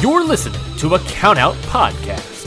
You're 0.00 0.24
listening 0.24 0.60
to 0.76 0.94
a 0.94 1.00
Countout 1.00 1.54
Podcast. 1.62 2.46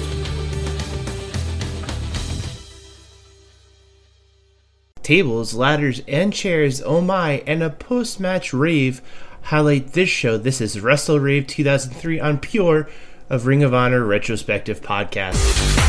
Tables, 5.04 5.54
ladders, 5.54 6.02
and 6.08 6.32
chairs, 6.32 6.82
oh 6.82 7.02
my, 7.02 7.44
and 7.46 7.62
a 7.62 7.70
post 7.70 8.22
match 8.22 8.54
rave 8.54 9.02
highlight 9.42 9.92
this 9.92 10.08
show. 10.08 10.38
This 10.38 10.62
is 10.62 10.80
Wrestle 10.80 11.20
Rave 11.20 11.46
2003 11.46 12.22
on 12.22 12.40
Pure 12.40 12.88
of 13.30 13.46
Ring 13.46 13.64
of 13.64 13.74
Honor 13.74 14.06
Retrospective 14.06 14.80
Podcast. 14.82 15.81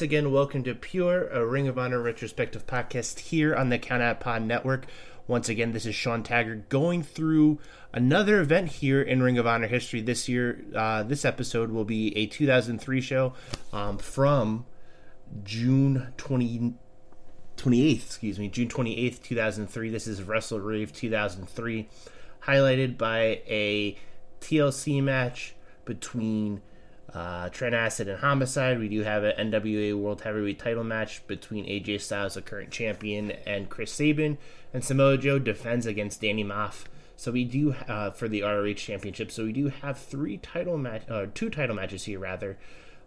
Once 0.00 0.06
again, 0.06 0.32
welcome 0.32 0.64
to 0.64 0.74
Pure, 0.74 1.28
a 1.28 1.44
Ring 1.44 1.68
of 1.68 1.78
Honor 1.78 2.00
retrospective 2.00 2.66
podcast 2.66 3.18
here 3.18 3.54
on 3.54 3.68
the 3.68 3.78
Count 3.78 4.02
Out 4.02 4.18
Pod 4.18 4.40
Network. 4.40 4.86
Once 5.26 5.50
again, 5.50 5.72
this 5.72 5.84
is 5.84 5.94
Sean 5.94 6.22
Taggart 6.22 6.70
going 6.70 7.02
through 7.02 7.58
another 7.92 8.40
event 8.40 8.68
here 8.68 9.02
in 9.02 9.22
Ring 9.22 9.36
of 9.36 9.46
Honor 9.46 9.66
history. 9.66 10.00
This 10.00 10.26
year, 10.26 10.64
uh, 10.74 11.02
this 11.02 11.26
episode 11.26 11.70
will 11.70 11.84
be 11.84 12.16
a 12.16 12.24
2003 12.24 13.02
show 13.02 13.34
um, 13.74 13.98
from 13.98 14.64
June 15.44 16.14
20, 16.16 16.72
28th, 17.58 18.06
excuse 18.06 18.38
me, 18.38 18.48
June 18.48 18.68
28th, 18.68 19.22
2003. 19.22 19.90
This 19.90 20.06
is 20.06 20.22
Wrestle 20.22 20.60
Rave 20.60 20.94
2003, 20.94 21.90
highlighted 22.44 22.96
by 22.96 23.42
a 23.46 23.98
TLC 24.40 25.02
match 25.02 25.54
between 25.84 26.62
uh, 27.14 27.48
Trent 27.48 27.74
Acid 27.74 28.08
and 28.08 28.18
Homicide. 28.20 28.78
We 28.78 28.88
do 28.88 29.02
have 29.02 29.24
an 29.24 29.50
NWA 29.50 29.94
World 29.94 30.22
Heavyweight 30.22 30.58
title 30.58 30.84
match 30.84 31.26
between 31.26 31.66
AJ 31.66 32.00
Styles, 32.00 32.34
the 32.34 32.42
current 32.42 32.70
champion, 32.70 33.32
and 33.46 33.68
Chris 33.68 33.92
Sabin. 33.92 34.38
And 34.72 34.84
Samoa 34.84 35.18
Joe 35.18 35.38
defends 35.38 35.86
against 35.86 36.20
Danny 36.20 36.44
Maff. 36.44 36.84
So 37.16 37.32
we 37.32 37.44
do 37.44 37.74
uh, 37.86 38.12
for 38.12 38.28
the 38.28 38.42
ROH 38.42 38.74
Championship. 38.74 39.30
So 39.30 39.44
we 39.44 39.52
do 39.52 39.68
have 39.68 39.98
three 39.98 40.38
title 40.38 40.78
match, 40.78 41.02
uh, 41.10 41.26
two 41.34 41.50
title 41.50 41.76
matches 41.76 42.04
here 42.04 42.18
rather. 42.18 42.56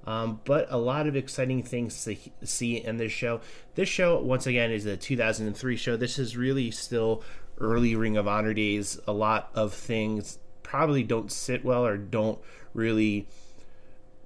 Um, 0.05 0.41
but 0.43 0.67
a 0.69 0.77
lot 0.77 1.07
of 1.07 1.15
exciting 1.15 1.63
things 1.63 2.03
to 2.03 2.15
see 2.43 2.77
in 2.77 2.97
this 2.97 3.11
show. 3.11 3.39
This 3.75 3.87
show, 3.87 4.19
once 4.21 4.45
again, 4.45 4.69
is 4.69 4.85
a 4.85 4.97
2003 4.97 5.77
show. 5.77 5.95
This 5.95 6.19
is 6.19 6.35
really 6.35 6.71
still 6.71 7.23
early 7.57 7.95
Ring 7.95 8.17
of 8.17 8.27
Honor 8.27 8.53
days. 8.53 8.99
A 9.07 9.13
lot 9.13 9.49
of 9.55 9.73
things 9.73 10.39
probably 10.61 11.03
don't 11.03 11.31
sit 11.31 11.63
well 11.63 11.85
or 11.85 11.97
don't 11.97 12.39
really 12.73 13.27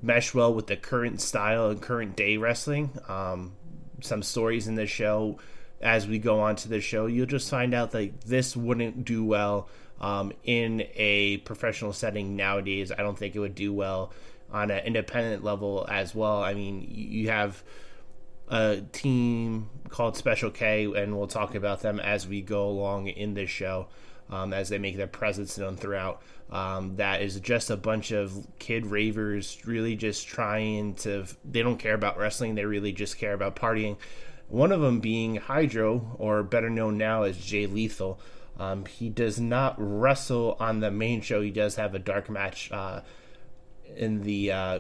mesh 0.02 0.34
well 0.34 0.53
with 0.53 0.67
the 0.67 0.78
current 0.78 1.22
style 1.22 1.70
and 1.70 1.81
current 1.81 2.16
day 2.16 2.38
wrestling. 2.38 2.92
Um, 3.08 3.53
some 4.02 4.22
stories 4.22 4.67
in 4.67 4.76
this 4.76 4.90
show, 4.90 5.40
as 5.81 6.08
we 6.08 6.20
go 6.20 6.40
on 6.40 6.56
to 6.58 6.67
the 6.67 6.81
show, 6.81 7.08
you'll 7.08 7.26
just 7.26 7.50
find 7.50 7.73
out 7.73 7.92
that 7.92 8.22
this 8.22 8.56
wouldn't 8.56 9.06
do 9.06 9.23
well 9.23 9.70
um, 10.00 10.31
in 10.44 10.86
a 10.95 11.38
professional 11.38 11.94
setting 11.94 12.36
nowadays. 12.36 12.92
I 12.92 12.98
don't 12.98 13.18
think 13.18 13.36
it 13.36 13.40
would 13.40 13.56
do 13.56 13.73
well 13.73 14.14
on 14.52 14.72
an 14.72 14.86
independent 14.86 15.44
level 15.44 15.86
as 15.90 16.14
well. 16.16 16.42
I 16.42 16.53
mean, 16.53 16.88
you 16.90 17.30
have 17.30 17.64
a 18.48 18.81
team 18.92 19.70
called 19.90 20.16
Special 20.16 20.52
K, 20.52 20.86
and 20.86 21.18
we'll 21.18 21.28
talk 21.28 21.56
about 21.56 21.81
them 21.81 22.00
as 22.00 22.28
we 22.28 22.42
go 22.42 22.68
along 22.68 23.08
in 23.08 23.34
this 23.34 23.50
show 23.50 23.88
um, 24.30 24.53
as 24.53 24.70
they 24.70 24.78
make 24.78 24.98
their 24.98 25.08
presence 25.08 25.58
known 25.58 25.75
throughout. 25.75 26.22
Um, 26.50 26.95
that 26.95 27.22
is 27.22 27.40
just 27.42 27.70
a 27.70 27.78
bunch 27.78 28.12
of 28.12 28.48
kid 28.58 28.86
ravers 28.86 29.58
really 29.66 29.96
just 29.96 30.28
trying 30.28 30.96
to, 30.96 31.25
they 31.44 31.62
don't 31.62 31.78
care 31.78 31.94
about 31.94 32.18
wrestling, 32.18 32.56
they 32.56 32.66
really 32.66 32.94
just 32.94 33.18
care 33.18 33.34
about 33.34 33.56
partying. 33.56 33.97
One 34.47 34.72
of 34.72 34.80
them 34.80 35.02
being 35.02 35.35
Hydro, 35.35 36.16
or 36.18 36.41
better 36.44 36.69
known 36.69 36.97
now 36.97 37.24
as 37.24 37.38
Jay 37.38 37.66
Lethal. 37.66 38.19
Um, 38.58 38.85
he 38.85 39.09
does 39.09 39.40
not 39.40 39.75
wrestle 39.78 40.56
on 40.59 40.80
the 40.80 40.90
main 40.90 41.22
show, 41.22 41.41
he 41.41 41.52
does 41.52 41.75
have 41.75 41.94
a 41.94 42.00
dark 42.00 42.30
match 42.30 42.72
uh, 42.72 43.02
in 43.96 44.22
the. 44.22 44.52
Uh, 44.52 44.79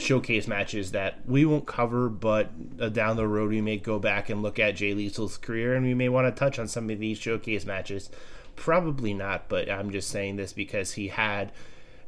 showcase 0.00 0.46
matches 0.46 0.92
that 0.92 1.18
we 1.26 1.44
won't 1.44 1.66
cover, 1.66 2.08
but 2.08 2.50
uh, 2.80 2.88
down 2.88 3.16
the 3.16 3.26
road 3.26 3.50
we 3.50 3.60
may 3.60 3.76
go 3.76 3.98
back 3.98 4.28
and 4.28 4.42
look 4.42 4.58
at 4.58 4.76
Jay 4.76 4.94
Lethal's 4.94 5.36
career, 5.36 5.74
and 5.74 5.84
we 5.84 5.94
may 5.94 6.08
want 6.08 6.26
to 6.26 6.38
touch 6.38 6.58
on 6.58 6.68
some 6.68 6.88
of 6.90 6.98
these 6.98 7.18
showcase 7.18 7.64
matches. 7.64 8.10
Probably 8.58 9.14
not, 9.14 9.48
but 9.48 9.70
I'm 9.70 9.92
just 9.92 10.10
saying 10.10 10.34
this 10.34 10.52
because 10.52 10.92
he 10.92 11.08
had 11.08 11.52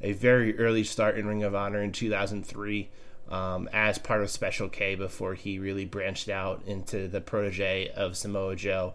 a 0.03 0.12
very 0.12 0.59
early 0.59 0.83
start 0.83 1.16
in 1.16 1.27
Ring 1.27 1.44
of 1.44 1.55
Honor 1.55 1.81
in 1.81 1.93
2003 1.93 2.91
um, 3.28 3.69
as 3.72 3.99
part 3.99 4.21
of 4.21 4.31
Special 4.31 4.69
K 4.69 4.97
before 4.97 5.34
he 5.34 5.60
really 5.60 5.84
branched 5.84 6.28
out 6.28 6.62
into 6.66 7.06
the 7.06 7.21
protege 7.21 7.89
of 7.91 8.16
Samoa 8.16 8.56
Joe 8.56 8.94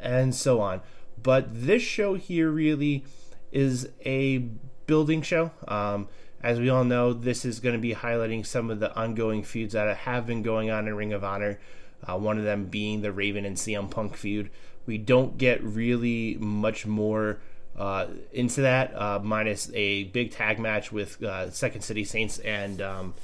and 0.00 0.34
so 0.34 0.62
on. 0.62 0.80
But 1.22 1.48
this 1.52 1.82
show 1.82 2.14
here 2.14 2.50
really 2.50 3.04
is 3.52 3.90
a 4.06 4.38
building 4.86 5.20
show. 5.20 5.50
Um, 5.68 6.08
as 6.42 6.58
we 6.58 6.70
all 6.70 6.84
know, 6.84 7.12
this 7.12 7.44
is 7.44 7.60
going 7.60 7.74
to 7.74 7.80
be 7.80 7.94
highlighting 7.94 8.46
some 8.46 8.70
of 8.70 8.80
the 8.80 8.96
ongoing 8.96 9.42
feuds 9.42 9.74
that 9.74 9.94
have 9.94 10.26
been 10.26 10.42
going 10.42 10.70
on 10.70 10.88
in 10.88 10.94
Ring 10.96 11.12
of 11.12 11.22
Honor. 11.22 11.60
Uh, 12.02 12.16
one 12.16 12.38
of 12.38 12.44
them 12.44 12.64
being 12.64 13.02
the 13.02 13.12
Raven 13.12 13.44
and 13.44 13.56
CM 13.56 13.90
Punk 13.90 14.16
feud, 14.16 14.50
we 14.86 14.98
don't 14.98 15.38
get 15.38 15.62
really 15.62 16.36
much 16.40 16.86
more 16.86 17.40
uh, 17.76 18.06
into 18.32 18.62
that, 18.62 18.94
uh, 18.94 19.20
minus 19.22 19.70
a 19.74 20.04
big 20.04 20.30
tag 20.30 20.58
match 20.58 20.92
with 20.92 21.22
uh, 21.22 21.50
Second 21.50 21.82
City 21.82 22.04
Saints 22.04 22.38
and 22.38 22.80
um, 22.80 23.14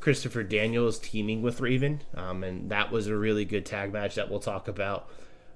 Christopher 0.00 0.42
Daniels 0.42 0.98
teaming 0.98 1.42
with 1.42 1.60
Raven. 1.60 2.02
Um, 2.14 2.44
and 2.44 2.70
that 2.70 2.92
was 2.92 3.08
a 3.08 3.16
really 3.16 3.44
good 3.44 3.66
tag 3.66 3.92
match 3.92 4.14
that 4.14 4.30
we'll 4.30 4.40
talk 4.40 4.68
about. 4.68 5.08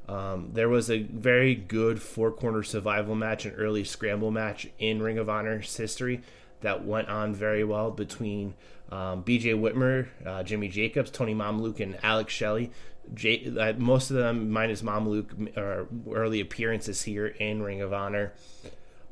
Um, 0.09 0.51
there 0.55 0.69
was 0.69 0.91
a 0.91 1.03
very 1.03 1.55
good 1.55 2.03
four 2.03 2.33
corner 2.33 2.65
survival 2.65 3.15
match, 3.15 3.47
an 3.47 3.53
early 3.53 3.85
scramble 3.85 4.33
match 4.33 4.67
in 4.81 5.01
Ring 5.01 5.19
of 5.19 5.29
Honor's 5.29 5.77
history 5.77 6.23
that 6.63 6.85
went 6.85 7.09
on 7.09 7.33
very 7.33 7.63
well 7.63 7.93
between 7.93 8.55
um, 8.91 9.23
BJ 9.23 9.55
Whitmer, 9.55 10.09
uh, 10.27 10.43
Jimmy 10.43 10.69
Jacobs, 10.69 11.11
Tony 11.11 11.35
Mamaluke, 11.35 11.81
and 11.81 11.97
Alex 12.03 12.33
Shelley. 12.33 12.73
Uh, 13.13 13.73
most 13.77 14.11
of 14.11 14.17
them, 14.17 14.51
minus 14.51 14.83
Mamaluke, 14.83 15.57
are 15.57 15.87
early 16.13 16.41
appearances 16.41 17.03
here 17.03 17.27
in 17.27 17.63
Ring 17.63 17.81
of 17.81 17.93
Honor. 17.93 18.33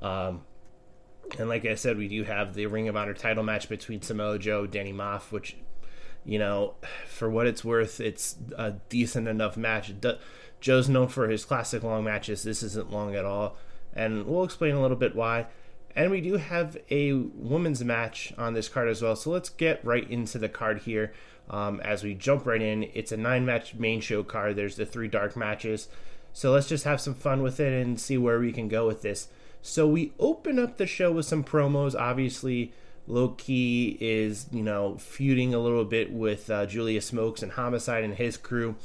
Um, 0.01 0.43
and 1.39 1.49
like 1.49 1.67
I 1.67 1.75
said, 1.75 1.99
we 1.99 2.09
do 2.09 2.25
have 2.25 2.55
the 2.55 2.67
Ring 2.67 2.89
of 2.89 2.97
Honor 2.97 3.15
title 3.15 3.43
match 3.43 3.69
between 3.69 4.01
Samoa 4.01 4.39
Joe, 4.39 4.67
Danny 4.67 4.93
Maff, 4.93 5.31
which, 5.31 5.57
you 6.25 6.39
know, 6.39 6.75
for 7.07 7.29
what 7.29 7.47
it's 7.47 7.65
worth, 7.65 8.01
it's 8.01 8.37
a 8.57 8.73
decent 8.89 9.29
enough 9.29 9.57
match. 9.57 9.93
Joe's 10.61 10.89
known 10.89 11.09
for 11.09 11.29
his 11.29 11.45
classic 11.45 11.83
long 11.83 12.05
matches. 12.05 12.43
This 12.43 12.63
isn't 12.63 12.93
long 12.93 13.15
at 13.15 13.25
all. 13.25 13.57
And 13.95 14.27
we'll 14.27 14.45
explain 14.45 14.75
a 14.75 14.83
little 14.83 14.97
bit 14.97 15.15
why. 15.15 15.47
And 15.95 16.11
we 16.11 16.21
do 16.21 16.37
have 16.37 16.77
a 16.91 17.13
women's 17.13 17.83
match 17.83 18.33
on 18.39 18.55
this 18.55 18.69
card 18.69 18.89
as 18.89 19.03
well. 19.03 19.17
So 19.17 19.31
let's 19.31 19.49
get 19.49 19.85
right 19.85 20.09
into 20.09 20.39
the 20.39 20.49
card 20.49 20.83
here. 20.83 21.13
Um, 21.51 21.81
as 21.81 22.03
we 22.03 22.15
jump 22.15 22.47
right 22.47 22.61
in, 22.61 22.85
it's 22.95 23.13
a 23.13 23.17
nine 23.17 23.47
match 23.47 23.75
main 23.75 24.01
show 24.01 24.23
card. 24.23 24.57
There's 24.57 24.77
the 24.77 24.87
three 24.87 25.09
dark 25.09 25.37
matches. 25.37 25.89
So 26.33 26.53
let's 26.53 26.69
just 26.69 26.85
have 26.85 27.01
some 27.01 27.15
fun 27.15 27.43
with 27.43 27.59
it 27.59 27.73
and 27.73 27.99
see 27.99 28.19
where 28.19 28.39
we 28.39 28.53
can 28.53 28.69
go 28.69 28.87
with 28.87 29.03
this. 29.03 29.29
So 29.63 29.89
we 29.89 30.13
open 30.19 30.59
up 30.59 30.77
the 30.77 30.87
show 30.87 31.11
with 31.11 31.27
some 31.27 31.43
promos. 31.43 31.99
Obviously, 31.99 32.73
Low 33.07 33.31
Ki 33.31 33.97
is, 34.01 34.47
you 34.53 34.63
know, 34.63 34.99
feuding 34.99 35.55
a 35.55 35.59
little 35.59 35.85
bit 35.85 36.13
with 36.13 36.51
uh, 36.51 36.67
Julius 36.67 37.07
Smokes 37.07 37.43
and 37.43 37.53
Homicide 37.53 38.05
and 38.05 38.15
his 38.15 38.37
crew. 38.37 38.77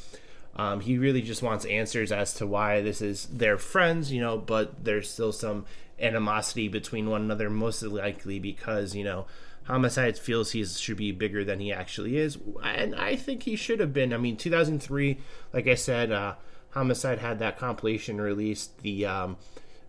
Um, 0.55 0.79
he 0.79 0.97
really 0.97 1.21
just 1.21 1.41
wants 1.41 1.65
answers 1.65 2.11
as 2.11 2.33
to 2.35 2.47
why 2.47 2.81
this 2.81 3.01
is 3.01 3.25
their 3.25 3.57
friends, 3.57 4.11
you 4.11 4.21
know, 4.21 4.37
but 4.37 4.83
there's 4.83 5.09
still 5.09 5.31
some 5.31 5.65
animosity 5.99 6.67
between 6.67 7.09
one 7.09 7.21
another, 7.21 7.49
most 7.49 7.83
likely 7.83 8.39
because, 8.39 8.95
you 8.95 9.03
know, 9.03 9.25
Homicide 9.65 10.17
feels 10.17 10.51
he 10.51 10.65
should 10.65 10.97
be 10.97 11.11
bigger 11.11 11.43
than 11.43 11.59
he 11.59 11.71
actually 11.71 12.17
is, 12.17 12.37
and 12.63 12.95
I 12.95 13.15
think 13.15 13.43
he 13.43 13.55
should 13.55 13.79
have 13.79 13.93
been. 13.93 14.13
I 14.13 14.17
mean, 14.17 14.35
2003, 14.35 15.17
like 15.53 15.67
I 15.67 15.75
said, 15.75 16.11
uh, 16.11 16.35
Homicide 16.71 17.19
had 17.19 17.39
that 17.39 17.57
compilation 17.57 18.19
released, 18.19 18.79
the 18.81 19.05
um, 19.05 19.37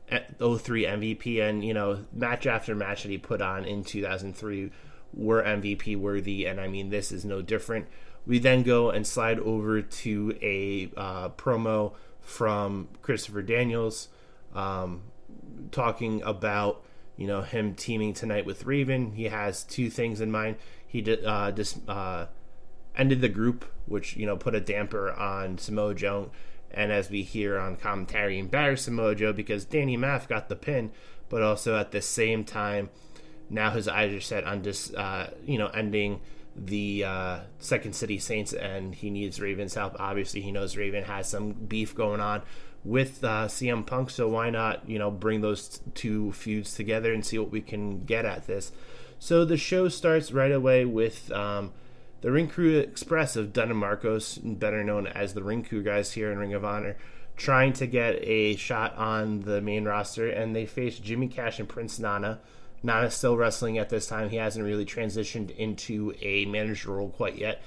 03 0.09 0.85
MVP, 0.85 1.41
and 1.41 1.65
you 1.65 1.75
know, 1.75 2.05
match 2.13 2.47
after 2.47 2.75
match 2.75 3.03
that 3.03 3.09
he 3.09 3.19
put 3.19 3.43
on 3.43 3.65
in 3.65 3.83
2003 3.83 4.71
were 5.13 5.43
MVP 5.43 5.97
worthy, 5.97 6.45
and 6.47 6.61
I 6.61 6.69
mean, 6.69 6.91
this 6.91 7.11
is 7.11 7.25
no 7.25 7.43
different. 7.43 7.87
We 8.27 8.39
then 8.39 8.63
go 8.63 8.91
and 8.91 9.07
slide 9.07 9.39
over 9.41 9.83
to 9.83 10.39
a 10.41 10.91
uh, 10.97 11.29
promo 11.31 11.95
from 12.21 12.89
Christopher 13.03 13.43
Daniels 13.43 14.09
um, 14.55 15.03
talking 15.71 16.23
about 16.23 16.83
you 17.17 17.27
know 17.27 17.43
him 17.43 17.75
teaming 17.75 18.13
tonight 18.13 18.47
with 18.47 18.65
Raven. 18.65 19.13
He 19.13 19.25
has 19.25 19.63
two 19.63 19.91
things 19.91 20.21
in 20.21 20.31
mind. 20.31 20.57
He 20.87 21.05
uh, 21.25 21.53
just 21.53 21.79
uh, 21.89 22.27
ended 22.97 23.21
the 23.21 23.29
group, 23.29 23.65
which 23.87 24.17
you 24.17 24.27
know 24.27 24.37
put 24.37 24.55
a 24.55 24.61
damper 24.61 25.13
on 25.13 25.59
Samoa 25.59 25.95
Joe 25.95 26.31
And 26.71 26.93
as 26.93 27.11
we 27.11 27.23
hear 27.23 27.59
on 27.59 27.77
commentary, 27.77 28.39
embarrassing 28.39 28.95
Mojo 28.95 29.35
because 29.35 29.65
Danny 29.65 29.97
Maff 29.97 30.29
got 30.29 30.49
the 30.49 30.57
pin, 30.57 30.91
but 31.29 31.43
also 31.43 31.77
at 31.77 31.93
the 31.93 32.03
same 32.03 32.45
time, 32.45 32.91
now 33.49 33.71
his 33.71 33.89
eyes 33.89 34.13
are 34.13 34.21
set 34.21 34.45
on 34.45 34.63
just 34.63 34.95
uh, 34.95 35.29
you 35.45 35.59
know 35.59 35.69
ending 35.69 36.21
the 36.57 37.05
uh, 37.05 37.41
Second 37.59 37.95
City 37.95 38.19
Saints, 38.19 38.53
and 38.53 38.95
he 38.95 39.11
needs 39.11 39.41
Raven's 39.41 39.75
help. 39.75 39.97
Obviously, 39.99 40.41
he 40.41 40.53
knows 40.53 40.77
Raven 40.77 41.05
has 41.05 41.29
some 41.29 41.53
beef 41.53 41.95
going 41.95 42.21
on 42.21 42.43
with 42.85 43.25
uh, 43.25 43.47
CM 43.47 43.87
Punk, 43.87 44.11
so 44.11 44.29
why 44.29 44.51
not 44.51 44.89
you 44.89 44.99
know 44.99 45.11
bring 45.11 45.41
those 45.41 45.81
two 45.95 46.33
feuds 46.33 46.75
together 46.75 47.13
and 47.13 47.25
see 47.25 47.39
what 47.39 47.51
we 47.51 47.61
can 47.61 48.05
get 48.05 48.25
at 48.25 48.47
this. 48.47 48.73
So 49.19 49.45
the 49.45 49.57
show 49.57 49.89
starts 49.89 50.33
right 50.33 50.53
away 50.53 50.85
with 50.85 51.33
um, 51.33 51.73
the 52.21 52.31
Ring 52.31 52.49
Crew 52.49 52.79
Express 52.79 53.37
of 53.37 53.53
Dunn 53.53 53.71
and 53.71 53.79
Marcos, 53.79 54.37
better 54.39 54.85
known 54.85 55.07
as 55.07 55.35
the 55.35 55.43
Ring 55.43 55.65
Crew 55.65 55.83
guys 55.83 56.13
here 56.13 56.31
in 56.31 56.39
Ring 56.39 56.55
of 56.55 56.65
Honor, 56.65 56.97
trying 57.37 57.73
to 57.75 57.87
get 57.87 58.17
a 58.23 58.57
shot 58.57 58.95
on 58.97 59.41
the 59.41 59.61
main 59.61 59.85
roster, 59.85 60.29
and 60.29 60.55
they 60.55 60.67
face 60.67 60.99
Jimmy 60.99 61.29
Cash 61.29 61.59
and 61.59 61.69
Prince 61.69 61.99
Nana. 61.99 62.41
Nana's 62.83 63.15
still 63.15 63.37
wrestling 63.37 63.79
at 63.79 63.89
this 63.89 64.07
time. 64.07 64.29
He 64.29 64.37
hasn't 64.37 64.65
really 64.65 64.85
transitioned 64.85 65.57
into 65.57 66.15
a 66.21 66.45
manager 66.45 66.93
role 66.93 67.09
quite 67.09 67.37
yet. 67.37 67.63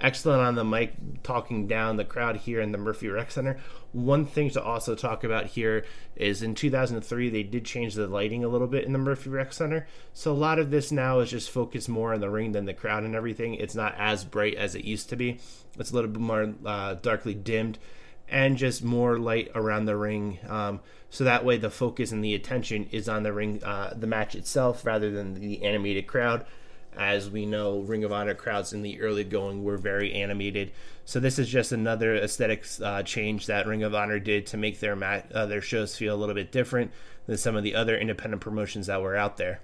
Excellent 0.00 0.40
on 0.40 0.54
the 0.54 0.64
mic, 0.64 0.94
talking 1.24 1.66
down 1.66 1.96
the 1.96 2.04
crowd 2.04 2.36
here 2.36 2.60
in 2.60 2.70
the 2.70 2.78
Murphy 2.78 3.08
Rec 3.08 3.32
Center. 3.32 3.58
One 3.90 4.26
thing 4.26 4.48
to 4.50 4.62
also 4.62 4.94
talk 4.94 5.24
about 5.24 5.46
here 5.46 5.84
is 6.14 6.40
in 6.40 6.54
2003, 6.54 7.30
they 7.30 7.42
did 7.42 7.64
change 7.64 7.94
the 7.94 8.06
lighting 8.06 8.44
a 8.44 8.48
little 8.48 8.68
bit 8.68 8.84
in 8.84 8.92
the 8.92 8.98
Murphy 8.98 9.30
Rec 9.30 9.52
Center. 9.52 9.88
So 10.12 10.30
a 10.30 10.34
lot 10.34 10.60
of 10.60 10.70
this 10.70 10.92
now 10.92 11.18
is 11.18 11.30
just 11.30 11.50
focused 11.50 11.88
more 11.88 12.14
on 12.14 12.20
the 12.20 12.30
ring 12.30 12.52
than 12.52 12.66
the 12.66 12.74
crowd 12.74 13.02
and 13.02 13.16
everything. 13.16 13.54
It's 13.54 13.74
not 13.74 13.96
as 13.98 14.24
bright 14.24 14.54
as 14.54 14.76
it 14.76 14.84
used 14.84 15.08
to 15.10 15.16
be, 15.16 15.40
it's 15.76 15.90
a 15.90 15.94
little 15.94 16.10
bit 16.10 16.20
more 16.20 16.54
uh, 16.64 16.94
darkly 16.94 17.34
dimmed 17.34 17.78
and 18.28 18.56
just 18.56 18.84
more 18.84 19.18
light 19.18 19.50
around 19.54 19.86
the 19.86 19.96
ring. 19.96 20.38
Um, 20.48 20.80
so 21.10 21.24
that 21.24 21.44
way 21.44 21.56
the 21.56 21.70
focus 21.70 22.12
and 22.12 22.22
the 22.22 22.34
attention 22.34 22.88
is 22.92 23.08
on 23.08 23.22
the 23.22 23.32
ring, 23.32 23.64
uh, 23.64 23.94
the 23.96 24.06
match 24.06 24.34
itself, 24.34 24.84
rather 24.84 25.10
than 25.10 25.34
the 25.34 25.64
animated 25.64 26.06
crowd. 26.06 26.44
As 26.98 27.30
we 27.30 27.46
know, 27.46 27.80
Ring 27.80 28.04
of 28.04 28.12
Honor 28.12 28.34
crowds 28.34 28.72
in 28.72 28.82
the 28.82 29.00
early 29.00 29.24
going 29.24 29.62
were 29.62 29.78
very 29.78 30.12
animated. 30.14 30.72
So 31.04 31.20
this 31.20 31.38
is 31.38 31.48
just 31.48 31.72
another 31.72 32.16
aesthetics 32.16 32.80
uh, 32.80 33.02
change 33.02 33.46
that 33.46 33.66
Ring 33.66 33.82
of 33.82 33.94
Honor 33.94 34.18
did 34.18 34.46
to 34.48 34.56
make 34.56 34.80
their 34.80 34.96
mat- 34.96 35.30
uh, 35.32 35.46
their 35.46 35.62
shows 35.62 35.96
feel 35.96 36.14
a 36.14 36.18
little 36.18 36.34
bit 36.34 36.52
different 36.52 36.90
than 37.26 37.36
some 37.36 37.56
of 37.56 37.62
the 37.62 37.74
other 37.74 37.96
independent 37.96 38.42
promotions 38.42 38.88
that 38.88 39.00
were 39.00 39.16
out 39.16 39.36
there. 39.36 39.60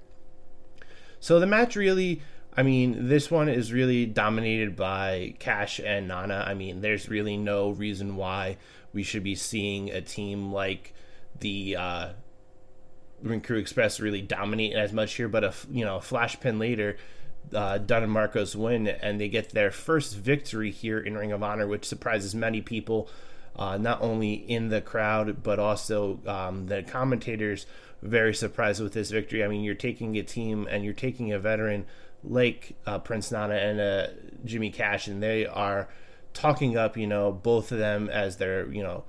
So 1.21 1.41
the 1.41 1.47
match 1.47 1.75
really 1.77 2.23
I 2.57 2.63
mean, 2.63 3.09
this 3.09 3.31
one 3.31 3.49
is 3.49 3.73
really 3.73 4.07
dominated 4.07 4.77
by 4.77 5.35
Cash 5.41 5.81
and 5.81 6.07
Nana. 6.07 6.45
I 6.47 6.55
mean, 6.55 6.81
there's 6.81 7.09
really 7.09 7.37
no 7.37 7.71
reason 7.71 8.15
why 8.17 8.59
we 8.93 9.03
should 9.03 9.25
be 9.25 9.35
seeing 9.35 9.91
a 9.91 10.01
team 10.01 10.53
like 10.53 10.95
the 11.41 11.77
uh, 11.77 12.09
Ring 13.23 13.41
Crew 13.41 13.59
Express 13.59 13.99
really 13.99 14.23
dominate 14.23 14.75
as 14.75 14.93
much 14.93 15.15
here. 15.15 15.29
But 15.29 15.43
a 15.43 15.53
you 15.71 15.85
know 15.85 15.97
a 15.97 16.01
flash 16.01 16.39
pin 16.39 16.61
later, 16.61 16.97
uh, 17.53 17.79
Dunn 17.79 18.05
and 18.05 18.13
Marcos 18.13 18.55
win, 18.55 18.87
and 18.87 19.21
they 19.21 19.29
get 19.29 19.51
their 19.51 19.71
first 19.71 20.17
victory 20.17 20.71
here 20.71 20.99
in 20.99 21.17
Ring 21.17 21.33
of 21.33 21.43
Honor, 21.43 21.67
which 21.67 21.85
surprises 21.85 22.35
many 22.35 22.61
people. 22.61 23.09
Uh, 23.57 23.79
not 23.79 24.03
only 24.03 24.33
in 24.33 24.69
the 24.69 24.81
crowd 24.81 25.45
but 25.45 25.61
also 25.61 26.19
um, 26.27 26.67
the 26.67 26.83
commentators 26.83 27.67
very 28.03 28.35
surprised 28.35 28.83
with 28.83 28.93
this 28.93 29.11
victory. 29.11 29.45
I 29.45 29.49
mean, 29.49 29.63
you're 29.63 29.75
taking 29.75 30.17
a 30.17 30.23
team 30.23 30.67
and 30.71 30.85
you're 30.85 30.93
taking 30.93 31.33
a 31.33 31.39
veteran 31.39 31.87
like 32.23 32.77
uh, 32.87 32.99
Prince 32.99 33.33
Nana 33.33 33.55
and 33.55 33.81
uh, 33.81 34.07
Jimmy 34.45 34.71
Cash, 34.71 35.09
and 35.09 35.23
they 35.23 35.47
are 35.47 35.89
talking 36.33 36.77
up, 36.77 36.97
you 36.97 37.07
know, 37.07 37.33
both 37.33 37.73
of 37.73 37.79
them 37.79 38.09
as 38.09 38.37
their, 38.37 38.71
you 38.71 38.83
know, 38.83 39.05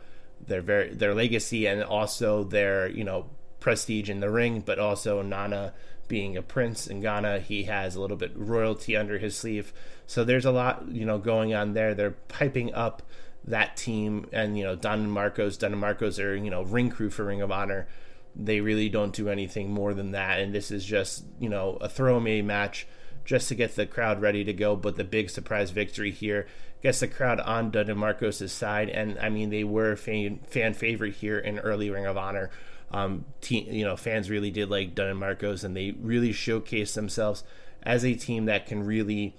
their 0.48 0.62
very 0.62 0.94
their 0.94 1.14
legacy 1.14 1.66
and 1.66 1.84
also 1.84 2.44
their, 2.44 2.88
you 2.88 3.04
know, 3.04 3.30
prestige 3.60 4.10
in 4.10 4.20
the 4.20 4.30
ring, 4.30 4.62
but 4.62 4.80
also 4.80 5.22
Nana 5.22 5.74
being 6.07 6.38
a 6.38 6.42
prince 6.42 6.88
in 6.88 7.02
Ghana, 7.02 7.40
he 7.40 7.63
has 7.63 7.96
a 7.96 8.02
little 8.02 8.18
bit 8.18 8.31
royalty 8.36 8.96
under 8.96 9.18
his 9.18 9.36
sleeve. 9.36 9.74
So 10.07 10.24
there's 10.24 10.46
a 10.46 10.52
lot, 10.52 10.88
you 10.90 11.06
know, 11.06 11.18
going 11.18 11.54
on 11.54 11.74
there. 11.74 11.94
They're 11.94 12.12
piping 12.28 12.74
up 12.74 13.02
that 13.48 13.78
team, 13.78 14.28
and 14.31 14.57
you 14.57 14.63
know, 14.63 14.75
Dunn 14.75 15.00
and 15.00 15.12
Marcos, 15.12 15.57
Dunn 15.57 15.72
and 15.72 15.81
Marcos 15.81 16.19
are 16.19 16.36
you 16.36 16.50
know 16.50 16.63
ring 16.63 16.90
crew 16.90 17.10
for 17.10 17.25
Ring 17.25 17.42
of 17.42 17.52
Honor. 17.52 17.88
They 18.36 18.60
really 18.60 18.90
don't 18.90 19.13
do 19.13 19.30
anything 19.30 19.72
more 19.72 19.94
than 19.94 20.12
that, 20.12 20.40
and 20.40 20.54
this 20.54 20.72
is 20.72 20.84
just 20.86 21.25
you 21.40 21.50
know 21.50 21.78
a 21.81 21.90
throwaway 21.90 22.42
match 22.42 22.88
just 23.24 23.48
to 23.50 23.56
get 23.56 23.75
the 23.75 23.86
crowd 23.86 24.22
ready 24.22 24.44
to 24.44 24.54
go. 24.54 24.75
But 24.75 24.96
the 24.96 25.04
big 25.04 25.30
surprise 25.30 25.72
victory 25.72 26.12
here 26.12 26.48
gets 26.81 27.00
the 27.00 27.08
crowd 27.08 27.40
on 27.40 27.72
Dunn 27.72 27.90
and 27.90 28.00
Marcos' 28.00 28.51
side, 28.51 28.90
and 28.90 29.18
I 29.19 29.30
mean 29.30 29.50
they 29.50 29.63
were 29.63 29.96
fan, 29.96 30.40
fan 30.48 30.74
favorite 30.74 31.16
here 31.16 31.40
in 31.40 31.60
early 31.60 31.90
Ring 31.90 32.06
of 32.06 32.18
Honor. 32.18 32.50
Um, 32.92 33.26
team, 33.42 33.68
you 33.72 33.84
know, 33.84 33.96
fans 33.96 34.30
really 34.30 34.52
did 34.52 34.70
like 34.70 34.96
Dunn 34.96 35.10
and 35.10 35.20
Marcos, 35.20 35.64
and 35.64 35.76
they 35.76 35.92
really 36.00 36.32
showcased 36.32 36.94
themselves 36.94 37.44
as 37.84 38.04
a 38.06 38.16
team 38.16 38.46
that 38.46 38.66
can 38.66 38.86
really 38.86 39.36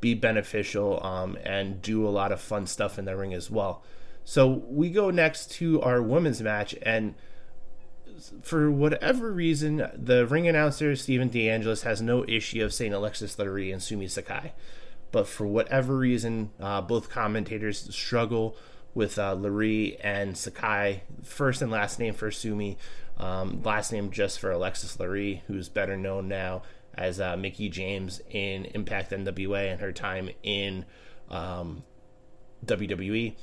be 0.00 0.14
beneficial 0.14 1.02
um, 1.04 1.38
and 1.44 1.80
do 1.80 2.06
a 2.06 2.10
lot 2.10 2.32
of 2.32 2.40
fun 2.40 2.66
stuff 2.66 2.98
in 2.98 3.04
the 3.04 3.16
ring 3.16 3.32
as 3.32 3.50
well. 3.50 3.82
So 4.24 4.64
we 4.68 4.90
go 4.90 5.10
next 5.10 5.50
to 5.52 5.80
our 5.82 6.02
women's 6.02 6.42
match, 6.42 6.74
and 6.82 7.14
for 8.42 8.70
whatever 8.70 9.30
reason, 9.30 9.88
the 9.94 10.26
ring 10.26 10.48
announcer 10.48 10.96
Stephen 10.96 11.30
DeAngelis 11.30 11.82
has 11.82 12.02
no 12.02 12.24
issue 12.26 12.64
of 12.64 12.74
saying 12.74 12.92
Alexis 12.92 13.36
Laree 13.36 13.72
and 13.72 13.82
Sumi 13.82 14.08
Sakai, 14.08 14.52
but 15.12 15.28
for 15.28 15.46
whatever 15.46 15.96
reason, 15.96 16.50
uh, 16.60 16.80
both 16.80 17.08
commentators 17.08 17.94
struggle 17.94 18.56
with 18.96 19.18
uh, 19.18 19.36
and 20.00 20.36
Sakai. 20.36 21.02
First 21.22 21.60
and 21.60 21.70
last 21.70 21.98
name 21.98 22.14
for 22.14 22.30
Sumi, 22.30 22.78
um, 23.18 23.62
last 23.62 23.92
name 23.92 24.10
just 24.10 24.40
for 24.40 24.50
Alexis 24.50 24.96
Laree, 24.96 25.42
who's 25.46 25.68
better 25.68 25.98
known 25.98 26.28
now 26.28 26.62
as 26.94 27.20
uh, 27.20 27.36
Mickie 27.36 27.68
James 27.68 28.22
in 28.30 28.64
Impact 28.64 29.10
NWA 29.10 29.70
and 29.70 29.80
her 29.82 29.92
time 29.92 30.30
in 30.42 30.86
um, 31.30 31.84
WWE. 32.64 33.34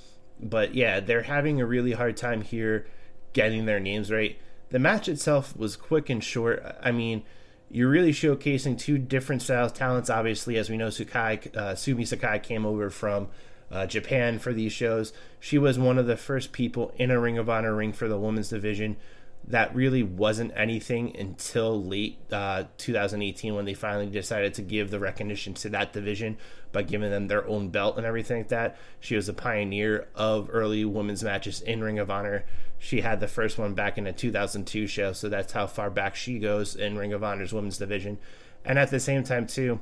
But 0.42 0.74
yeah, 0.74 1.00
they're 1.00 1.22
having 1.22 1.62
a 1.62 1.66
really 1.68 1.92
hard 1.92 2.18
time 2.18 2.42
here 2.42 2.88
getting 3.34 3.66
their 3.66 3.80
names 3.80 4.12
right. 4.12 4.38
The 4.72 4.80
match 4.80 5.08
itself 5.08 5.56
was 5.56 5.76
quick 5.76 6.10
and 6.10 6.24
short. 6.24 6.66
I 6.82 6.92
mean, 6.92 7.22
you're 7.70 7.90
really 7.90 8.12
showcasing 8.12 8.80
two 8.80 8.98
different 8.98 9.44
styles 9.44 9.72
talents. 9.72 10.10
Obviously, 10.10 10.58
as 10.58 10.72
we 10.72 10.78
know, 10.78 10.90
Sakai, 10.90 11.42
uh, 11.56 11.76
Sumi 11.76 12.06
Sakai 12.06 12.40
came 12.40 12.66
over 12.66 12.90
from 12.90 13.28
uh, 13.74 13.86
Japan 13.88 14.40
for 14.40 14.54
these 14.54 14.72
shows. 14.72 15.12
She 15.40 15.58
was 15.58 15.80
one 15.80 15.98
of 15.98 16.06
the 16.06 16.16
first 16.16 16.52
people 16.52 16.94
in 16.98 17.12
a 17.12 17.20
Ring 17.20 17.38
of 17.38 17.50
Honor 17.50 17.75
ring 17.75 17.92
for 17.92 18.08
the 18.08 18.20
women's 18.20 18.50
division 18.50 18.97
that 19.45 19.76
really 19.76 20.04
wasn't 20.04 20.54
anything 20.56 21.16
until 21.18 21.83
late 21.83 22.18
uh, 22.31 22.64
2018 22.78 23.54
when 23.54 23.66
they 23.66 23.74
finally 23.74 24.06
decided 24.06 24.54
to 24.54 24.62
give 24.62 24.90
the 24.90 25.00
recognition 25.00 25.54
to 25.54 25.69
that 25.69 25.92
division 25.92 26.38
by 26.71 26.81
giving 26.81 27.12
them 27.12 27.28
their 27.28 27.45
own 27.47 27.69
belt 27.69 27.97
and 27.97 28.06
everything 28.06 28.38
like 28.38 28.47
that. 28.47 28.78
She 29.00 29.16
was 29.16 29.28
a 29.28 29.33
pioneer 29.33 30.07
of 30.16 30.50
early 30.52 30.86
women's 30.86 31.24
matches 31.24 31.62
in 31.62 31.83
Ring 31.83 32.00
of 32.00 32.09
Honor. 32.09 32.45
She 32.80 33.02
had 33.02 33.19
the 33.19 33.28
first 33.28 33.57
one 33.57 33.74
back 33.74 33.97
in 33.97 34.07
a 34.07 34.14
2002 34.14 34.88
show, 34.88 35.12
so 35.12 35.28
that's 35.28 35.54
how 35.54 35.68
far 35.68 35.90
back 35.90 36.16
she 36.16 36.40
goes 36.40 36.76
in 36.76 36.97
Ring 36.97 37.14
of 37.14 37.24
Honor's 37.24 37.54
women's 37.54 37.78
division. 37.78 38.19
And 38.64 38.80
at 38.80 38.92
the 38.92 39.00
same 39.00 39.24
time, 39.24 39.45
too, 39.45 39.81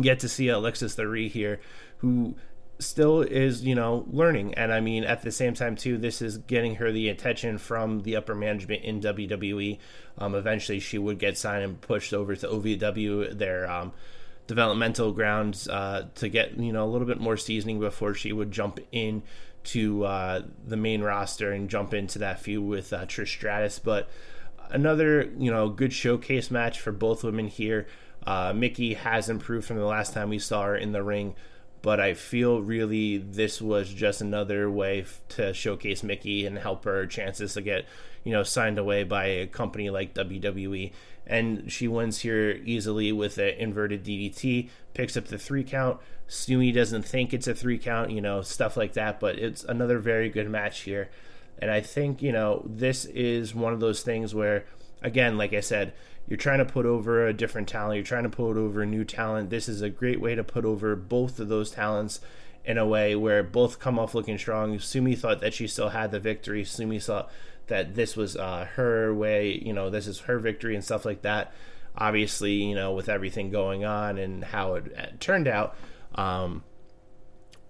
get 0.00 0.20
to 0.20 0.28
see 0.28 0.48
Alexis 0.48 0.96
Laree 0.96 1.30
here, 1.30 1.60
who 1.98 2.36
still 2.78 3.22
is, 3.22 3.64
you 3.64 3.74
know, 3.74 4.04
learning. 4.10 4.54
And 4.54 4.72
I 4.72 4.80
mean, 4.80 5.04
at 5.04 5.22
the 5.22 5.32
same 5.32 5.54
time, 5.54 5.76
too, 5.76 5.98
this 5.98 6.20
is 6.20 6.38
getting 6.38 6.76
her 6.76 6.92
the 6.92 7.08
attention 7.08 7.58
from 7.58 8.02
the 8.02 8.16
upper 8.16 8.34
management 8.34 8.84
in 8.84 9.00
WWE. 9.00 9.78
Um, 10.18 10.34
eventually, 10.34 10.80
she 10.80 10.98
would 10.98 11.18
get 11.18 11.38
signed 11.38 11.64
and 11.64 11.80
pushed 11.80 12.12
over 12.12 12.36
to 12.36 12.46
OVW, 12.46 13.36
their 13.36 13.70
um, 13.70 13.92
developmental 14.46 15.12
grounds, 15.12 15.68
uh, 15.68 16.06
to 16.16 16.28
get, 16.28 16.58
you 16.58 16.72
know, 16.72 16.84
a 16.84 16.90
little 16.90 17.06
bit 17.06 17.20
more 17.20 17.36
seasoning 17.36 17.80
before 17.80 18.14
she 18.14 18.32
would 18.32 18.52
jump 18.52 18.78
in 18.92 19.22
to 19.64 20.04
uh, 20.04 20.42
the 20.66 20.76
main 20.76 21.02
roster 21.02 21.52
and 21.52 21.68
jump 21.68 21.92
into 21.92 22.20
that 22.20 22.40
feud 22.40 22.64
with 22.64 22.92
uh, 22.92 23.04
Trish 23.06 23.28
Stratus. 23.28 23.78
But 23.78 24.08
another, 24.70 25.30
you 25.38 25.50
know, 25.50 25.68
good 25.68 25.92
showcase 25.92 26.50
match 26.50 26.80
for 26.80 26.92
both 26.92 27.24
women 27.24 27.48
here. 27.48 27.86
Uh, 28.26 28.52
Mickie 28.54 28.94
has 28.94 29.28
improved 29.28 29.66
from 29.66 29.76
the 29.76 29.84
last 29.84 30.12
time 30.12 30.28
we 30.28 30.38
saw 30.38 30.64
her 30.64 30.76
in 30.76 30.92
the 30.92 31.02
ring 31.02 31.34
but 31.86 32.00
I 32.00 32.14
feel 32.14 32.62
really 32.62 33.16
this 33.16 33.62
was 33.62 33.94
just 33.94 34.20
another 34.20 34.68
way 34.68 35.04
to 35.28 35.54
showcase 35.54 36.02
Mickie 36.02 36.44
and 36.44 36.58
help 36.58 36.82
her 36.82 37.06
chances 37.06 37.54
to 37.54 37.62
get, 37.62 37.84
you 38.24 38.32
know, 38.32 38.42
signed 38.42 38.76
away 38.76 39.04
by 39.04 39.26
a 39.26 39.46
company 39.46 39.88
like 39.88 40.12
WWE. 40.12 40.90
And 41.28 41.70
she 41.70 41.86
wins 41.86 42.18
here 42.18 42.60
easily 42.64 43.12
with 43.12 43.38
an 43.38 43.50
inverted 43.50 44.02
DDT, 44.02 44.68
picks 44.94 45.16
up 45.16 45.26
the 45.26 45.38
three 45.38 45.62
count. 45.62 46.00
Sumi 46.26 46.72
doesn't 46.72 47.04
think 47.04 47.32
it's 47.32 47.46
a 47.46 47.54
three 47.54 47.78
count, 47.78 48.10
you 48.10 48.20
know, 48.20 48.42
stuff 48.42 48.76
like 48.76 48.94
that, 48.94 49.20
but 49.20 49.38
it's 49.38 49.62
another 49.62 50.00
very 50.00 50.28
good 50.28 50.50
match 50.50 50.80
here. 50.80 51.08
And 51.60 51.70
I 51.70 51.82
think, 51.82 52.20
you 52.20 52.32
know, 52.32 52.64
this 52.66 53.04
is 53.04 53.54
one 53.54 53.72
of 53.72 53.78
those 53.78 54.02
things 54.02 54.34
where, 54.34 54.64
again, 55.02 55.38
like 55.38 55.52
I 55.52 55.60
said, 55.60 55.92
you're 56.28 56.36
trying 56.36 56.58
to 56.58 56.64
put 56.64 56.86
over 56.86 57.26
a 57.26 57.32
different 57.32 57.68
talent, 57.68 57.96
you're 57.96 58.04
trying 58.04 58.24
to 58.24 58.28
put 58.28 58.56
over 58.56 58.82
a 58.82 58.86
new 58.86 59.04
talent. 59.04 59.50
This 59.50 59.68
is 59.68 59.82
a 59.82 59.90
great 59.90 60.20
way 60.20 60.34
to 60.34 60.44
put 60.44 60.64
over 60.64 60.96
both 60.96 61.38
of 61.38 61.48
those 61.48 61.70
talents 61.70 62.20
in 62.64 62.78
a 62.78 62.86
way 62.86 63.14
where 63.14 63.42
both 63.42 63.78
come 63.78 63.98
off 63.98 64.14
looking 64.14 64.38
strong. 64.38 64.78
Sumi 64.78 65.14
thought 65.14 65.40
that 65.40 65.54
she 65.54 65.68
still 65.68 65.90
had 65.90 66.10
the 66.10 66.18
victory. 66.18 66.64
Sumi 66.64 66.98
thought 66.98 67.30
that 67.68 67.94
this 67.94 68.16
was 68.16 68.36
uh, 68.36 68.66
her 68.74 69.14
way, 69.14 69.60
you 69.64 69.72
know, 69.72 69.88
this 69.88 70.06
is 70.06 70.20
her 70.20 70.38
victory 70.38 70.74
and 70.74 70.84
stuff 70.84 71.04
like 71.04 71.22
that. 71.22 71.52
Obviously, 71.96 72.52
you 72.52 72.74
know, 72.74 72.92
with 72.92 73.08
everything 73.08 73.50
going 73.50 73.84
on 73.84 74.18
and 74.18 74.44
how 74.44 74.74
it, 74.74 75.20
turned 75.20 75.48
out, 75.48 75.76
um, 76.16 76.64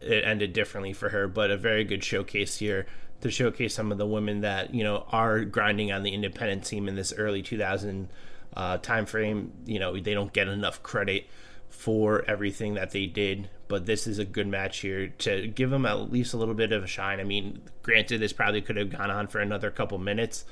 it 0.00 0.24
ended 0.24 0.52
differently 0.52 0.92
for 0.92 1.10
her, 1.10 1.28
but 1.28 1.50
a 1.50 1.56
very 1.56 1.84
good 1.84 2.02
showcase 2.02 2.56
here 2.56 2.86
to 3.20 3.30
showcase 3.30 3.74
some 3.74 3.92
of 3.92 3.98
the 3.98 4.06
women 4.06 4.40
that 4.42 4.74
you 4.74 4.84
know 4.84 5.06
are 5.10 5.44
grinding 5.44 5.90
on 5.90 6.02
the 6.02 6.12
independent 6.12 6.64
team 6.64 6.86
in 6.86 6.96
this 6.96 7.14
early 7.16 7.42
2000 7.42 8.08
uh, 8.54 8.78
time 8.78 9.06
frame. 9.06 9.52
You 9.64 9.78
know 9.78 9.98
they 9.98 10.14
don't 10.14 10.32
get 10.32 10.48
enough 10.48 10.82
credit 10.82 11.26
for 11.68 12.24
everything 12.28 12.74
that 12.74 12.90
they 12.90 13.06
did, 13.06 13.50
but 13.68 13.86
this 13.86 14.06
is 14.06 14.18
a 14.18 14.24
good 14.24 14.46
match 14.46 14.78
here 14.78 15.08
to 15.08 15.46
give 15.48 15.70
them 15.70 15.84
at 15.84 16.10
least 16.10 16.32
a 16.32 16.36
little 16.36 16.54
bit 16.54 16.72
of 16.72 16.84
a 16.84 16.86
shine. 16.86 17.20
I 17.20 17.24
mean, 17.24 17.60
granted, 17.82 18.20
this 18.20 18.32
probably 18.32 18.62
could 18.62 18.76
have 18.76 18.90
gone 18.90 19.10
on 19.10 19.26
for 19.26 19.40
another 19.40 19.70
couple 19.70 19.98
minutes, 19.98 20.44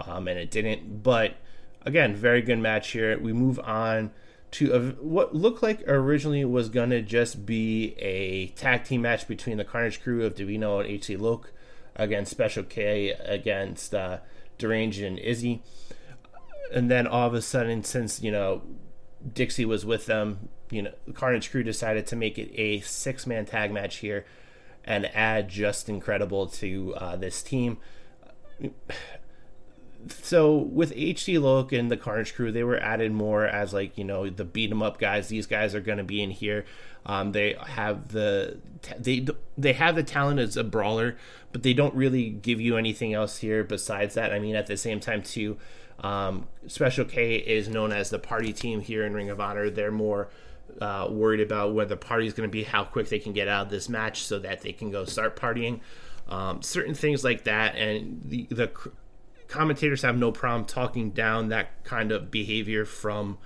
um, 0.00 0.28
and 0.28 0.38
it 0.38 0.50
didn't. 0.50 1.02
But 1.02 1.34
again, 1.84 2.14
very 2.14 2.42
good 2.42 2.58
match 2.58 2.90
here. 2.90 3.18
We 3.18 3.32
move 3.32 3.58
on 3.60 4.12
to 4.52 4.72
a, 4.72 4.80
what 5.02 5.34
looked 5.34 5.62
like 5.62 5.86
originally 5.86 6.44
was 6.44 6.68
gonna 6.68 7.02
just 7.02 7.46
be 7.46 7.94
a 7.98 8.48
tag 8.48 8.84
team 8.84 9.02
match 9.02 9.28
between 9.28 9.56
the 9.56 9.64
Carnage 9.64 10.02
Crew 10.02 10.24
of 10.24 10.34
DeVito 10.34 10.84
and 10.84 11.02
HC 11.02 11.20
Loc 11.20 11.52
against 11.96 12.30
Special 12.30 12.64
K 12.64 13.10
against 13.10 13.94
uh, 13.94 14.18
Deranged 14.58 15.02
and 15.02 15.18
Izzy. 15.18 15.62
And 16.72 16.90
then 16.90 17.06
all 17.06 17.26
of 17.26 17.34
a 17.34 17.42
sudden, 17.42 17.82
since 17.84 18.22
you 18.22 18.30
know 18.30 18.62
Dixie 19.32 19.64
was 19.64 19.84
with 19.84 20.06
them, 20.06 20.48
you 20.70 20.82
know 20.82 20.92
Carnage 21.14 21.50
Crew 21.50 21.62
decided 21.62 22.06
to 22.08 22.16
make 22.16 22.38
it 22.38 22.50
a 22.54 22.80
six 22.80 23.26
man 23.26 23.46
tag 23.46 23.72
match 23.72 23.96
here 23.96 24.24
and 24.84 25.06
add 25.14 25.48
Justin 25.48 26.00
Credible 26.00 26.46
to 26.46 26.94
uh, 26.96 27.16
this 27.16 27.42
team 27.42 27.78
so 30.08 30.56
with 30.56 30.92
HC 30.92 31.38
Loc 31.38 31.72
and 31.72 31.90
the 31.90 31.96
Carnage 31.96 32.34
Crew, 32.34 32.52
they 32.52 32.64
were 32.64 32.78
added 32.78 33.12
more 33.12 33.46
as 33.46 33.72
like 33.72 33.96
you 33.98 34.04
know 34.04 34.28
the 34.28 34.44
beat 34.44 34.70
'em 34.70 34.82
up 34.82 34.98
guys. 34.98 35.28
These 35.28 35.46
guys 35.46 35.74
are 35.74 35.80
going 35.80 35.98
to 35.98 36.04
be 36.04 36.22
in 36.22 36.30
here. 36.30 36.64
Um, 37.06 37.32
they 37.32 37.56
have 37.66 38.08
the 38.08 38.58
they 38.98 39.26
they 39.56 39.72
have 39.72 39.96
the 39.96 40.02
talent 40.02 40.40
as 40.40 40.56
a 40.56 40.64
brawler, 40.64 41.16
but 41.52 41.62
they 41.62 41.72
don't 41.72 41.94
really 41.94 42.30
give 42.30 42.60
you 42.60 42.76
anything 42.76 43.14
else 43.14 43.38
here 43.38 43.64
besides 43.64 44.14
that. 44.14 44.32
I 44.32 44.38
mean, 44.38 44.54
at 44.54 44.66
the 44.66 44.76
same 44.76 45.00
time 45.00 45.22
too, 45.22 45.58
um, 46.00 46.46
Special 46.66 47.04
K 47.04 47.36
is 47.36 47.68
known 47.68 47.92
as 47.92 48.10
the 48.10 48.18
party 48.18 48.52
team 48.52 48.80
here 48.80 49.04
in 49.04 49.14
Ring 49.14 49.30
of 49.30 49.40
Honor. 49.40 49.70
They're 49.70 49.90
more 49.90 50.28
uh, 50.80 51.08
worried 51.10 51.40
about 51.40 51.74
where 51.74 51.86
the 51.86 51.96
party's 51.96 52.32
going 52.32 52.48
to 52.48 52.52
be, 52.52 52.64
how 52.64 52.84
quick 52.84 53.08
they 53.08 53.18
can 53.18 53.32
get 53.32 53.48
out 53.48 53.66
of 53.66 53.70
this 53.70 53.88
match, 53.88 54.24
so 54.24 54.38
that 54.38 54.62
they 54.62 54.72
can 54.72 54.90
go 54.90 55.04
start 55.04 55.36
partying. 55.36 55.80
Um, 56.28 56.62
certain 56.62 56.94
things 56.94 57.24
like 57.24 57.44
that, 57.44 57.74
and 57.76 58.22
the 58.24 58.46
the 58.50 58.70
commentators 59.50 60.02
have 60.02 60.16
no 60.16 60.32
problem 60.32 60.64
talking 60.64 61.10
down 61.10 61.48
that 61.48 61.84
kind 61.84 62.12
of 62.12 62.30
behavior 62.30 62.84
from 62.84 63.38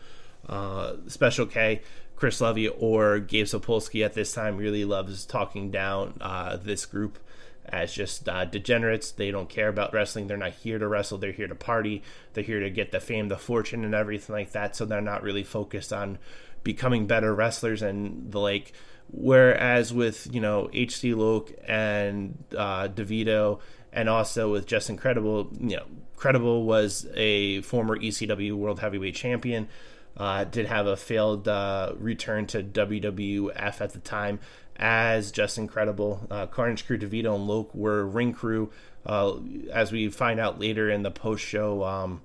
uh, 0.48 0.94
Special 1.08 1.46
K. 1.46 1.80
Chris 2.14 2.40
Levy 2.40 2.68
or 2.68 3.18
Gabe 3.18 3.46
Sapolsky 3.46 4.04
at 4.04 4.14
this 4.14 4.32
time 4.32 4.56
really 4.56 4.84
loves 4.84 5.24
talking 5.24 5.70
down 5.70 6.18
uh, 6.20 6.56
this 6.56 6.86
group 6.86 7.18
as 7.66 7.92
just 7.92 8.28
uh, 8.28 8.44
degenerates. 8.44 9.10
They 9.10 9.30
don't 9.30 9.48
care 9.48 9.68
about 9.68 9.92
wrestling. 9.92 10.26
They're 10.26 10.36
not 10.36 10.52
here 10.52 10.78
to 10.78 10.86
wrestle. 10.86 11.18
They're 11.18 11.32
here 11.32 11.48
to 11.48 11.54
party. 11.54 12.02
They're 12.34 12.44
here 12.44 12.60
to 12.60 12.70
get 12.70 12.92
the 12.92 13.00
fame, 13.00 13.28
the 13.28 13.38
fortune, 13.38 13.84
and 13.84 13.94
everything 13.94 14.34
like 14.34 14.52
that. 14.52 14.76
So 14.76 14.84
they're 14.84 15.00
not 15.00 15.22
really 15.22 15.42
focused 15.42 15.92
on 15.92 16.18
becoming 16.62 17.06
better 17.06 17.34
wrestlers 17.34 17.82
and 17.82 18.30
the 18.30 18.40
like. 18.40 18.72
Whereas 19.10 19.92
with 19.92 20.32
you 20.32 20.40
know 20.40 20.70
HC 20.74 21.14
Loc 21.14 21.50
and 21.66 22.42
uh, 22.56 22.88
DeVito 22.88 23.60
and 23.94 24.08
also 24.08 24.50
with 24.52 24.66
Justin 24.66 24.96
Credible. 24.96 25.50
you 25.58 25.76
know, 25.76 25.86
Credible 26.16 26.64
was 26.64 27.06
a 27.14 27.62
former 27.62 27.96
ECW 27.96 28.52
World 28.54 28.80
Heavyweight 28.80 29.14
Champion. 29.14 29.68
Uh, 30.16 30.44
did 30.44 30.66
have 30.66 30.86
a 30.86 30.96
failed 30.96 31.48
uh, 31.48 31.92
return 31.98 32.46
to 32.46 32.62
WWF 32.62 33.80
at 33.80 33.92
the 33.92 33.98
time 34.00 34.38
as 34.76 35.32
Justin 35.32 35.66
Credible. 35.66 36.26
Uh, 36.30 36.46
Carnage 36.46 36.86
Crew, 36.86 36.98
DeVito, 36.98 37.34
and 37.34 37.46
Loc 37.46 37.74
were 37.74 38.04
ring 38.06 38.32
crew. 38.32 38.70
Uh, 39.06 39.34
as 39.72 39.92
we 39.92 40.08
find 40.08 40.38
out 40.40 40.60
later 40.60 40.90
in 40.90 41.02
the 41.02 41.10
post 41.10 41.44
show, 41.44 41.84
um, 41.84 42.22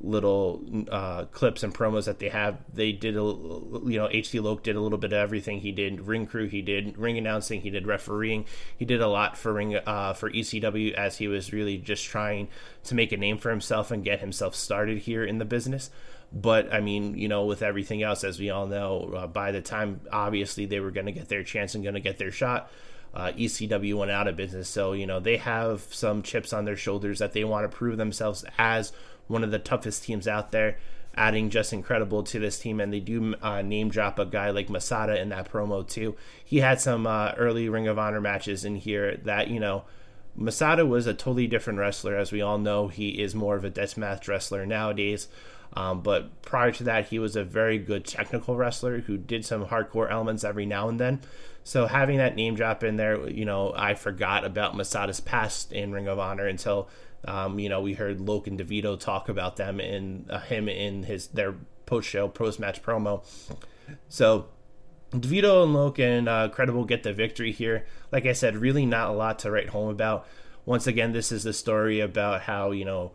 little 0.00 0.62
uh, 0.90 1.24
clips 1.26 1.62
and 1.62 1.74
promos 1.74 2.04
that 2.04 2.18
they 2.18 2.28
have. 2.28 2.58
They 2.72 2.92
did 2.92 3.16
a 3.16 3.22
you 3.22 3.96
know 3.96 4.08
HC 4.08 4.34
Loc 4.34 4.62
did 4.62 4.76
a 4.76 4.80
little 4.80 4.98
bit 4.98 5.12
of 5.12 5.18
everything. 5.18 5.60
He 5.60 5.72
did 5.72 6.00
ring 6.02 6.26
crew, 6.26 6.46
he 6.46 6.62
did 6.62 6.96
ring 6.98 7.18
announcing, 7.18 7.62
he 7.62 7.70
did 7.70 7.86
refereeing. 7.86 8.44
He 8.76 8.84
did 8.84 9.00
a 9.00 9.08
lot 9.08 9.36
for 9.38 9.52
ring 9.52 9.76
uh, 9.76 10.12
for 10.14 10.30
ECW 10.30 10.92
as 10.92 11.18
he 11.18 11.28
was 11.28 11.52
really 11.52 11.78
just 11.78 12.04
trying 12.04 12.48
to 12.84 12.94
make 12.94 13.12
a 13.12 13.16
name 13.16 13.38
for 13.38 13.50
himself 13.50 13.90
and 13.90 14.04
get 14.04 14.20
himself 14.20 14.54
started 14.54 14.98
here 14.98 15.24
in 15.24 15.38
the 15.38 15.44
business. 15.44 15.90
But 16.32 16.72
I 16.72 16.80
mean, 16.80 17.16
you 17.16 17.28
know, 17.28 17.44
with 17.44 17.62
everything 17.62 18.02
else, 18.02 18.24
as 18.24 18.38
we 18.38 18.50
all 18.50 18.66
know, 18.66 19.12
uh, 19.16 19.26
by 19.26 19.52
the 19.52 19.62
time 19.62 20.00
obviously 20.12 20.66
they 20.66 20.80
were 20.80 20.90
going 20.90 21.06
to 21.06 21.12
get 21.12 21.28
their 21.28 21.42
chance 21.42 21.74
and 21.74 21.84
going 21.84 21.94
to 21.94 22.00
get 22.00 22.18
their 22.18 22.32
shot. 22.32 22.70
Uh, 23.14 23.32
ECW 23.32 23.94
went 23.94 24.10
out 24.10 24.28
of 24.28 24.36
business, 24.36 24.68
so 24.68 24.92
you 24.92 25.06
know 25.06 25.20
they 25.20 25.38
have 25.38 25.80
some 25.90 26.22
chips 26.22 26.52
on 26.52 26.66
their 26.66 26.76
shoulders 26.76 27.20
that 27.20 27.32
they 27.32 27.44
want 27.44 27.70
to 27.70 27.74
prove 27.74 27.96
themselves 27.96 28.44
as 28.58 28.92
one 29.28 29.44
of 29.44 29.50
the 29.50 29.58
toughest 29.58 30.04
teams 30.04 30.28
out 30.28 30.52
there. 30.52 30.78
Adding 31.18 31.48
Justin 31.48 31.82
Credible 31.82 32.22
to 32.24 32.38
this 32.38 32.58
team, 32.58 32.78
and 32.78 32.92
they 32.92 33.00
do 33.00 33.34
uh, 33.40 33.62
name 33.62 33.88
drop 33.88 34.18
a 34.18 34.26
guy 34.26 34.50
like 34.50 34.68
Masada 34.68 35.18
in 35.18 35.30
that 35.30 35.50
promo 35.50 35.86
too. 35.86 36.14
He 36.44 36.58
had 36.58 36.78
some 36.78 37.06
uh, 37.06 37.32
early 37.38 37.70
Ring 37.70 37.88
of 37.88 37.98
Honor 37.98 38.20
matches 38.20 38.66
in 38.66 38.76
here 38.76 39.16
that 39.24 39.48
you 39.48 39.58
know 39.58 39.84
Masada 40.36 40.84
was 40.84 41.06
a 41.06 41.14
totally 41.14 41.46
different 41.46 41.78
wrestler. 41.78 42.16
As 42.16 42.32
we 42.32 42.42
all 42.42 42.58
know, 42.58 42.88
he 42.88 43.22
is 43.22 43.34
more 43.34 43.56
of 43.56 43.64
a 43.64 43.70
deathmatch 43.70 44.28
wrestler 44.28 44.66
nowadays. 44.66 45.28
Um, 45.72 46.00
but 46.00 46.42
prior 46.42 46.72
to 46.72 46.84
that, 46.84 47.08
he 47.08 47.18
was 47.18 47.36
a 47.36 47.44
very 47.44 47.78
good 47.78 48.04
technical 48.04 48.56
wrestler 48.56 49.00
who 49.00 49.16
did 49.16 49.44
some 49.44 49.66
hardcore 49.66 50.10
elements 50.10 50.44
every 50.44 50.66
now 50.66 50.88
and 50.88 51.00
then. 51.00 51.20
So 51.64 51.86
having 51.86 52.18
that 52.18 52.36
name 52.36 52.54
drop 52.54 52.84
in 52.84 52.96
there, 52.96 53.28
you 53.28 53.44
know, 53.44 53.72
I 53.76 53.94
forgot 53.94 54.44
about 54.44 54.76
Masada's 54.76 55.20
past 55.20 55.72
in 55.72 55.92
Ring 55.92 56.06
of 56.06 56.18
Honor 56.18 56.46
until 56.46 56.88
um, 57.26 57.58
you 57.58 57.68
know, 57.68 57.80
we 57.80 57.94
heard 57.94 58.20
Loc 58.20 58.46
and 58.46 58.58
DeVito 58.58 58.98
talk 58.98 59.28
about 59.28 59.56
them 59.56 59.80
and 59.80 60.30
uh, 60.30 60.40
him 60.40 60.68
in 60.68 61.02
his 61.02 61.28
their 61.28 61.54
post 61.84 62.08
show 62.08 62.28
post 62.28 62.60
match 62.60 62.82
promo. 62.82 63.24
So 64.08 64.46
DeVito 65.10 65.64
and 65.64 65.74
Loc 65.74 65.98
and 65.98 66.28
uh, 66.28 66.48
Credible 66.48 66.84
get 66.84 67.02
the 67.02 67.12
victory 67.12 67.52
here. 67.52 67.86
Like 68.12 68.26
I 68.26 68.32
said, 68.32 68.56
really 68.56 68.86
not 68.86 69.10
a 69.10 69.12
lot 69.12 69.40
to 69.40 69.50
write 69.50 69.70
home 69.70 69.88
about. 69.88 70.26
Once 70.64 70.86
again, 70.86 71.12
this 71.12 71.30
is 71.30 71.44
the 71.44 71.52
story 71.52 72.00
about 72.00 72.42
how 72.42 72.72
you 72.72 72.84
know 72.84 73.12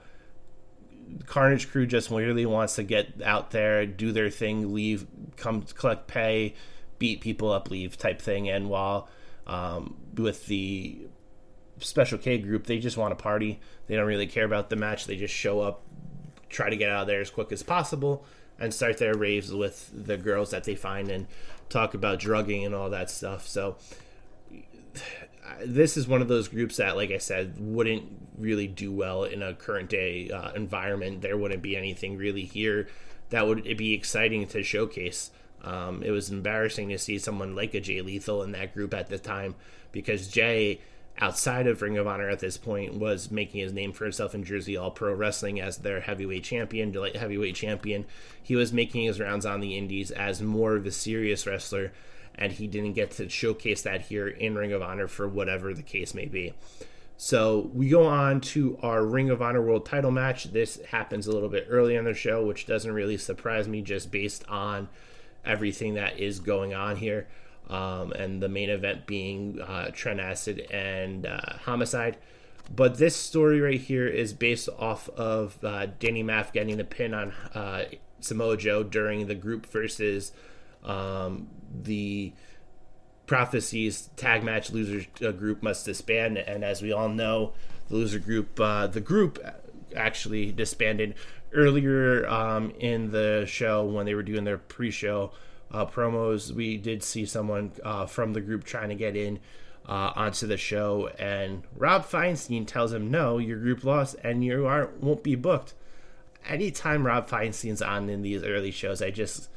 Carnage 1.26 1.70
Crew 1.70 1.86
just 1.86 2.10
really 2.10 2.46
wants 2.46 2.76
to 2.76 2.84
get 2.84 3.22
out 3.24 3.52
there, 3.52 3.86
do 3.86 4.12
their 4.12 4.30
thing, 4.30 4.74
leave, 4.74 5.06
come 5.36 5.64
collect 5.64 6.08
pay, 6.08 6.56
beat 7.00 7.22
people 7.22 7.52
up, 7.52 7.70
leave 7.70 7.98
type 7.98 8.22
thing. 8.22 8.50
And 8.50 8.70
while 8.70 9.10
um, 9.48 9.98
with 10.16 10.46
the 10.48 11.08
Special 11.82 12.18
K 12.18 12.38
group, 12.38 12.66
they 12.66 12.80
just 12.80 12.98
want 12.98 13.18
to 13.18 13.22
party. 13.22 13.60
They 13.88 13.96
don't 13.96 14.08
really 14.08 14.28
care 14.28 14.46
about 14.46 14.70
the 14.70 14.76
match. 14.76 15.06
They 15.06 15.16
just 15.16 15.34
show 15.34 15.62
up, 15.62 15.84
try 16.50 16.70
to 16.70 16.78
get 16.78 16.90
out 16.90 17.02
of 17.02 17.08
there 17.08 17.22
as 17.22 17.30
quick 17.30 17.52
as 17.52 17.64
possible, 17.64 18.26
and 18.60 18.74
start 18.74 18.98
their 18.98 19.16
raves 19.16 19.54
with 19.54 19.90
the 19.94 20.18
girls 20.18 20.52
that 20.52 20.64
they 20.64 20.76
find 20.76 21.10
and 21.10 21.28
talk 21.70 21.94
about 21.94 22.20
drugging 22.20 22.66
and 22.66 22.76
all 22.76 22.90
that 22.90 23.10
stuff. 23.10 23.48
So 23.48 23.78
this 25.66 25.98
is 25.98 26.08
one 26.08 26.22
of 26.22 26.28
those 26.28 26.48
groups 26.48 26.78
that, 26.78 26.96
like 26.96 27.12
I 27.12 27.18
said, 27.18 27.56
wouldn't 27.58 28.04
really 28.38 28.68
do 28.68 28.92
well 28.92 29.24
in 29.24 29.42
a 29.42 29.54
current 29.54 29.90
day 29.90 30.30
uh, 30.30 30.52
environment. 30.54 31.22
There 31.22 31.38
wouldn't 31.38 31.62
be 31.62 31.76
anything 31.76 32.18
really 32.18 32.46
here 32.46 32.88
that 33.32 33.48
would 33.48 33.64
be 33.78 33.94
exciting 33.94 34.46
to 34.48 34.62
showcase. 34.62 35.32
Um, 35.64 36.04
it 36.04 36.12
was 36.12 36.30
embarrassing 36.30 36.90
to 36.90 36.98
see 36.98 37.18
someone 37.18 37.56
like 37.56 37.74
a 37.74 37.80
Jay 37.80 38.02
Lethal 38.02 38.44
in 38.44 38.52
that 38.52 38.74
group 38.74 38.94
at 38.94 39.10
the 39.10 39.18
time 39.18 39.56
because 39.92 40.28
Jay 40.28 40.82
outside 41.20 41.68
of 41.68 41.82
Ring 41.82 41.98
of 41.98 42.08
Honor 42.08 42.30
at 42.30 42.40
this 42.40 42.58
point 42.58 42.96
was 42.96 43.32
making 43.32 43.62
his 43.62 43.74
name 43.74 43.94
for 43.94 44.06
himself 44.06 44.34
in 44.34 44.44
Jersey 44.44 44.76
All 44.76 44.92
Pro 44.92 45.14
Wrestling 45.14 45.60
as 45.60 45.78
their 45.78 46.02
heavyweight 46.02 46.44
champion, 46.44 46.92
light 46.92 47.16
heavyweight 47.16 47.56
champion. 47.56 48.06
He 48.42 48.56
was 48.56 48.74
making 48.74 49.04
his 49.04 49.20
rounds 49.20 49.46
on 49.46 49.60
the 49.60 49.78
indies 49.78 50.12
as 50.12 50.42
more 50.42 50.76
of 50.76 50.86
a 50.86 50.92
serious 50.92 51.46
wrestler, 51.46 51.92
and 52.36 52.52
he 52.52 52.68
didn't 52.68 52.94
get 52.94 53.12
to 53.12 53.30
showcase 53.30 53.84
that 53.84 54.02
here 54.02 54.28
in 54.28 54.56
Ring 54.56 54.74
of 54.74 54.82
Honor 54.82 55.08
for 55.08 55.28
whatever 55.28 55.74
the 55.74 55.84
case 55.84 56.14
may 56.14 56.26
be. 56.26 56.54
So 57.18 57.70
we 57.74 57.90
go 57.90 58.08
on 58.08 58.42
to 58.42 58.80
our 58.82 59.06
Ring 59.06 59.30
of 59.30 59.44
Honor 59.44 59.62
World 59.62 59.86
title 59.86 60.10
match. 60.10 60.46
This 60.46 60.82
happens 60.86 61.28
a 61.28 61.32
little 61.32 61.50
bit 61.50 61.68
early 61.70 61.96
on 61.96 62.06
the 62.06 62.16
show, 62.16 62.44
which 62.44 62.66
doesn't 62.66 62.92
really 62.92 63.18
surprise 63.18 63.68
me 63.68 63.84
just 63.84 64.10
based 64.10 64.44
on 64.50 64.90
everything 65.46 65.94
that 65.96 66.20
is 66.20 66.40
going 66.40 66.74
on 66.74 66.96
here 66.96 67.28
um, 67.70 68.12
and 68.14 68.42
the 68.42 68.50
main 68.50 68.70
event 68.70 69.06
being 69.06 69.62
uh, 69.62 69.92
Trent 69.94 70.20
Acid 70.20 70.68
and 70.72 71.26
uh, 71.26 71.40
Homicide. 71.64 72.18
But 72.74 72.98
this 72.98 73.16
story 73.16 73.60
right 73.60 73.80
here 73.80 74.08
is 74.08 74.34
based 74.34 74.70
off 74.80 75.10
of 75.10 75.58
uh, 75.64 75.88
Danny 76.00 76.24
Maff 76.24 76.54
getting 76.54 76.78
the 76.78 76.84
pin 76.84 77.14
on 77.14 77.34
uh, 77.54 77.86
Samoa 78.20 78.58
Joe 78.58 78.84
during 78.84 79.28
the 79.28 79.36
group 79.36 79.66
versus 79.66 80.32
um, 80.84 81.48
the 81.84 82.34
prophecies 83.26 84.10
tag 84.16 84.44
match 84.44 84.72
loser 84.72 85.06
uh, 85.26 85.32
group 85.32 85.64
must 85.64 85.86
disband, 85.86 86.38
and 86.38 86.64
as 86.64 86.82
we 86.82 86.92
all 86.92 87.10
know, 87.10 87.54
the 87.90 87.96
loser 87.96 88.20
group, 88.20 88.60
uh, 88.60 88.88
the 88.88 89.02
group 89.02 89.40
actually 89.96 90.52
disbanded 90.52 91.16
earlier 91.54 92.28
um, 92.28 92.72
in 92.80 93.12
the 93.12 93.46
show 93.48 93.84
when 93.84 94.06
they 94.06 94.16
were 94.16 94.24
doing 94.24 94.44
their 94.44 94.58
pre-show 94.58 95.32
uh, 95.72 95.86
promos. 95.86 96.52
We 96.52 96.78
did 96.78 97.04
see 97.04 97.26
someone 97.26 97.72
uh, 97.84 98.06
from 98.06 98.34
the 98.34 98.42
group 98.42 98.64
trying 98.64 98.90
to 98.90 98.96
get 98.96 99.16
in 99.16 99.40
uh, 99.88 100.14
onto 100.16 100.48
the 100.48 100.58
show, 100.58 101.10
and 101.20 101.64
Rob 101.76 102.06
Feinstein 102.06 102.68
tells 102.68 102.94
him, 102.94 103.10
"No, 103.10 103.38
your 103.38 103.60
group 103.60 103.84
lost, 103.84 104.16
and 104.24 104.44
you 104.44 104.66
aren't 104.68 105.02
won't 105.02 105.24
be 105.24 105.36
booked." 105.36 105.74
Anytime 106.48 107.06
Rob 107.06 107.30
Feinstein's 107.30 107.82
on 107.82 108.10
in 108.10 108.22
these 108.24 108.44
early 108.44 108.72
shows, 108.72 109.02
I 109.02 109.12
just 109.12 109.50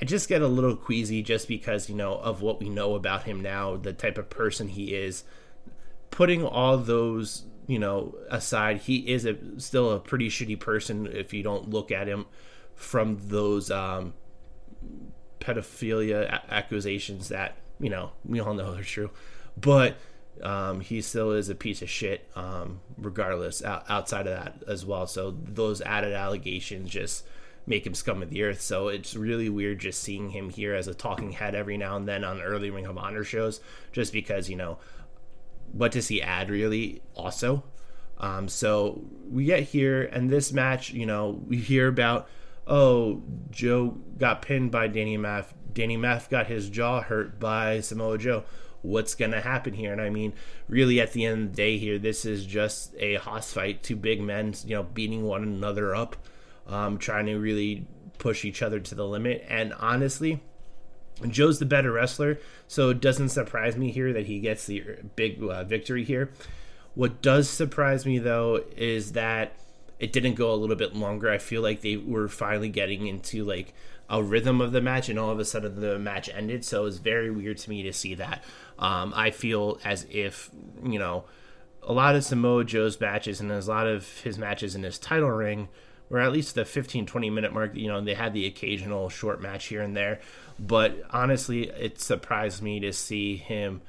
I 0.00 0.04
just 0.04 0.28
get 0.28 0.42
a 0.42 0.48
little 0.48 0.76
queasy 0.76 1.22
just 1.22 1.48
because, 1.48 1.88
you 1.88 1.94
know, 1.96 2.14
of 2.14 2.40
what 2.40 2.60
we 2.60 2.68
know 2.68 2.94
about 2.94 3.24
him 3.24 3.40
now, 3.40 3.76
the 3.76 3.92
type 3.92 4.16
of 4.16 4.30
person 4.30 4.68
he 4.68 4.94
is. 4.94 5.24
Putting 6.10 6.44
all 6.44 6.78
those, 6.78 7.44
you 7.66 7.78
know, 7.78 8.14
aside, 8.30 8.78
he 8.78 8.98
is 9.12 9.24
a, 9.24 9.36
still 9.58 9.90
a 9.90 10.00
pretty 10.00 10.28
shitty 10.28 10.58
person 10.58 11.06
if 11.06 11.34
you 11.34 11.42
don't 11.42 11.68
look 11.70 11.90
at 11.90 12.06
him 12.06 12.26
from 12.76 13.18
those 13.28 13.70
um, 13.72 14.14
pedophilia 15.40 16.22
a- 16.28 16.54
accusations 16.54 17.28
that, 17.28 17.56
you 17.80 17.90
know, 17.90 18.12
we 18.24 18.40
all 18.40 18.54
know 18.54 18.74
are 18.74 18.82
true. 18.82 19.10
But 19.60 19.96
um, 20.42 20.80
he 20.80 21.00
still 21.00 21.32
is 21.32 21.48
a 21.48 21.54
piece 21.54 21.82
of 21.82 21.90
shit, 21.90 22.28
um, 22.36 22.80
regardless, 22.96 23.62
outside 23.64 24.26
of 24.26 24.34
that 24.34 24.62
as 24.68 24.86
well. 24.86 25.06
So 25.06 25.36
those 25.42 25.80
added 25.80 26.12
allegations 26.12 26.90
just 26.90 27.24
make 27.66 27.86
him 27.86 27.94
scum 27.94 28.22
of 28.22 28.30
the 28.30 28.42
earth. 28.44 28.60
So 28.60 28.88
it's 28.88 29.14
really 29.14 29.48
weird 29.48 29.80
just 29.80 30.02
seeing 30.02 30.30
him 30.30 30.48
here 30.48 30.74
as 30.74 30.88
a 30.88 30.94
talking 30.94 31.32
head 31.32 31.54
every 31.54 31.76
now 31.76 31.96
and 31.96 32.08
then 32.08 32.24
on 32.24 32.40
early 32.40 32.70
Ring 32.70 32.86
of 32.86 32.96
Honor 32.96 33.24
shows, 33.24 33.60
just 33.92 34.12
because, 34.12 34.48
you 34.48 34.56
know, 34.56 34.78
what 35.72 35.92
does 35.92 36.08
he 36.08 36.22
add 36.22 36.48
really 36.48 37.02
also? 37.14 37.62
Um, 38.18 38.48
so 38.48 39.04
we 39.30 39.44
get 39.44 39.64
here, 39.64 40.02
and 40.02 40.30
this 40.30 40.52
match, 40.52 40.90
you 40.90 41.04
know, 41.04 41.40
we 41.46 41.58
hear 41.58 41.88
about, 41.88 42.28
oh, 42.68 43.22
Joe 43.50 43.96
got 44.18 44.42
pinned 44.42 44.70
by 44.70 44.86
Danny 44.88 45.18
Maff. 45.18 45.46
Danny 45.72 45.96
Maff 45.96 46.28
got 46.28 46.46
his 46.46 46.68
jaw 46.68 47.00
hurt 47.00 47.40
by 47.40 47.80
Samoa 47.80 48.18
Joe. 48.18 48.44
What's 48.82 49.14
going 49.14 49.32
to 49.32 49.40
happen 49.40 49.74
here? 49.74 49.92
And 49.92 50.00
I 50.00 50.10
mean, 50.10 50.32
really, 50.68 51.00
at 51.00 51.12
the 51.12 51.24
end 51.24 51.42
of 51.42 51.50
the 51.50 51.56
day, 51.56 51.78
here, 51.78 51.98
this 51.98 52.24
is 52.24 52.46
just 52.46 52.94
a 52.98 53.16
hoss 53.16 53.52
fight. 53.52 53.82
Two 53.82 53.96
big 53.96 54.20
men, 54.20 54.54
you 54.64 54.76
know, 54.76 54.84
beating 54.84 55.24
one 55.24 55.42
another 55.42 55.94
up 55.94 56.16
um, 56.68 56.98
trying 56.98 57.26
to 57.26 57.36
really 57.36 57.86
push 58.18 58.44
each 58.44 58.62
other 58.62 58.78
to 58.78 58.94
the 58.94 59.06
limit. 59.06 59.44
And 59.48 59.72
honestly, 59.74 60.40
Joe's 61.26 61.58
the 61.58 61.66
better 61.66 61.92
wrestler, 61.92 62.38
so 62.68 62.90
it 62.90 63.00
doesn't 63.00 63.30
surprise 63.30 63.76
me 63.76 63.90
here 63.90 64.12
that 64.12 64.26
he 64.26 64.40
gets 64.40 64.66
the 64.66 64.84
big 65.16 65.42
uh, 65.42 65.64
victory 65.64 66.04
here. 66.04 66.30
What 66.94 67.22
does 67.22 67.48
surprise 67.48 68.04
me 68.06 68.18
though 68.18 68.64
is 68.76 69.12
that 69.12 69.52
it 69.98 70.12
didn't 70.12 70.34
go 70.34 70.52
a 70.52 70.56
little 70.56 70.76
bit 70.76 70.94
longer. 70.94 71.30
I 71.30 71.38
feel 71.38 71.62
like 71.62 71.80
they 71.80 71.96
were 71.96 72.28
finally 72.28 72.68
getting 72.68 73.06
into 73.06 73.44
like 73.44 73.74
a 74.10 74.22
rhythm 74.22 74.60
of 74.60 74.72
the 74.72 74.80
match, 74.80 75.08
and 75.08 75.18
all 75.18 75.30
of 75.30 75.38
a 75.38 75.44
sudden 75.44 75.80
the 75.80 75.98
match 75.98 76.28
ended. 76.32 76.64
So 76.64 76.82
it 76.82 76.84
was 76.84 76.98
very 76.98 77.30
weird 77.30 77.58
to 77.58 77.70
me 77.70 77.82
to 77.82 77.92
see 77.92 78.14
that. 78.14 78.42
Um, 78.78 79.12
I 79.14 79.30
feel 79.30 79.78
as 79.84 80.06
if 80.10 80.50
you 80.84 80.98
know 80.98 81.24
a 81.82 81.92
lot 81.92 82.14
of 82.14 82.24
Samoa 82.24 82.64
Joe's 82.64 83.00
matches 83.00 83.40
and 83.40 83.50
a 83.50 83.60
lot 83.60 83.86
of 83.86 84.20
his 84.20 84.38
matches 84.38 84.74
in 84.74 84.82
his 84.82 84.98
title 84.98 85.30
ring 85.30 85.68
or 86.10 86.18
at 86.18 86.32
least 86.32 86.54
the 86.54 86.64
15 86.64 87.06
20 87.06 87.30
minute 87.30 87.52
mark 87.52 87.74
you 87.74 87.88
know 87.88 88.00
they 88.00 88.14
had 88.14 88.32
the 88.32 88.46
occasional 88.46 89.08
short 89.08 89.40
match 89.40 89.66
here 89.66 89.82
and 89.82 89.96
there 89.96 90.20
but 90.58 91.02
honestly 91.10 91.68
it 91.68 92.00
surprised 92.00 92.62
me 92.62 92.80
to 92.80 92.92
see 92.92 93.36
him 93.36 93.80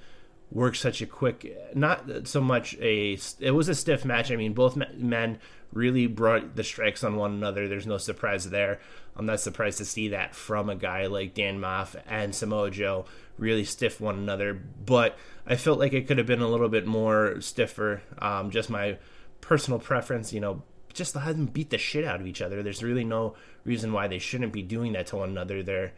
work 0.51 0.75
such 0.75 1.01
a 1.01 1.05
quick 1.05 1.55
not 1.75 2.27
so 2.27 2.41
much 2.41 2.75
a 2.81 3.17
it 3.39 3.51
was 3.51 3.69
a 3.69 3.75
stiff 3.75 4.05
match. 4.05 4.31
I 4.31 4.35
mean 4.35 4.53
both 4.53 4.75
men 4.75 5.39
really 5.71 6.07
brought 6.07 6.55
the 6.55 6.63
strikes 6.63 7.03
on 7.03 7.15
one 7.15 7.33
another. 7.33 7.67
There's 7.67 7.87
no 7.87 7.97
surprise 7.97 8.49
there. 8.49 8.79
I'm 9.15 9.25
not 9.25 9.39
surprised 9.39 9.77
to 9.79 9.85
see 9.85 10.09
that 10.09 10.33
from 10.33 10.69
a 10.69 10.75
guy 10.75 11.07
like 11.07 11.33
dan 11.33 11.59
maff 11.59 11.95
and 12.07 12.33
samoa 12.33 12.71
joe 12.71 13.05
really 13.37 13.63
stiff 13.63 14.01
one 14.01 14.17
another. 14.17 14.53
But 14.53 15.17
i 15.45 15.55
felt 15.55 15.79
like 15.79 15.93
it 15.93 16.07
could 16.07 16.17
have 16.17 16.27
been 16.27 16.41
a 16.41 16.47
little 16.47 16.69
bit 16.69 16.87
more 16.87 17.39
stiffer. 17.41 18.01
Um, 18.17 18.49
just 18.49 18.69
my 18.69 18.97
personal 19.41 19.79
preference 19.79 20.33
you 20.33 20.39
know 20.39 20.63
just 20.93 21.15
let 21.15 21.27
them 21.27 21.45
beat 21.45 21.69
the 21.69 21.77
shit 21.77 22.05
out 22.05 22.19
of 22.19 22.27
each 22.27 22.41
other. 22.41 22.63
There's 22.63 22.83
really 22.83 23.03
no 23.03 23.35
reason 23.63 23.93
why 23.93 24.07
they 24.07 24.19
shouldn't 24.19 24.51
be 24.51 24.63
doing 24.63 24.93
that 24.93 25.07
to 25.07 25.17
one 25.17 25.29
another. 25.29 25.61
They're 25.61 25.93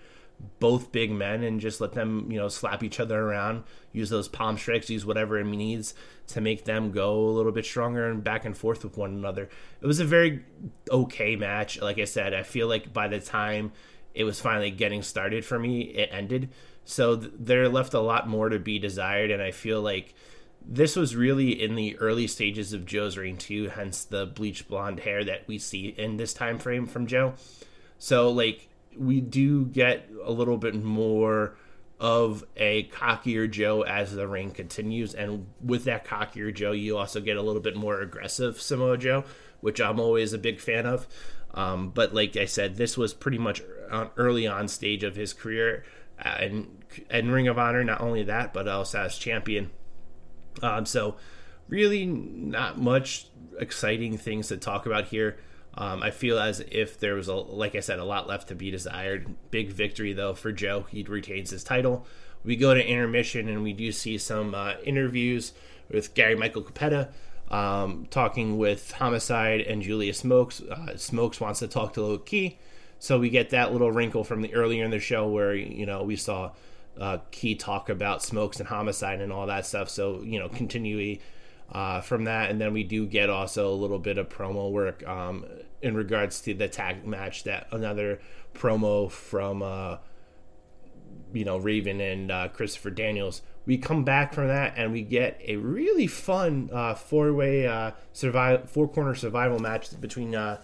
both 0.60 0.92
big 0.92 1.12
men 1.12 1.44
and 1.44 1.60
just 1.60 1.82
let 1.82 1.94
them, 1.94 2.32
you 2.32 2.38
know, 2.38 2.48
slap 2.48 2.84
each 2.84 3.00
other 3.00 3.20
around, 3.20 3.64
use 3.92 4.10
those 4.10 4.28
palm 4.28 4.58
strikes, 4.58 4.90
use 4.90 5.06
whatever 5.06 5.38
it 5.40 5.46
needs 5.46 5.94
to 6.28 6.42
make 6.42 6.66
them 6.66 6.92
go 6.92 7.18
a 7.18 7.32
little 7.32 7.52
bit 7.52 7.66
stronger 7.66 8.10
and 8.10 8.24
back 8.24 8.46
and 8.46 8.58
forth 8.58 8.84
with 8.84 8.98
one 8.98 9.12
another. 9.12 9.50
It 9.82 9.86
was 9.86 10.00
a 10.00 10.06
very 10.06 10.44
okay 10.90 11.36
match. 11.36 11.82
Like 11.82 12.00
I 12.00 12.06
said, 12.06 12.34
I 12.34 12.44
feel 12.44 12.68
like 12.68 12.94
by 12.94 13.08
the 13.08 13.20
time 13.20 13.72
it 14.14 14.24
was 14.24 14.40
finally 14.40 14.72
getting 14.72 15.04
started 15.04 15.46
for 15.46 15.60
me, 15.60 15.82
it 15.82 16.10
ended. 16.12 16.50
So 16.86 17.18
th- 17.18 17.34
there 17.38 17.70
left 17.70 17.94
a 17.94 18.00
lot 18.00 18.28
more 18.28 18.50
to 18.50 18.60
be 18.60 18.80
desired, 18.80 19.32
and 19.32 19.42
I 19.42 19.52
feel 19.52 19.82
like 19.82 20.14
this 20.66 20.96
was 20.96 21.16
really 21.16 21.62
in 21.62 21.76
the 21.76 21.98
early 21.98 22.28
stages 22.28 22.74
of 22.74 22.86
Joe's 22.86 23.18
reign 23.18 23.38
too, 23.38 23.70
hence 23.70 24.04
the 24.04 24.26
bleach 24.26 24.68
blonde 24.68 25.02
hair 25.02 25.24
that 25.24 25.48
we 25.48 25.58
see 25.58 25.88
in 25.88 26.18
this 26.18 26.34
time 26.34 26.60
frame 26.60 26.86
from 26.86 27.08
Joe. 27.08 27.34
So 27.98 28.30
like 28.32 28.68
we 28.98 29.22
do 29.22 29.66
get 29.66 30.10
a 30.24 30.32
little 30.32 30.58
bit 30.58 30.76
more 30.76 31.56
of 32.00 32.44
a 32.58 32.84
cockier 32.86 33.50
Joe 33.50 33.84
as 33.84 34.14
the 34.14 34.28
reign 34.28 34.52
continues, 34.52 35.14
and 35.14 35.48
with 35.62 35.84
that 35.86 36.06
cockier 36.06 36.54
Joe, 36.54 36.72
you 36.72 36.98
also 36.98 37.22
get 37.22 37.38
a 37.38 37.42
little 37.42 37.62
bit 37.62 37.76
more 37.76 38.02
aggressive 38.02 38.60
Samoa 38.60 38.98
Joe, 38.98 39.24
which 39.60 39.80
I'm 39.80 40.00
always 40.00 40.34
a 40.34 40.38
big 40.38 40.60
fan 40.60 40.86
of. 40.86 41.08
Um, 41.54 41.90
but 41.90 42.14
like 42.14 42.38
I 42.38 42.46
said, 42.46 42.78
this 42.78 42.98
was 42.98 43.14
pretty 43.14 43.38
much 43.38 43.62
early 44.18 44.48
on 44.48 44.68
stage 44.68 45.04
of 45.04 45.16
his 45.16 45.34
career, 45.34 45.84
uh, 46.24 46.38
and 46.40 46.84
and 47.10 47.32
Ring 47.32 47.48
of 47.48 47.60
Honor. 47.60 47.84
Not 47.84 48.02
only 48.02 48.24
that, 48.24 48.54
but 48.54 48.68
also 48.68 49.00
as 49.02 49.18
champion 49.18 49.70
um, 50.62 50.86
so, 50.86 51.16
really, 51.68 52.06
not 52.06 52.78
much 52.80 53.28
exciting 53.60 54.18
things 54.18 54.48
to 54.50 54.58
talk 54.58 54.86
about 54.86 55.06
here. 55.06 55.38
Um, 55.76 56.04
I 56.04 56.12
feel 56.12 56.38
as 56.38 56.60
if 56.72 57.00
there 57.00 57.16
was 57.16 57.28
a, 57.30 57.36
like 57.36 57.76
I 57.76 57.80
said, 57.80 58.00
a 58.00 58.04
lot 58.04 58.28
left 58.28 58.50
to 58.50 58.56
be 58.56 58.72
desired. 58.72 59.28
Big 59.52 59.70
victory 59.72 60.14
though 60.14 60.34
for 60.34 60.52
Joe. 60.52 60.86
He 60.90 61.04
retains 61.04 61.52
his 61.52 61.64
title. 61.64 62.06
We 62.44 62.56
go 62.56 62.74
to 62.74 62.86
intermission 62.86 63.48
and 63.48 63.64
we 63.64 63.72
do 63.74 63.92
see 63.92 64.18
some 64.18 64.54
uh, 64.54 64.74
interviews 64.84 65.54
with 65.90 66.14
Gary 66.14 66.36
Michael 66.36 66.64
Cappetta. 66.64 67.10
um, 67.52 68.08
talking 68.10 68.58
with 68.58 68.92
Homicide 68.94 69.62
and 69.62 69.82
Julius 69.82 70.20
Smokes. 70.20 70.62
Uh, 70.62 70.96
Smokes 70.96 71.40
wants 71.40 71.60
to 71.60 71.68
talk 71.68 71.94
to 71.94 72.02
Low 72.02 72.18
Ki, 72.18 72.58
so 72.98 73.20
we 73.20 73.30
get 73.30 73.50
that 73.50 73.72
little 73.74 73.92
wrinkle 73.92 74.24
from 74.24 74.42
the 74.42 74.54
earlier 74.54 74.86
in 74.86 74.92
the 74.92 75.00
show 75.00 75.28
where 75.28 75.54
you 75.54 75.86
know 75.86 76.04
we 76.04 76.16
saw 76.16 76.52
uh, 77.00 77.18
Ki 77.32 77.56
talk 77.56 77.90
about 77.90 78.24
smokes 78.24 78.60
and 78.60 78.70
homicide 78.70 79.22
and 79.22 79.32
all 79.34 79.46
that 79.48 79.66
stuff. 79.66 79.90
So 79.90 80.22
you 80.24 80.40
know, 80.40 80.48
continuing 80.50 81.20
uh, 81.72 82.02
from 82.02 82.26
that, 82.26 82.50
and 82.50 82.60
then 82.60 82.74
we 82.74 82.84
do 82.84 83.06
get 83.06 83.30
also 83.30 83.70
a 83.70 83.76
little 83.76 84.00
bit 84.00 84.18
of 84.18 84.30
promo 84.30 84.72
work 84.72 85.08
um, 85.08 85.46
in 85.82 85.96
regards 85.96 86.42
to 86.42 86.54
the 86.54 86.68
tag 86.68 87.06
match. 87.06 87.44
That 87.44 87.68
another 87.72 88.20
promo 88.54 89.10
from 89.10 89.62
uh, 89.62 89.98
you 91.34 91.46
know 91.46 91.58
Raven 91.58 92.02
and 92.02 92.32
uh, 92.32 92.48
Christopher 92.50 92.90
Daniels. 92.90 93.42
We 93.66 93.78
come 93.78 94.04
back 94.04 94.34
from 94.34 94.48
that 94.48 94.74
and 94.76 94.92
we 94.92 95.04
get 95.04 95.40
a 95.46 95.56
really 95.58 96.08
fun 96.08 96.70
uh, 96.74 96.96
four 96.96 97.32
way 97.34 97.68
uh, 97.68 97.92
survival 98.12 98.66
four 98.66 98.88
corner 98.88 99.16
survival 99.16 99.60
match 99.60 100.00
between 100.02 100.36
uh, 100.36 100.62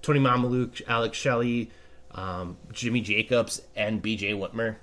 Tony 0.00 0.20
Mamaluke, 0.20 0.82
Alex 0.86 1.18
Shelley, 1.18 1.70
um, 2.12 2.56
Jimmy 2.72 3.00
Jacobs, 3.00 3.62
and 3.74 4.02
BJ 4.02 4.32
Whitmer 4.32 4.76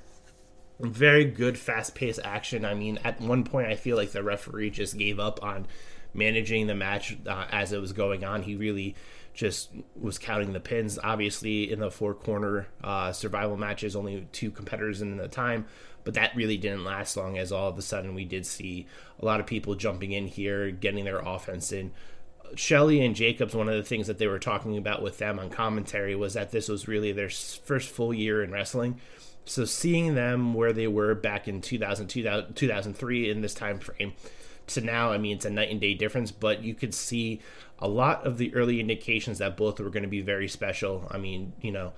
very 0.80 1.26
good 1.26 1.58
fast 1.58 1.96
paced 1.96 2.20
action. 2.24 2.66
I 2.66 2.74
mean, 2.74 3.00
at 3.04 3.22
one 3.22 3.44
point, 3.44 3.68
I 3.68 3.76
feel 3.76 3.98
like 3.98 4.12
the 4.12 4.24
referee 4.24 4.72
just 4.72 4.98
gave 4.98 5.20
up 5.20 5.44
on 5.44 5.68
managing 6.14 6.68
the 6.68 6.76
match 6.76 7.18
uh, 7.28 7.46
as 7.52 7.72
it 7.72 7.82
was 7.82 7.94
going 7.94 8.24
on. 8.24 8.44
He 8.44 8.56
really 8.56 8.96
just 9.34 9.72
was 10.00 10.20
counting 10.20 10.54
the 10.54 10.60
pins. 10.60 11.00
Obviously, 11.04 11.72
in 11.72 11.80
the 11.80 11.92
four 11.92 12.14
corner 12.14 12.68
uh, 12.84 13.12
survival 13.12 13.58
matches, 13.58 13.96
only 13.96 14.28
two 14.32 14.52
competitors 14.52 15.02
in 15.02 15.18
the 15.18 15.28
time, 15.28 15.66
but 16.04 16.14
that 16.14 16.36
really 16.36 16.58
didn't 16.58 16.84
last 16.84 17.18
long. 17.18 17.38
As 17.38 17.52
all 17.52 17.70
of 17.70 17.78
a 17.78 17.82
sudden, 17.82 18.14
we 18.14 18.26
did 18.26 18.46
see 18.46 18.88
a 19.20 19.26
lot 19.26 19.40
of 19.40 19.48
people 19.48 19.76
jumping 19.76 20.12
in 20.12 20.28
here, 20.28 20.72
getting 20.72 21.06
their 21.06 21.20
offense 21.20 21.72
in. 21.72 21.92
Shelley 22.56 23.04
and 23.04 23.16
Jacobs, 23.16 23.56
one 23.56 23.68
of 23.68 23.76
the 23.76 23.84
things 23.84 24.06
that 24.06 24.20
they 24.20 24.28
were 24.28 24.38
talking 24.38 24.78
about 24.78 25.02
with 25.02 25.18
them 25.18 25.40
on 25.40 25.50
commentary 25.50 26.16
was 26.16 26.36
that 26.36 26.52
this 26.52 26.68
was 26.68 26.88
really 26.88 27.12
their 27.12 27.30
first 27.30 27.90
full 27.90 28.14
year 28.14 28.44
in 28.44 28.52
wrestling 28.52 29.00
so 29.46 29.66
seeing 29.66 30.16
them 30.16 30.54
where 30.54 30.74
they 30.74 30.88
were 30.88 31.16
back 31.16 31.48
in 31.48 31.62
2000, 31.62 32.08
2000 32.08 32.56
2003 32.56 33.30
in 33.30 33.42
this 33.42 33.54
time 33.54 33.80
frame 33.80 34.14
to 34.68 34.82
now, 34.82 35.12
I 35.12 35.18
mean, 35.18 35.36
it's 35.36 35.46
a 35.46 35.50
night 35.50 35.70
and 35.70 35.82
day 35.82 35.94
difference, 35.94 36.32
but 36.32 36.64
you 36.64 36.74
could 36.74 36.94
see 36.94 37.42
a 37.80 37.88
lot 37.88 38.26
of 38.26 38.38
the 38.38 38.54
early 38.56 38.80
indications 38.80 39.40
that 39.40 39.58
both 39.58 39.80
were 39.80 39.90
going 39.90 40.04
to 40.04 40.10
be 40.10 40.22
very 40.22 40.48
special. 40.48 41.08
I 41.12 41.18
mean, 41.18 41.54
you 41.62 41.72
know, 41.72 41.94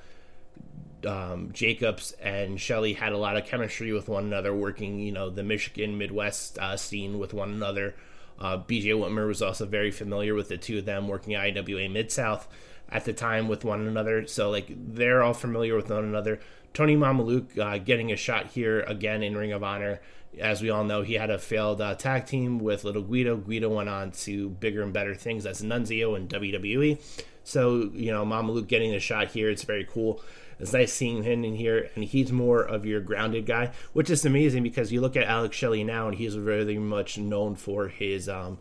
um, 1.06 1.52
Jacobs 1.54 2.14
and 2.14 2.60
Shelley 2.60 2.94
had 2.94 3.14
a 3.14 3.18
lot 3.18 3.38
of 3.38 3.46
chemistry 3.46 3.92
with 3.92 4.10
one 4.10 4.26
another, 4.26 4.54
working, 4.54 5.00
you 5.00 5.12
know, 5.12 5.30
the 5.30 5.44
Michigan 5.44 5.98
Midwest 5.98 6.58
uh, 6.58 6.78
scene 6.78 7.20
with 7.20 7.34
one 7.34 7.52
another. 7.52 7.96
Uh, 8.40 8.58
BJ 8.58 8.88
Whitmer 8.88 9.28
was 9.28 9.42
also 9.42 9.66
very 9.66 9.92
familiar 9.92 10.34
with 10.34 10.50
the 10.50 10.58
two 10.58 10.80
of 10.80 10.86
them 10.86 11.08
working 11.08 11.36
IWA 11.36 11.88
Mid 11.88 12.12
South 12.12 12.48
at 12.90 13.06
the 13.06 13.14
time 13.14 13.48
with 13.48 13.64
one 13.64 13.88
another. 13.88 14.28
So, 14.28 14.50
like, 14.50 14.68
they're 14.70 15.24
all 15.24 15.34
familiar 15.34 15.76
with 15.76 15.90
one 15.90 16.04
another. 16.04 16.40
Tony 16.76 16.98
Mamaluke 16.98 17.58
uh, 17.58 17.78
getting 17.78 18.12
a 18.12 18.18
shot 18.18 18.48
here 18.48 18.82
again 18.82 19.24
in 19.24 19.38
Ring 19.38 19.54
of 19.54 19.64
Honor. 19.64 20.02
As 20.38 20.62
we 20.62 20.70
all 20.70 20.84
know, 20.84 21.04
he 21.04 21.14
had 21.14 21.30
a 21.30 21.40
failed 21.40 21.80
uh, 21.80 21.96
tag 21.96 22.26
team 22.26 22.60
with 22.60 22.84
Little 22.84 23.02
Guido. 23.02 23.38
Guido 23.38 23.70
went 23.70 23.88
on 23.88 24.12
to 24.12 24.50
bigger 24.50 24.84
and 24.84 24.92
better 24.92 25.16
things 25.16 25.46
as 25.46 25.62
Nunzio 25.62 26.18
in 26.18 26.28
WWE. 26.28 27.02
So, 27.46 27.90
you 27.94 28.12
know, 28.12 28.26
Mamaluke 28.26 28.68
getting 28.68 28.94
a 28.94 29.00
shot 29.00 29.32
here, 29.32 29.50
it's 29.50 29.64
very 29.64 29.88
cool. 29.90 30.22
It's 30.60 30.74
nice 30.74 30.92
seeing 30.92 31.24
him 31.24 31.46
in 31.46 31.56
here, 31.56 31.90
and 31.96 32.04
he's 32.04 32.32
more 32.34 32.62
of 32.62 32.86
your 32.86 33.00
grounded 33.00 33.46
guy, 33.46 33.72
which 33.94 34.10
is 34.10 34.26
amazing 34.26 34.64
because 34.64 34.92
you 34.92 35.00
look 35.00 35.16
at 35.16 35.24
Alex 35.24 35.56
Shelley 35.56 35.86
now, 35.86 36.10
and 36.10 36.18
he's 36.18 36.36
very 36.36 36.78
much 36.78 37.18
known 37.18 37.56
for 37.56 37.88
his 37.88 38.28
um, 38.28 38.58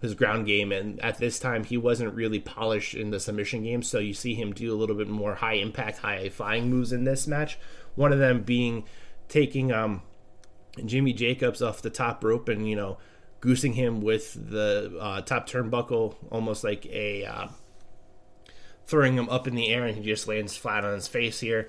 his 0.00 0.14
ground 0.14 0.46
game, 0.46 0.72
and 0.72 0.98
at 1.00 1.18
this 1.18 1.38
time 1.38 1.64
he 1.64 1.76
wasn't 1.76 2.14
really 2.14 2.40
polished 2.40 2.94
in 2.94 3.10
the 3.10 3.20
submission 3.20 3.62
game. 3.62 3.82
So 3.82 3.98
you 3.98 4.14
see 4.14 4.34
him 4.34 4.52
do 4.52 4.72
a 4.72 4.76
little 4.76 4.96
bit 4.96 5.08
more 5.08 5.34
high 5.34 5.54
impact, 5.54 5.98
high 5.98 6.28
flying 6.30 6.70
moves 6.70 6.92
in 6.92 7.04
this 7.04 7.26
match. 7.26 7.58
One 7.94 8.12
of 8.12 8.18
them 8.18 8.42
being 8.42 8.84
taking 9.28 9.72
um, 9.72 10.02
Jimmy 10.84 11.12
Jacobs 11.12 11.62
off 11.62 11.82
the 11.82 11.90
top 11.90 12.24
rope 12.24 12.48
and 12.48 12.68
you 12.68 12.76
know 12.76 12.98
goosing 13.40 13.72
him 13.74 14.00
with 14.00 14.50
the 14.50 14.96
uh, 15.00 15.20
top 15.22 15.48
turnbuckle, 15.48 16.14
almost 16.30 16.64
like 16.64 16.86
a 16.86 17.24
uh, 17.24 17.48
throwing 18.86 19.16
him 19.16 19.28
up 19.28 19.46
in 19.46 19.54
the 19.54 19.68
air, 19.68 19.86
and 19.86 19.96
he 19.96 20.02
just 20.02 20.28
lands 20.28 20.56
flat 20.56 20.84
on 20.84 20.94
his 20.94 21.08
face 21.08 21.40
here. 21.40 21.68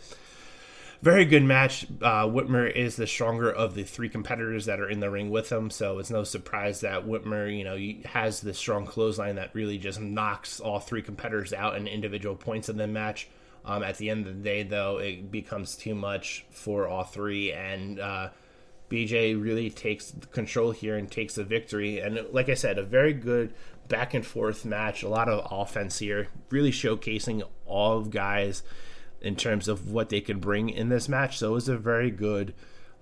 Very 1.02 1.26
good 1.26 1.44
match. 1.44 1.88
Uh, 2.00 2.26
Whitmer 2.28 2.72
is 2.72 2.96
the 2.96 3.08
stronger 3.08 3.52
of 3.52 3.74
the 3.74 3.84
three 3.84 4.08
competitors 4.08 4.68
that 4.68 4.80
are 4.80 4.90
in 4.90 5.00
the 5.00 5.10
ring 5.10 5.32
with 5.32 5.52
him, 5.52 5.72
so 5.72 5.98
it's 5.98 6.12
no 6.12 6.24
surprise 6.24 6.82
that 6.82 7.08
Whitmer, 7.08 7.58
you 7.58 7.64
know, 7.64 8.08
has 8.08 8.42
the 8.42 8.54
strong 8.54 8.86
clothesline 8.86 9.36
that 9.38 9.50
really 9.56 9.80
just 9.80 10.00
knocks 10.00 10.60
all 10.60 10.80
three 10.80 11.02
competitors 11.02 11.54
out 11.54 11.76
in 11.76 11.88
individual 11.88 12.36
points 12.36 12.70
of 12.70 12.76
the 12.76 12.86
match. 12.86 13.28
Um, 13.66 13.82
at 13.82 13.98
the 13.98 14.12
end 14.12 14.28
of 14.28 14.36
the 14.36 14.44
day, 14.44 14.62
though, 14.62 15.00
it 15.00 15.32
becomes 15.32 15.76
too 15.76 15.96
much 15.96 16.46
for 16.52 16.88
all 16.88 17.04
three, 17.04 17.52
and 17.52 18.00
uh, 18.00 18.30
BJ 18.92 19.42
really 19.42 19.72
takes 19.72 20.14
control 20.32 20.70
here 20.70 20.98
and 20.98 21.10
takes 21.10 21.34
the 21.34 21.44
victory. 21.44 21.98
And 22.00 22.28
like 22.32 22.48
I 22.48 22.54
said, 22.54 22.78
a 22.78 22.84
very 22.84 23.14
good 23.14 23.56
back 23.88 24.14
and 24.14 24.26
forth 24.26 24.66
match, 24.66 25.02
a 25.02 25.10
lot 25.10 25.30
of 25.30 25.48
offense 25.52 25.98
here, 25.98 26.28
really 26.52 26.72
showcasing 26.72 27.42
all 27.66 27.98
of 27.98 28.12
guys 28.12 28.62
in 29.22 29.36
terms 29.36 29.68
of 29.68 29.92
what 29.92 30.10
they 30.10 30.22
could 30.22 30.42
bring 30.42 30.70
in 30.70 30.90
this 30.90 31.08
match. 31.08 31.38
So 31.38 31.52
it 31.52 31.54
was 31.54 31.70
a 31.70 31.78
very 31.78 32.12
good, 32.12 32.54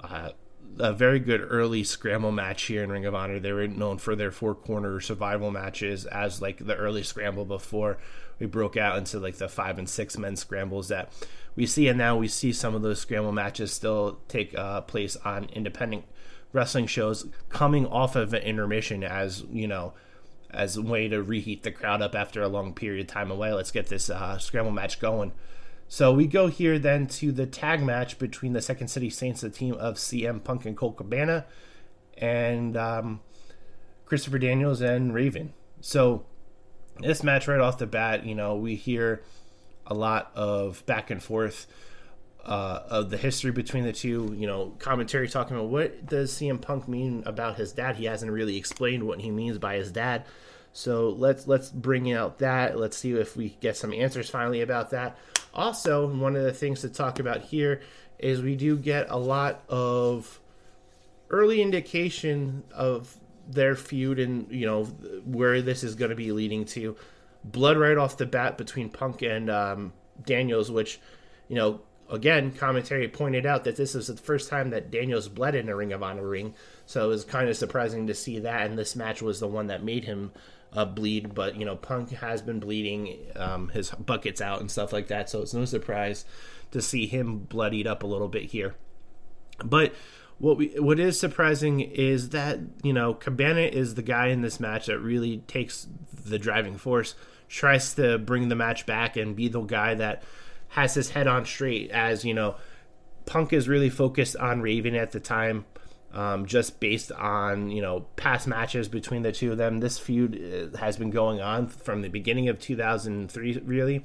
uh, 0.03 0.32
a 0.77 0.93
very 0.93 1.19
good 1.19 1.45
early 1.49 1.84
scramble 1.84 2.32
match 2.32 2.63
here 2.63 2.84
in 2.84 2.91
Ring 2.91 3.05
of 3.05 3.15
Honor. 3.15 3.39
They 3.39 3.53
were 3.53 3.67
known 3.67 3.97
for 3.97 4.15
their 4.15 4.32
four 4.32 4.55
corner 4.55 4.99
survival 4.99 5.51
matches 5.51 6.05
as 6.05 6.41
like 6.41 6.65
the 6.65 6.75
early 6.75 7.03
scramble 7.03 7.45
before 7.45 7.97
we 8.39 8.45
broke 8.45 8.77
out 8.77 8.97
into 8.97 9.19
like 9.19 9.38
the 9.38 9.49
five 9.49 9.77
and 9.77 9.89
six 9.89 10.17
men 10.17 10.36
scrambles 10.36 10.88
that 10.89 11.12
we 11.55 11.65
see, 11.65 11.88
and 11.88 11.97
now 11.97 12.15
we 12.15 12.27
see 12.27 12.53
some 12.53 12.75
of 12.75 12.82
those 12.82 13.01
scramble 13.01 13.32
matches 13.32 13.73
still 13.73 14.19
take 14.27 14.58
uh, 14.58 14.82
place 14.82 15.17
on 15.17 15.45
independent 15.45 16.05
wrestling 16.53 16.88
shows 16.88 17.27
coming 17.49 17.86
off 17.86 18.15
of 18.15 18.34
an 18.34 18.41
intermission 18.41 19.03
as 19.03 19.43
you 19.51 19.67
know 19.67 19.93
as 20.51 20.77
a 20.77 20.82
way 20.82 21.08
to 21.08 21.21
reheat 21.21 21.62
the 21.62 21.71
crowd 21.71 22.01
up 22.01 22.15
after 22.15 22.41
a 22.41 22.47
long 22.47 22.73
period 22.73 23.01
of 23.01 23.08
time 23.08 23.29
away 23.29 23.53
let's 23.53 23.71
get 23.71 23.88
this 23.88 24.10
uh, 24.10 24.38
scramble 24.39 24.71
match 24.71 24.99
going 24.99 25.32
so 25.89 26.13
we 26.13 26.25
go 26.25 26.47
here 26.47 26.80
then 26.80 27.06
to 27.06 27.34
the 27.34 27.45
tag 27.45 27.82
match 27.82 28.17
between 28.17 28.54
the 28.54 28.62
second 28.62 28.88
city 28.88 29.10
saints 29.10 29.41
the 29.41 29.49
team 29.49 29.73
of 29.73 29.95
cm 29.95 30.41
punk 30.41 30.65
and 30.65 30.78
colt 30.78 30.95
cabana 30.95 31.45
and 32.17 32.78
um, 32.78 33.19
christopher 34.06 34.39
daniels 34.39 34.80
and 34.80 35.13
raven 35.13 35.54
so 35.82 36.25
this 36.99 37.23
match 37.23 37.47
right 37.47 37.60
off 37.60 37.78
the 37.78 37.88
bat, 37.88 38.25
you 38.25 38.36
know, 38.36 38.56
we 38.56 38.75
hear 38.75 39.23
a 39.88 39.93
lot 39.93 40.32
of 40.36 40.86
back 40.86 41.10
and 41.10 41.21
forth 41.21 41.67
uh, 42.43 42.82
of 42.89 43.10
the 43.10 43.17
history 43.17 43.52
between 43.52 43.84
the 43.84 43.93
two. 43.93 44.36
You 44.38 44.47
know, 44.47 44.73
commentary 44.80 45.28
talking 45.28 45.56
about 45.56 45.69
what 45.69 46.06
does 46.06 46.32
CM 46.32 46.62
Punk 46.62 46.88
mean 46.88 47.23
about 47.25 47.58
his 47.58 47.71
dad. 47.71 47.95
He 47.95 48.06
hasn't 48.06 48.32
really 48.32 48.58
explained 48.58 49.04
what 49.04 49.21
he 49.21 49.32
means 49.32 49.58
by 49.58 49.75
his 49.75 49.91
dad. 49.91 50.25
So 50.71 51.10
let's 51.10 51.47
let's 51.47 51.69
bring 51.69 52.12
out 52.12 52.39
that. 52.39 52.78
Let's 52.78 52.97
see 52.97 53.13
if 53.13 53.36
we 53.36 53.58
get 53.62 53.78
some 53.78 53.93
answers 53.93 54.30
finally 54.30 54.62
about 54.62 54.91
that. 54.91 55.17
Also, 55.54 56.08
one 56.08 56.36
of 56.36 56.44
the 56.44 56.54
things 56.54 56.82
to 56.82 56.90
talk 56.90 57.20
about 57.20 57.42
here 57.42 57.82
is 58.20 58.42
we 58.42 58.56
do 58.56 58.78
get 58.78 59.10
a 59.10 59.18
lot 59.18 59.64
of 59.70 60.40
early 61.30 61.62
indication 61.62 62.64
of 62.74 63.18
their 63.48 63.76
feud 63.76 64.20
and 64.20 64.52
you 64.52 64.66
know 64.66 64.86
where 65.26 65.62
this 65.62 65.84
is 65.84 65.96
going 65.96 66.10
to 66.10 66.16
be 66.16 66.32
leading 66.32 66.66
to. 66.66 66.96
Blood 67.44 67.78
right 67.78 67.98
off 67.98 68.18
the 68.18 68.26
bat 68.26 68.58
between 68.58 68.90
Punk 68.90 69.22
and 69.22 69.50
um, 69.50 69.94
Daniels, 70.24 70.70
which 70.70 71.00
you 71.48 71.56
know 71.56 71.82
again 72.10 72.52
commentary 72.52 73.08
pointed 73.08 73.46
out 73.46 73.64
that 73.64 73.76
this 73.76 73.96
is 73.96 74.08
the 74.08 74.18
first 74.18 74.50
time 74.50 74.72
that 74.72 74.92
Daniels 74.92 75.30
bled 75.30 75.56
in 75.56 75.70
a 75.70 75.76
Ring 75.76 75.94
of 75.94 76.04
Honor 76.04 76.28
ring, 76.28 76.54
so 76.86 77.06
it 77.06 77.08
was 77.08 77.24
kind 77.24 77.50
of 77.50 77.58
surprising 77.58 78.08
to 78.08 78.14
see 78.14 78.40
that. 78.40 78.68
And 78.68 78.78
this 78.78 78.96
match 78.96 79.22
was 79.22 79.40
the 79.40 79.48
one 79.48 79.68
that 79.68 79.84
made 79.84 80.04
him 80.04 80.32
uh, 80.73 80.86
bleed, 80.86 81.34
but 81.34 81.55
you 81.55 81.65
know 81.65 81.75
Punk 81.75 82.12
has 82.12 82.41
been 82.41 82.60
bleeding, 82.60 83.17
um, 83.36 83.69
his 83.69 83.91
buckets 83.91 84.41
out 84.41 84.62
and 84.62 84.69
stuff 84.69 84.93
like 84.93 85.08
that, 85.08 85.29
so 85.29 85.41
it's 85.41 85.53
no 85.53 85.65
surprise 85.65 86.25
to 86.71 86.82
see 86.82 87.08
him 87.08 87.39
bloodied 87.39 87.88
up 87.88 88.03
a 88.03 88.08
little 88.08 88.27
bit 88.27 88.43
here. 88.43 88.75
But 89.63 89.93
what 90.38 90.58
we 90.58 90.67
what 90.79 90.99
is 90.99 91.19
surprising 91.19 91.82
is 91.82 92.29
that 92.29 92.60
you 92.84 92.93
know 92.93 93.13
Cabana 93.13 93.62
is 93.62 93.95
the 93.95 94.01
guy 94.01 94.27
in 94.27 94.41
this 94.41 94.60
match 94.60 94.86
that 94.88 94.99
really 94.99 95.39
takes 95.47 95.88
the 96.25 96.39
driving 96.39 96.77
force, 96.77 97.15
tries 97.47 97.93
to 97.95 98.17
bring 98.17 98.49
the 98.49 98.55
match 98.55 98.86
back 98.86 99.17
and 99.17 99.36
be 99.36 99.47
the 99.47 99.62
guy 99.62 99.95
that 99.95 100.23
has 100.69 100.93
his 100.93 101.12
head 101.12 101.27
on 101.27 101.45
straight. 101.45 101.91
As 101.91 102.23
you 102.23 102.34
know, 102.34 102.55
Punk 103.25 103.53
is 103.53 103.67
really 103.67 103.89
focused 103.89 104.36
on 104.38 104.62
Raven 104.62 104.95
at 104.95 105.12
the 105.12 105.19
time, 105.19 105.65
um, 106.13 106.45
just 106.45 106.80
based 106.80 107.12
on 107.12 107.69
you 107.72 107.82
know 107.82 108.06
past 108.15 108.48
matches 108.48 108.88
between 108.88 109.22
the 109.22 109.32
two 109.32 109.52
of 109.52 109.58
them. 109.58 109.80
This 109.80 110.00
feud 110.00 110.72
uh, 110.74 110.78
has 110.78 110.98
been 110.98 111.12
going 111.12 111.41
on 111.41 111.67
from 111.67 112.02
the 112.02 112.10
beginning 112.10 112.50
of 112.50 112.60
2003, 112.60 113.62
really. 113.65 114.04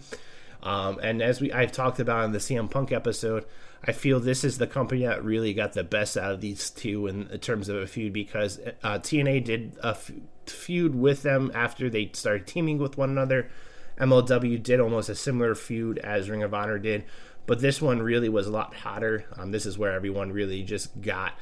Um, 0.63 0.99
and 1.03 1.23
as 1.23 1.41
we 1.41 1.53
I've 1.53 1.73
talked 1.73 2.01
about 2.01 2.25
in 2.25 2.33
the 2.33 2.39
CM 2.39 2.71
Punk 2.71 2.93
episode, 2.93 3.45
I 3.87 3.93
feel 3.93 4.19
this 4.19 4.45
is 4.45 4.59
the 4.59 4.67
company 4.67 5.05
that 5.05 5.25
really 5.25 5.53
got 5.53 5.75
the 5.75 5.85
best 5.85 6.17
out 6.17 6.33
of 6.33 6.41
these 6.41 6.71
two 6.71 7.07
in, 7.07 7.29
in 7.29 7.39
terms 7.41 7.69
of 7.69 7.77
a 7.77 7.87
feud 7.87 8.13
because 8.13 8.59
uh, 8.83 8.99
TNA 8.99 9.45
did 9.45 9.77
a 9.83 9.89
f- 9.89 10.11
feud 10.47 10.95
with 10.95 11.23
them 11.23 11.51
after 11.55 11.91
they 11.91 12.11
started 12.15 12.47
teaming 12.47 12.79
with 12.79 12.97
one 12.97 13.11
another. 13.11 13.51
MLW 13.99 14.63
did 14.63 14.81
almost 14.81 15.09
a 15.09 15.15
similar 15.15 15.55
feud 15.55 15.99
as 15.99 16.31
Ring 16.31 16.43
of 16.43 16.55
Honor 16.55 16.79
did, 16.79 17.05
but 17.47 17.61
this 17.61 17.81
one 17.81 18.03
really 18.03 18.29
was 18.29 18.47
a 18.47 18.51
lot 18.51 18.75
hotter. 18.75 19.27
Um, 19.37 19.53
this 19.53 19.67
is 19.67 19.79
where 19.79 19.93
everyone 19.93 20.33
really 20.33 20.63
just 20.63 21.01
got 21.01 21.35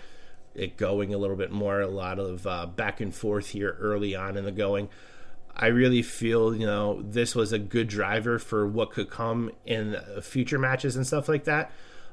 it 0.54 0.76
going 0.76 1.14
a 1.14 1.18
little 1.18 1.36
bit 1.36 1.50
more. 1.50 1.80
A 1.80 1.88
lot 1.88 2.18
of 2.18 2.46
uh, 2.46 2.66
back 2.66 3.00
and 3.00 3.14
forth 3.14 3.50
here 3.50 3.76
early 3.80 4.14
on 4.14 4.36
in 4.36 4.44
the 4.44 4.52
going. 4.52 4.88
I 5.54 5.66
really 5.66 6.02
feel 6.02 6.54
you 6.54 6.66
know 6.66 7.02
this 7.02 7.34
was 7.34 7.52
a 7.52 7.58
good 7.58 7.88
driver 7.88 8.38
for 8.38 8.66
what 8.66 8.90
could 8.90 9.10
come 9.10 9.50
in 9.66 9.96
future 10.22 10.58
matches 10.58 10.96
and 10.96 11.06
stuff 11.06 11.28
like 11.28 11.44
that. 11.44 11.70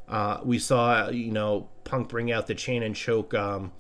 Uh, 0.10 0.39
we 0.43 0.58
saw, 0.58 1.10
you 1.10 1.32
know, 1.32 1.69
Punk 1.84 2.10
bring 2.10 2.32
out 2.32 2.47
the 2.47 2.56
chain 2.56 2.82
and 2.82 2.95
choke 2.95 3.34
um, 3.34 3.71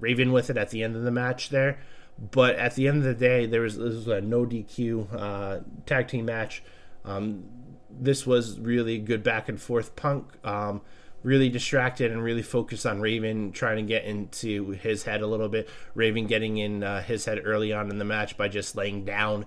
Raven 0.00 0.32
with 0.32 0.50
it 0.50 0.56
at 0.56 0.70
the 0.70 0.82
end 0.82 0.96
of 0.96 1.02
the 1.02 1.12
match 1.12 1.50
there. 1.50 1.78
But 2.18 2.56
at 2.56 2.74
the 2.74 2.88
end 2.88 2.98
of 2.98 3.04
the 3.04 3.14
day, 3.14 3.46
there 3.46 3.60
was, 3.60 3.76
this 3.76 3.94
was 3.94 4.08
a 4.08 4.20
no 4.20 4.44
DQ 4.44 5.14
uh, 5.14 5.60
tag 5.84 6.08
team 6.08 6.24
match. 6.24 6.62
Um, 7.04 7.44
this 7.88 8.26
was 8.26 8.58
really 8.58 8.98
good 8.98 9.22
back 9.22 9.48
and 9.48 9.60
forth. 9.60 9.94
Punk 9.96 10.26
um, 10.44 10.80
really 11.26 11.48
distracted 11.48 12.12
and 12.12 12.22
really 12.22 12.40
focused 12.40 12.86
on 12.86 13.00
Raven 13.00 13.50
trying 13.50 13.78
to 13.78 13.82
get 13.82 14.04
into 14.04 14.70
his 14.70 15.02
head 15.02 15.22
a 15.22 15.26
little 15.26 15.48
bit. 15.48 15.68
Raven 15.96 16.28
getting 16.28 16.56
in 16.58 16.84
uh, 16.84 17.02
his 17.02 17.24
head 17.24 17.40
early 17.44 17.72
on 17.72 17.90
in 17.90 17.98
the 17.98 18.04
match 18.04 18.36
by 18.36 18.46
just 18.46 18.76
laying 18.76 19.04
down, 19.04 19.44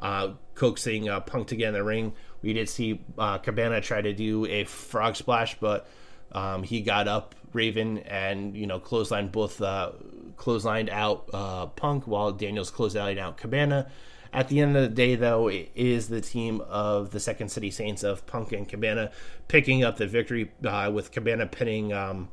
uh, 0.00 0.32
coaxing 0.56 1.08
uh, 1.08 1.20
Punk 1.20 1.46
to 1.46 1.56
get 1.56 1.68
in 1.68 1.74
the 1.74 1.84
ring. 1.84 2.14
We 2.42 2.52
did 2.52 2.68
see 2.68 3.00
uh, 3.16 3.38
Cabana 3.38 3.80
try 3.80 4.02
to 4.02 4.12
do 4.12 4.44
a 4.46 4.64
frog 4.64 5.14
splash, 5.14 5.56
but 5.60 5.86
um, 6.32 6.64
he 6.64 6.80
got 6.80 7.06
up 7.06 7.36
Raven 7.52 7.98
and 7.98 8.56
you 8.56 8.66
know 8.66 8.80
clotheslined 8.80 9.30
both 9.30 9.62
uh, 9.62 9.92
clotheslined 10.36 10.88
out 10.88 11.30
uh, 11.32 11.66
Punk 11.66 12.08
while 12.08 12.32
Daniels 12.32 12.72
clotheslined 12.72 13.18
out 13.18 13.36
Cabana. 13.36 13.88
At 14.32 14.48
the 14.48 14.60
end 14.60 14.76
of 14.76 14.82
the 14.82 14.88
day, 14.88 15.16
though, 15.16 15.48
it 15.48 15.70
is 15.74 16.08
the 16.08 16.20
team 16.20 16.60
of 16.68 17.10
the 17.10 17.18
Second 17.18 17.48
City 17.50 17.70
Saints 17.70 18.04
of 18.04 18.26
Punk 18.26 18.52
and 18.52 18.68
Cabana 18.68 19.10
picking 19.48 19.82
up 19.82 19.96
the 19.96 20.06
victory 20.06 20.52
uh, 20.64 20.90
with 20.94 21.10
Cabana 21.10 21.46
pinning 21.46 21.92
um, 21.92 22.28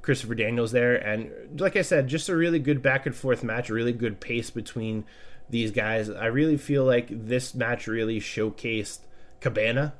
Christopher 0.00 0.34
Daniels 0.34 0.72
there. 0.72 0.96
And 0.96 1.60
like 1.60 1.76
I 1.76 1.82
said, 1.82 2.08
just 2.08 2.28
a 2.30 2.36
really 2.36 2.58
good 2.58 2.80
back 2.82 3.04
and 3.04 3.14
forth 3.14 3.44
match, 3.44 3.68
a 3.68 3.74
really 3.74 3.92
good 3.92 4.18
pace 4.20 4.48
between 4.50 5.04
these 5.50 5.70
guys. 5.70 6.08
I 6.08 6.26
really 6.26 6.56
feel 6.56 6.84
like 6.84 7.08
this 7.10 7.54
match 7.54 7.86
really 7.86 8.18
showcased 8.18 9.00
Cabana. 9.40 9.92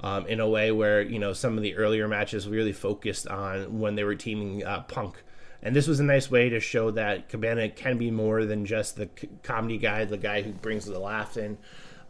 um, 0.00 0.26
in 0.26 0.40
a 0.40 0.48
way 0.48 0.70
where 0.72 1.00
you 1.02 1.18
know 1.18 1.32
some 1.32 1.56
of 1.56 1.62
the 1.62 1.76
earlier 1.76 2.06
matches 2.08 2.48
really 2.48 2.72
focused 2.72 3.26
on 3.28 3.78
when 3.78 3.94
they 3.94 4.04
were 4.04 4.14
teaming 4.14 4.64
uh, 4.64 4.80
Punk. 4.82 5.22
And 5.66 5.74
this 5.74 5.88
was 5.88 5.98
a 5.98 6.04
nice 6.04 6.30
way 6.30 6.48
to 6.48 6.60
show 6.60 6.92
that 6.92 7.28
Cabana 7.28 7.68
can 7.68 7.98
be 7.98 8.12
more 8.12 8.44
than 8.44 8.64
just 8.64 8.94
the 8.94 9.08
c- 9.18 9.28
comedy 9.42 9.78
guy, 9.78 10.04
the 10.04 10.16
guy 10.16 10.42
who 10.42 10.52
brings 10.52 10.84
the 10.84 10.98
laugh 10.98 11.36
in, 11.36 11.58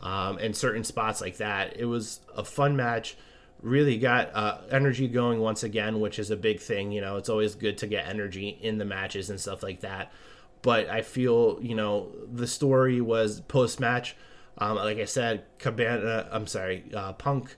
um, 0.02 0.36
and 0.36 0.54
certain 0.54 0.84
spots 0.84 1.22
like 1.22 1.38
that. 1.38 1.74
It 1.78 1.86
was 1.86 2.20
a 2.36 2.44
fun 2.44 2.76
match 2.76 3.16
really 3.62 3.96
got 3.96 4.30
uh, 4.34 4.58
energy 4.70 5.08
going 5.08 5.40
once 5.40 5.62
again, 5.62 6.00
which 6.00 6.18
is 6.18 6.30
a 6.30 6.36
big 6.36 6.60
thing. 6.60 6.92
You 6.92 7.00
know, 7.00 7.16
it's 7.16 7.30
always 7.30 7.54
good 7.54 7.78
to 7.78 7.86
get 7.86 8.06
energy 8.06 8.58
in 8.60 8.76
the 8.76 8.84
matches 8.84 9.30
and 9.30 9.40
stuff 9.40 9.62
like 9.62 9.80
that. 9.80 10.12
But 10.60 10.90
I 10.90 11.00
feel, 11.00 11.58
you 11.62 11.74
know, 11.74 12.12
the 12.30 12.46
story 12.46 13.00
was 13.00 13.40
post 13.40 13.80
match. 13.80 14.16
Um, 14.58 14.76
like 14.76 14.98
I 14.98 15.06
said, 15.06 15.44
Cabana, 15.58 16.28
I'm 16.30 16.46
sorry, 16.46 16.84
uh, 16.94 17.14
Punk 17.14 17.56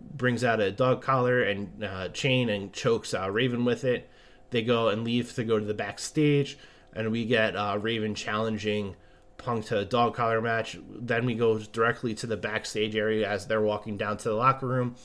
brings 0.00 0.44
out 0.44 0.60
a 0.60 0.70
dog 0.70 1.00
collar 1.00 1.42
and 1.42 1.82
uh, 1.82 2.08
chain 2.10 2.50
and 2.50 2.72
chokes 2.72 3.14
uh, 3.14 3.30
Raven 3.30 3.64
with 3.64 3.84
it. 3.84 4.10
They 4.50 4.62
go 4.62 4.88
and 4.88 5.04
leave 5.04 5.34
to 5.34 5.44
go 5.44 5.58
to 5.58 5.64
the 5.64 5.74
backstage, 5.74 6.58
and 6.94 7.10
we 7.10 7.24
get 7.24 7.56
uh, 7.56 7.78
Raven 7.80 8.14
challenging 8.14 8.96
Punk 9.36 9.66
to 9.66 9.78
a 9.78 9.84
dog 9.84 10.14
collar 10.14 10.40
match. 10.40 10.76
Then 10.90 11.24
we 11.24 11.34
go 11.34 11.58
directly 11.58 12.12
to 12.16 12.26
the 12.26 12.36
backstage 12.36 12.96
area 12.96 13.28
as 13.28 13.46
they're 13.46 13.60
walking 13.60 13.96
down 13.96 14.16
to 14.18 14.28
the 14.28 14.34
locker 14.34 14.66
room. 14.66 14.96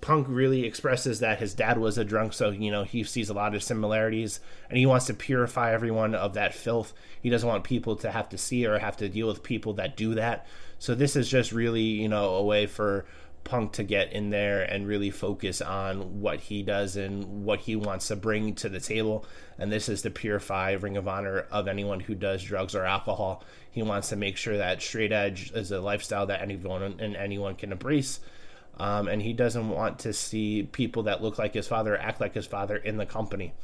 Punk 0.00 0.26
really 0.28 0.64
expresses 0.64 1.20
that 1.20 1.38
his 1.38 1.54
dad 1.54 1.78
was 1.78 1.96
a 1.96 2.04
drunk, 2.04 2.32
so 2.32 2.50
you 2.50 2.70
know 2.70 2.82
he 2.82 3.02
sees 3.04 3.30
a 3.30 3.34
lot 3.34 3.54
of 3.54 3.62
similarities, 3.62 4.40
and 4.68 4.78
he 4.78 4.84
wants 4.84 5.06
to 5.06 5.14
purify 5.14 5.72
everyone 5.72 6.14
of 6.14 6.34
that 6.34 6.54
filth. 6.54 6.92
He 7.22 7.30
doesn't 7.30 7.48
want 7.48 7.64
people 7.64 7.96
to 7.96 8.10
have 8.10 8.28
to 8.30 8.38
see 8.38 8.66
or 8.66 8.78
have 8.78 8.96
to 8.98 9.08
deal 9.08 9.28
with 9.28 9.42
people 9.42 9.74
that 9.74 9.96
do 9.96 10.14
that. 10.16 10.46
So 10.78 10.94
this 10.94 11.16
is 11.16 11.28
just 11.28 11.52
really 11.52 11.82
you 11.82 12.08
know 12.08 12.34
a 12.34 12.44
way 12.44 12.66
for 12.66 13.06
Punk 13.46 13.72
to 13.72 13.82
get 13.82 14.12
in 14.12 14.28
there 14.28 14.62
and 14.62 14.86
really 14.86 15.10
focus 15.10 15.62
on 15.62 16.20
what 16.20 16.40
he 16.40 16.62
does 16.62 16.96
and 16.96 17.44
what 17.44 17.60
he 17.60 17.76
wants 17.76 18.08
to 18.08 18.16
bring 18.16 18.54
to 18.56 18.68
the 18.68 18.80
table. 18.80 19.24
And 19.58 19.72
this 19.72 19.88
is 19.88 20.02
to 20.02 20.10
purify 20.10 20.72
Ring 20.72 20.98
of 20.98 21.08
Honor 21.08 21.46
of 21.50 21.68
anyone 21.68 22.00
who 22.00 22.14
does 22.14 22.42
drugs 22.42 22.74
or 22.74 22.84
alcohol. 22.84 23.42
He 23.70 23.82
wants 23.82 24.10
to 24.10 24.16
make 24.16 24.36
sure 24.36 24.58
that 24.58 24.82
straight 24.82 25.12
edge 25.12 25.52
is 25.52 25.72
a 25.72 25.80
lifestyle 25.80 26.26
that 26.26 26.42
anyone 26.42 26.82
and 27.00 27.16
anyone 27.16 27.54
can 27.54 27.72
embrace 27.72 28.20
um, 28.78 29.08
and 29.08 29.22
he 29.22 29.32
doesn't 29.32 29.68
want 29.68 30.00
to 30.00 30.12
see 30.12 30.68
people 30.70 31.04
that 31.04 31.22
look 31.22 31.38
like 31.38 31.54
his 31.54 31.66
father 31.66 31.96
act 31.96 32.20
like 32.20 32.34
his 32.34 32.46
father 32.46 32.76
in 32.76 32.96
the 32.96 33.06
company. 33.06 33.54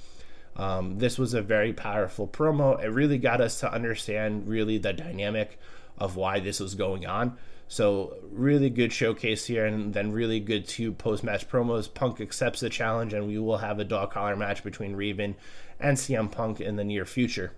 Um, 0.56 0.98
this 0.98 1.18
was 1.18 1.34
a 1.34 1.42
very 1.42 1.72
powerful 1.72 2.26
promo. 2.26 2.82
It 2.82 2.88
really 2.88 3.18
got 3.18 3.40
us 3.40 3.60
to 3.60 3.72
understand 3.72 4.48
really 4.48 4.78
the 4.78 4.92
dynamic 4.92 5.58
of 5.98 6.16
why 6.16 6.40
this 6.40 6.60
was 6.60 6.74
going 6.74 7.06
on. 7.06 7.36
So 7.72 8.18
really 8.30 8.68
good 8.68 8.92
showcase 8.92 9.46
here, 9.46 9.64
and 9.64 9.94
then 9.94 10.12
really 10.12 10.40
good 10.40 10.68
two 10.68 10.92
post 10.92 11.24
match 11.24 11.48
promos. 11.48 11.92
Punk 11.92 12.20
accepts 12.20 12.60
the 12.60 12.68
challenge, 12.68 13.14
and 13.14 13.26
we 13.26 13.38
will 13.38 13.56
have 13.56 13.78
a 13.78 13.84
dog 13.84 14.10
collar 14.10 14.36
match 14.36 14.62
between 14.62 14.94
Raven 14.94 15.36
and 15.80 15.96
CM 15.96 16.30
Punk 16.30 16.60
in 16.60 16.76
the 16.76 16.84
near 16.84 17.06
future. 17.06 17.54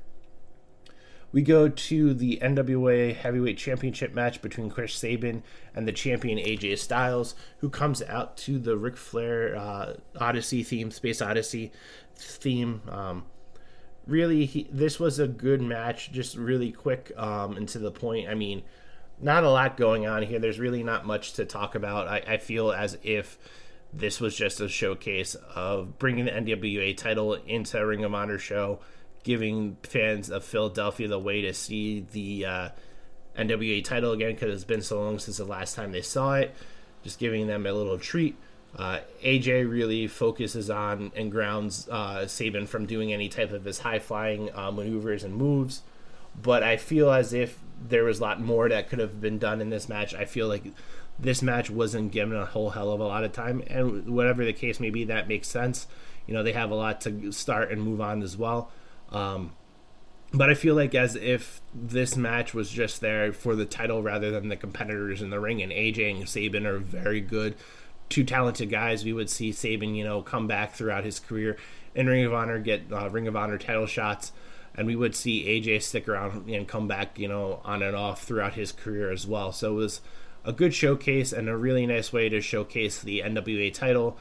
We 1.33 1.43
go 1.43 1.69
to 1.69 2.15
the 2.15 2.39
NWA 2.41 3.13
Heavyweight 3.13 3.59
Championship 3.59 4.15
match 4.15 4.41
between 4.41 4.71
Chris 4.71 4.95
Sabin 4.95 5.43
and 5.75 5.89
the 5.89 5.91
champion 5.91 6.39
AJ 6.39 6.79
Styles, 6.79 7.35
who 7.59 7.69
comes 7.69 8.01
out 8.01 8.37
to 8.37 8.61
the 8.61 8.77
Ric 8.77 8.97
Flair 8.97 9.57
uh, 9.57 9.95
Odyssey 10.21 10.63
theme, 10.63 10.93
Space 10.93 11.21
Odyssey 11.21 11.73
theme. 12.15 12.83
Um, 12.89 13.25
really, 14.07 14.47
he, 14.47 14.69
this 14.71 15.01
was 15.01 15.19
a 15.19 15.27
good 15.27 15.61
match, 15.61 16.13
just 16.13 16.37
really 16.37 16.71
quick 16.71 17.11
um, 17.17 17.57
and 17.57 17.69
to 17.71 17.81
the 17.81 17.91
point. 17.91 18.29
I 18.29 18.35
mean, 18.35 18.63
not 19.21 19.45
a 19.45 19.51
lot 19.51 19.77
going 19.77 20.07
on 20.07 20.23
here. 20.23 20.39
There's 20.39 20.59
really 20.59 20.83
not 20.83 21.07
much 21.07 21.35
to 21.35 21.45
talk 21.45 21.75
about. 21.75 22.09
I, 22.09 22.23
I 22.27 22.37
feel 22.39 22.73
as 22.73 22.99
if 23.03 23.39
this 23.93 24.21
was 24.21 24.37
just 24.37 24.61
a 24.61 24.69
showcase 24.69 25.37
of 25.55 25.99
bringing 25.99 26.25
the 26.25 26.33
NWA 26.33 26.97
title 26.97 27.35
into 27.35 27.79
a 27.79 27.87
Ring 27.87 28.05
of 28.05 28.15
Honor 28.15 28.39
show 28.39 28.81
giving 29.25 29.77
fans 29.83 30.31
of 30.31 30.45
Philadelphia 30.45 31.09
the 31.09 31.19
way 31.19 31.41
to 31.41 31.55
see 31.55 32.07
the 32.13 32.45
uh, 32.45 32.69
NWA 33.37 33.83
title 33.83 34.13
again 34.13 34.33
because 34.33 34.55
it's 34.55 34.65
been 34.65 34.83
so 34.83 35.03
long 35.03 35.19
since 35.19 35.39
the 35.39 35.45
last 35.45 35.75
time 35.75 35.91
they 35.91 36.03
saw 36.03 36.35
it. 36.35 36.55
Just 37.03 37.19
giving 37.19 37.47
them 37.47 37.67
a 37.67 37.73
little 37.73 37.99
treat. 37.99 38.37
Uh, 38.77 39.01
AJ 39.23 39.71
really 39.71 40.07
focuses 40.07 40.69
on 40.69 41.13
and 41.17 41.31
grounds 41.31 41.89
uh, 41.89 42.27
Sabin 42.27 42.67
from 42.67 42.87
doing 42.87 43.13
any 43.13 43.29
type 43.29 43.53
of 43.53 43.65
his 43.65 43.79
high 43.79 43.99
flying 43.99 44.51
uh, 44.55 44.71
maneuvers 44.71 45.25
and 45.25 45.35
moves. 45.35 45.83
But 46.41 46.63
I 46.63 46.77
feel 46.77 47.11
as 47.11 47.33
if 47.33 47.59
there 47.81 48.05
was 48.05 48.19
a 48.19 48.23
lot 48.23 48.41
more 48.41 48.69
that 48.69 48.89
could 48.89 48.99
have 48.99 49.21
been 49.21 49.39
done 49.39 49.61
in 49.61 49.71
this 49.71 49.89
match. 49.89 50.15
I 50.15 50.25
feel 50.25 50.49
like 50.49 50.65
this 51.19 51.43
match 51.43 51.71
wasn't 51.71 52.13
given 52.13 52.37
a 52.37 52.47
whole 52.47 52.71
hell 52.71 52.91
of 52.91 53.01
a 53.01 53.05
lot 53.05 53.25
of 53.25 53.33
time, 53.33 53.63
and 53.67 54.09
whatever 54.15 54.45
the 54.45 54.53
case 54.53 54.81
may 54.81 54.91
be, 54.91 55.05
that 55.05 55.29
makes 55.29 55.49
sense. 55.49 55.87
You 56.27 56.35
know, 56.35 56.43
they 56.43 56.53
have 56.53 56.71
a 56.71 56.75
lot 56.75 57.01
to 57.03 57.33
start 57.33 57.71
and 57.71 57.83
move 57.83 58.01
on 58.01 58.23
as 58.23 58.37
well. 58.37 58.71
Um, 59.13 59.53
but 60.33 60.51
I 60.51 60.55
feel 60.55 60.75
like 60.75 60.95
as 60.95 61.15
if 61.15 61.61
this 61.73 62.17
match 62.17 62.55
was 62.55 62.71
just 62.71 63.01
there 63.01 63.33
for 63.33 63.55
the 63.55 63.65
title 63.65 64.03
rather 64.03 64.33
than 64.33 64.49
the 64.49 64.57
competitors 64.57 65.23
in 65.23 65.31
the 65.31 65.39
ring. 65.39 65.63
And 65.63 65.71
AJ 65.71 66.19
and 66.19 66.29
Sabin 66.29 66.67
are 66.67 66.79
very 66.79 67.21
good, 67.21 67.55
two 68.09 68.25
talented 68.25 68.69
guys. 68.69 69.05
We 69.05 69.13
would 69.13 69.31
see 69.31 69.53
Sabin, 69.53 69.95
you 69.95 70.03
know, 70.03 70.23
come 70.23 70.49
back 70.49 70.73
throughout 70.73 71.05
his 71.05 71.21
career 71.21 71.57
in 71.95 72.09
Ring 72.09 72.25
of 72.25 72.35
Honor, 72.35 72.59
get 72.59 72.83
uh, 72.93 73.09
Ring 73.11 73.29
of 73.29 73.37
Honor 73.37 73.59
title 73.59 73.87
shots, 73.87 74.33
and 74.75 74.87
we 74.87 74.97
would 74.97 75.15
see 75.15 75.45
AJ 75.45 75.83
stick 75.83 76.09
around 76.09 76.49
and 76.49 76.67
come 76.67 76.89
back, 76.89 77.19
you 77.19 77.29
know, 77.29 77.61
on 77.65 77.83
and 77.83 77.97
off 77.97 78.25
throughout 78.25 78.55
his 78.55 78.73
career 78.73 79.11
as 79.11 79.27
well. 79.27 79.53
So 79.53 79.73
it 79.73 79.77
was 79.77 80.01
a 80.45 80.53
good 80.53 80.75
showcase 80.75 81.33
and 81.33 81.49
a 81.49 81.57
really 81.57 81.87
nice 81.87 82.13
way 82.13 82.29
to 82.29 82.41
showcase 82.41 83.01
the 83.01 83.21
NWA 83.21 83.73
title. 83.73 84.17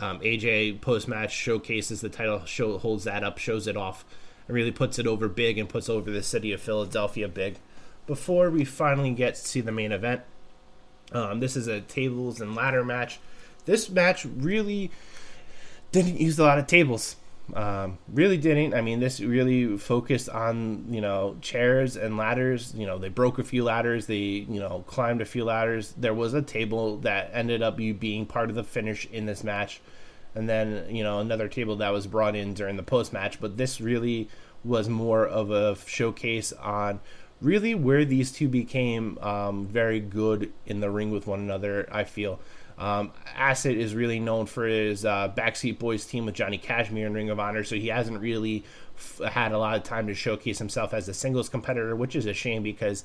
Um, 0.00 0.20
AJ 0.20 0.80
post 0.80 1.08
match 1.08 1.32
showcases 1.32 2.00
the 2.00 2.08
title, 2.08 2.44
show 2.44 2.78
holds 2.78 3.04
that 3.04 3.24
up, 3.24 3.38
shows 3.38 3.66
it 3.66 3.76
off 3.76 4.04
and 4.46 4.54
really 4.54 4.70
puts 4.70 4.98
it 4.98 5.06
over 5.06 5.28
big 5.28 5.58
and 5.58 5.68
puts 5.68 5.88
over 5.88 6.10
the 6.10 6.22
city 6.22 6.52
of 6.52 6.60
Philadelphia 6.60 7.28
big. 7.28 7.56
Before 8.06 8.50
we 8.50 8.64
finally 8.64 9.10
get 9.12 9.34
to 9.34 9.40
see 9.40 9.60
the 9.60 9.72
main 9.72 9.90
event, 9.90 10.22
um, 11.12 11.40
this 11.40 11.56
is 11.56 11.66
a 11.66 11.80
tables 11.80 12.40
and 12.40 12.54
ladder 12.54 12.84
match. 12.84 13.18
This 13.64 13.90
match 13.90 14.24
really 14.24 14.90
didn't 15.92 16.20
use 16.20 16.38
a 16.38 16.44
lot 16.44 16.58
of 16.58 16.66
tables. 16.66 17.16
Um, 17.54 17.98
really 18.08 18.36
didn't. 18.36 18.74
I 18.74 18.80
mean, 18.80 18.98
this 18.98 19.20
really 19.20 19.78
focused 19.78 20.28
on 20.28 20.86
you 20.90 21.00
know 21.00 21.36
chairs 21.40 21.96
and 21.96 22.16
ladders. 22.16 22.74
You 22.74 22.86
know, 22.86 22.98
they 22.98 23.08
broke 23.08 23.38
a 23.38 23.44
few 23.44 23.64
ladders. 23.64 24.06
They 24.06 24.16
you 24.16 24.60
know 24.60 24.84
climbed 24.86 25.20
a 25.20 25.24
few 25.26 25.44
ladders. 25.44 25.94
There 25.96 26.14
was 26.14 26.34
a 26.34 26.42
table 26.42 26.98
that 26.98 27.30
ended 27.32 27.62
up 27.62 27.78
you 27.78 27.94
being 27.94 28.26
part 28.26 28.50
of 28.50 28.56
the 28.56 28.64
finish 28.64 29.06
in 29.12 29.26
this 29.26 29.44
match 29.44 29.80
and 30.36 30.48
then 30.48 30.84
you 30.94 31.02
know 31.02 31.18
another 31.18 31.48
table 31.48 31.76
that 31.76 31.90
was 31.90 32.06
brought 32.06 32.36
in 32.36 32.54
during 32.54 32.76
the 32.76 32.82
post 32.82 33.12
match. 33.12 33.40
But 33.40 33.56
this 33.56 33.80
really 33.80 34.28
was 34.62 34.88
more 34.88 35.26
of 35.26 35.50
a 35.50 35.76
showcase 35.86 36.52
on 36.52 37.00
really 37.40 37.74
where 37.74 38.04
these 38.04 38.30
two 38.30 38.48
became 38.48 39.18
um, 39.18 39.66
very 39.66 39.98
good 39.98 40.52
in 40.66 40.80
the 40.80 40.90
ring 40.90 41.10
with 41.10 41.26
one 41.26 41.40
another. 41.40 41.88
I 41.90 42.04
feel. 42.04 42.38
Um, 42.78 43.12
Acid 43.34 43.76
is 43.76 43.94
really 43.94 44.20
known 44.20 44.46
for 44.46 44.66
his 44.66 45.04
uh, 45.04 45.32
Backseat 45.34 45.78
Boys 45.78 46.04
team 46.04 46.26
with 46.26 46.34
Johnny 46.34 46.58
Kashmere 46.58 47.06
in 47.06 47.14
Ring 47.14 47.30
of 47.30 47.40
Honor, 47.40 47.64
so 47.64 47.76
he 47.76 47.88
hasn't 47.88 48.20
really 48.20 48.64
f- 48.96 49.32
had 49.32 49.52
a 49.52 49.58
lot 49.58 49.76
of 49.76 49.82
time 49.82 50.06
to 50.08 50.14
showcase 50.14 50.58
himself 50.58 50.92
as 50.92 51.08
a 51.08 51.14
singles 51.14 51.48
competitor, 51.48 51.96
which 51.96 52.14
is 52.14 52.26
a 52.26 52.34
shame 52.34 52.62
because 52.62 53.04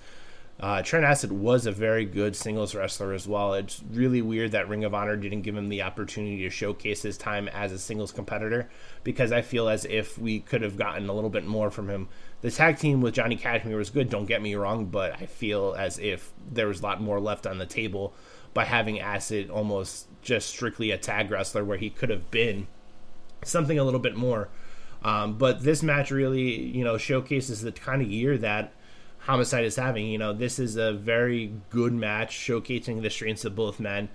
uh, 0.60 0.82
Trent 0.84 1.06
Acid 1.06 1.32
was 1.32 1.66
a 1.66 1.72
very 1.72 2.06
good 2.06 2.36
singles 2.36 2.76
wrestler 2.76 3.14
as 3.14 3.28
well. 3.28 3.54
It's 3.54 3.82
really 3.92 4.22
weird 4.22 4.52
that 4.52 4.68
Ring 4.68 4.84
of 4.84 4.94
Honor 4.94 5.16
didn't 5.16 5.42
give 5.42 5.56
him 5.56 5.70
the 5.70 5.82
opportunity 5.82 6.44
to 6.44 6.50
showcase 6.50 7.02
his 7.02 7.18
time 7.18 7.48
as 7.48 7.72
a 7.72 7.80
singles 7.80 8.12
competitor 8.12 8.70
because 9.04 9.32
I 9.32 9.42
feel 9.42 9.70
as 9.70 9.86
if 9.86 10.20
we 10.20 10.40
could 10.40 10.62
have 10.62 10.78
gotten 10.78 11.10
a 11.10 11.14
little 11.14 11.32
bit 11.32 11.46
more 11.46 11.72
from 11.72 11.90
him. 11.90 12.10
The 12.42 12.52
tag 12.52 12.78
team 12.78 13.02
with 13.02 13.16
Johnny 13.16 13.38
Kashmere 13.38 13.78
was 13.78 13.90
good, 13.90 14.10
don't 14.10 14.26
get 14.26 14.42
me 14.42 14.54
wrong, 14.54 14.86
but 14.86 15.14
I 15.14 15.26
feel 15.26 15.76
as 15.78 15.98
if 15.98 16.32
there 16.52 16.68
was 16.68 16.82
a 16.82 16.84
lot 16.84 17.02
more 17.02 17.20
left 17.20 17.48
on 17.48 17.58
the 17.58 17.66
table 17.66 18.14
by 18.54 18.66
having 18.66 19.00
Acid 19.00 19.50
almost 19.50 20.08
just 20.22 20.50
strictly 20.50 20.92
a 20.92 20.98
tag 20.98 21.32
wrestler 21.32 21.64
where 21.64 21.78
he 21.78 21.90
could 21.90 22.10
have 22.10 22.30
been 22.32 22.68
something 23.44 23.80
a 23.80 23.84
little 23.84 24.00
bit 24.00 24.16
more. 24.16 24.50
Um, 25.04 25.38
but 25.38 25.64
this 25.64 25.82
match 25.82 26.12
really, 26.12 26.62
you 26.62 26.84
know, 26.84 26.98
showcases 26.98 27.62
the 27.62 27.72
kind 27.72 28.02
of 28.02 28.10
year 28.10 28.38
that 28.38 28.74
Homicide 29.20 29.66
is 29.66 29.76
having. 29.76 30.08
You 30.08 30.18
know, 30.18 30.34
this 30.34 30.60
is 30.60 30.76
a 30.76 30.94
very 30.94 31.54
good 31.70 31.94
match 31.94 32.36
showcasing 32.36 33.02
the 33.02 33.10
strengths 33.10 33.46
of 33.46 33.56
both 33.56 33.80
men. 33.80 34.10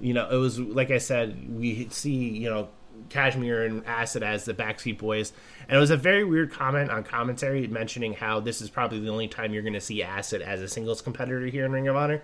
You 0.00 0.14
know, 0.14 0.28
it 0.28 0.36
was 0.36 0.58
like 0.58 0.90
I 0.90 0.98
said, 0.98 1.58
we 1.58 1.88
see 1.90 2.14
you 2.14 2.48
know 2.48 2.68
Kashmere 3.08 3.64
and 3.64 3.84
Acid 3.86 4.22
as 4.22 4.44
the 4.44 4.54
backseat 4.54 4.98
boys, 4.98 5.32
and 5.68 5.76
it 5.76 5.80
was 5.80 5.90
a 5.90 5.96
very 5.96 6.24
weird 6.24 6.52
comment 6.52 6.90
on 6.90 7.02
commentary 7.02 7.66
mentioning 7.66 8.12
how 8.12 8.38
this 8.40 8.60
is 8.60 8.70
probably 8.70 9.00
the 9.00 9.08
only 9.08 9.28
time 9.28 9.52
you're 9.52 9.62
going 9.62 9.72
to 9.72 9.80
see 9.80 10.02
Acid 10.02 10.42
as 10.42 10.60
a 10.60 10.68
singles 10.68 11.02
competitor 11.02 11.46
here 11.46 11.64
in 11.64 11.72
Ring 11.72 11.88
of 11.88 11.96
Honor. 11.96 12.22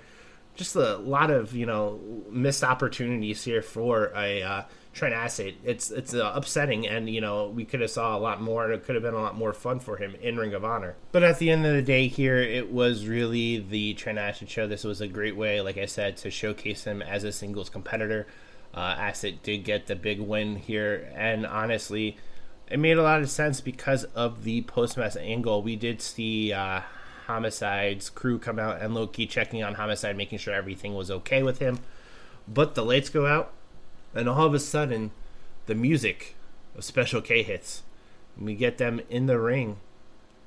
Just 0.57 0.75
a 0.75 0.97
lot 0.97 1.31
of 1.31 1.55
you 1.55 1.67
know 1.67 2.01
missed 2.31 2.65
opportunities 2.65 3.45
here 3.45 3.63
for 3.63 4.13
a 4.17 4.43
uh, 4.43 4.63
Trent 4.93 5.15
Acid. 5.15 5.57
It's 5.63 5.91
it's 5.91 6.15
uh, 6.15 6.33
upsetting, 6.35 6.89
and 6.89 7.09
you 7.09 7.21
know 7.21 7.51
we 7.51 7.65
could 7.65 7.81
have 7.83 7.91
saw 7.91 8.17
a 8.17 8.19
lot 8.19 8.41
more, 8.41 8.65
and 8.65 8.73
it 8.73 8.85
could 8.85 8.95
have 8.95 9.05
been 9.05 9.15
a 9.15 9.21
lot 9.21 9.37
more 9.37 9.53
fun 9.53 9.79
for 9.79 9.99
him 9.99 10.17
in 10.21 10.37
Ring 10.37 10.55
of 10.55 10.65
Honor. 10.65 10.97
But 11.13 11.23
at 11.23 11.39
the 11.39 11.51
end 11.51 11.67
of 11.67 11.75
the 11.75 11.83
day, 11.83 12.09
here 12.09 12.39
it 12.39 12.73
was 12.73 13.07
really 13.07 13.59
the 13.59 13.95
Trent 13.95 14.19
Acid 14.19 14.49
show. 14.49 14.67
This 14.67 14.85
was 14.85 15.01
a 15.01 15.07
great 15.07 15.37
way, 15.37 15.61
like 15.61 15.77
I 15.77 15.87
said, 15.87 16.17
to 16.19 16.31
showcase 16.31 16.85
him 16.85 17.03
as 17.03 17.25
a 17.25 17.33
singles 17.33 17.69
competitor. 17.69 18.27
Uh, 18.75 18.95
Acid 18.99 19.43
did 19.43 19.65
get 19.65 19.87
the 19.87 19.97
big 19.97 20.19
win 20.19 20.57
here, 20.57 21.11
and 21.15 21.47
honestly, 21.47 22.17
it 22.71 22.79
made 22.79 22.97
a 22.97 23.03
lot 23.03 23.21
of 23.21 23.31
sense 23.31 23.61
because 23.61 24.05
of 24.05 24.45
the 24.45 24.63
post 24.63 24.97
match 24.97 25.17
angle. 25.17 25.63
We 25.63 25.77
did 25.77 26.01
see 26.01 26.53
uh, 26.53 26.81
Homicide's 27.27 28.09
crew 28.09 28.39
come 28.39 28.59
out 28.59 28.81
and 28.81 28.95
Low 28.95 29.07
Ki 29.07 29.27
checking 29.27 29.63
on 29.63 29.75
Homicide, 29.75 30.17
making 30.17 30.39
sure 30.39 30.55
everything 30.55 30.95
was 30.95 31.11
okay 31.11 31.43
with 31.43 31.59
him. 31.59 31.81
But 32.47 32.75
the 32.75 32.85
lights 32.85 33.09
go 33.09 33.27
out, 33.27 33.53
and 34.15 34.29
all 34.29 34.47
of 34.47 34.55
a 34.55 34.61
sudden, 34.61 35.11
the 35.67 35.75
music 35.75 36.37
of 36.77 36.85
Special 36.85 37.21
K 37.21 37.43
hits. 37.43 37.83
And 38.37 38.47
we 38.47 38.55
get 38.55 38.79
them 38.79 39.01
in 39.11 39.27
the 39.27 39.39
ring, 39.39 39.79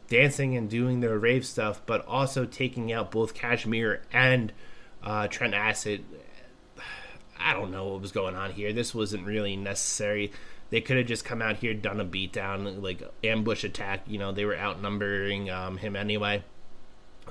dancing 0.08 0.56
and 0.56 0.70
doing 0.70 1.02
their 1.02 1.20
rave 1.20 1.46
stuff, 1.46 1.82
but 1.86 2.06
also 2.06 2.46
taking 2.46 2.92
out 2.94 3.12
both 3.12 3.34
Kashmere 3.34 4.02
and 4.14 4.54
uh, 5.04 5.28
Trent 5.28 5.54
Acid. 5.54 6.06
I 7.38 7.54
don't 7.54 7.72
know 7.72 7.88
what 7.88 8.02
was 8.02 8.12
going 8.12 8.36
on 8.36 8.52
here. 8.52 8.74
This 8.74 8.96
wasn't 8.96 9.26
really 9.26 9.56
necessary. 9.56 10.32
They 10.70 10.82
could 10.82 10.98
have 10.98 11.08
just 11.08 11.26
come 11.26 11.42
out 11.42 11.58
here, 11.58 11.74
done 11.74 12.00
a 12.00 12.06
beatdown, 12.06 12.82
like 12.82 13.02
ambush 13.24 13.64
attack. 13.64 14.04
You 14.08 14.20
know, 14.20 14.32
they 14.32 14.46
were 14.46 14.56
outnumbering 14.56 15.50
um, 15.50 15.78
him 15.78 15.96
anyway. 15.96 16.44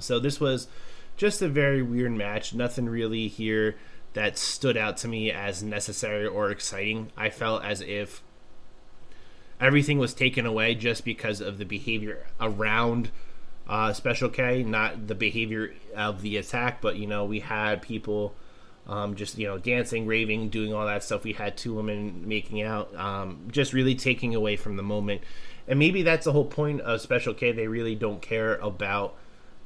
So 0.00 0.18
this 0.18 0.40
was 0.40 0.68
just 1.16 1.42
a 1.42 1.48
very 1.48 1.82
weird 1.82 2.12
match. 2.12 2.54
Nothing 2.54 2.88
really 2.88 3.28
here 3.28 3.76
that 4.14 4.38
stood 4.38 4.76
out 4.76 4.96
to 4.98 5.08
me 5.08 5.30
as 5.30 5.62
necessary 5.62 6.26
or 6.26 6.50
exciting. 6.50 7.12
I 7.16 7.30
felt 7.30 7.64
as 7.64 7.80
if 7.80 8.22
everything 9.60 9.98
was 9.98 10.14
taken 10.14 10.46
away 10.46 10.74
just 10.74 11.04
because 11.04 11.40
of 11.40 11.58
the 11.58 11.64
behavior 11.64 12.26
around 12.40 13.10
uh, 13.68 13.92
Special 13.92 14.28
K, 14.28 14.62
not 14.62 15.08
the 15.08 15.14
behavior 15.14 15.74
of 15.94 16.22
the 16.22 16.36
attack. 16.36 16.80
But 16.80 16.96
you 16.96 17.06
know, 17.06 17.24
we 17.24 17.40
had 17.40 17.82
people 17.82 18.34
um, 18.86 19.14
just 19.14 19.36
you 19.36 19.46
know 19.46 19.58
dancing, 19.58 20.06
raving, 20.06 20.48
doing 20.48 20.72
all 20.72 20.86
that 20.86 21.04
stuff. 21.04 21.24
We 21.24 21.34
had 21.34 21.56
two 21.56 21.74
women 21.74 22.26
making 22.26 22.62
out, 22.62 22.94
um, 22.96 23.48
just 23.50 23.72
really 23.72 23.94
taking 23.94 24.34
away 24.34 24.56
from 24.56 24.76
the 24.76 24.82
moment. 24.82 25.22
And 25.66 25.78
maybe 25.78 26.02
that's 26.02 26.24
the 26.24 26.32
whole 26.32 26.46
point 26.46 26.80
of 26.80 27.00
Special 27.00 27.34
K. 27.34 27.52
They 27.52 27.68
really 27.68 27.94
don't 27.94 28.22
care 28.22 28.56
about 28.56 29.14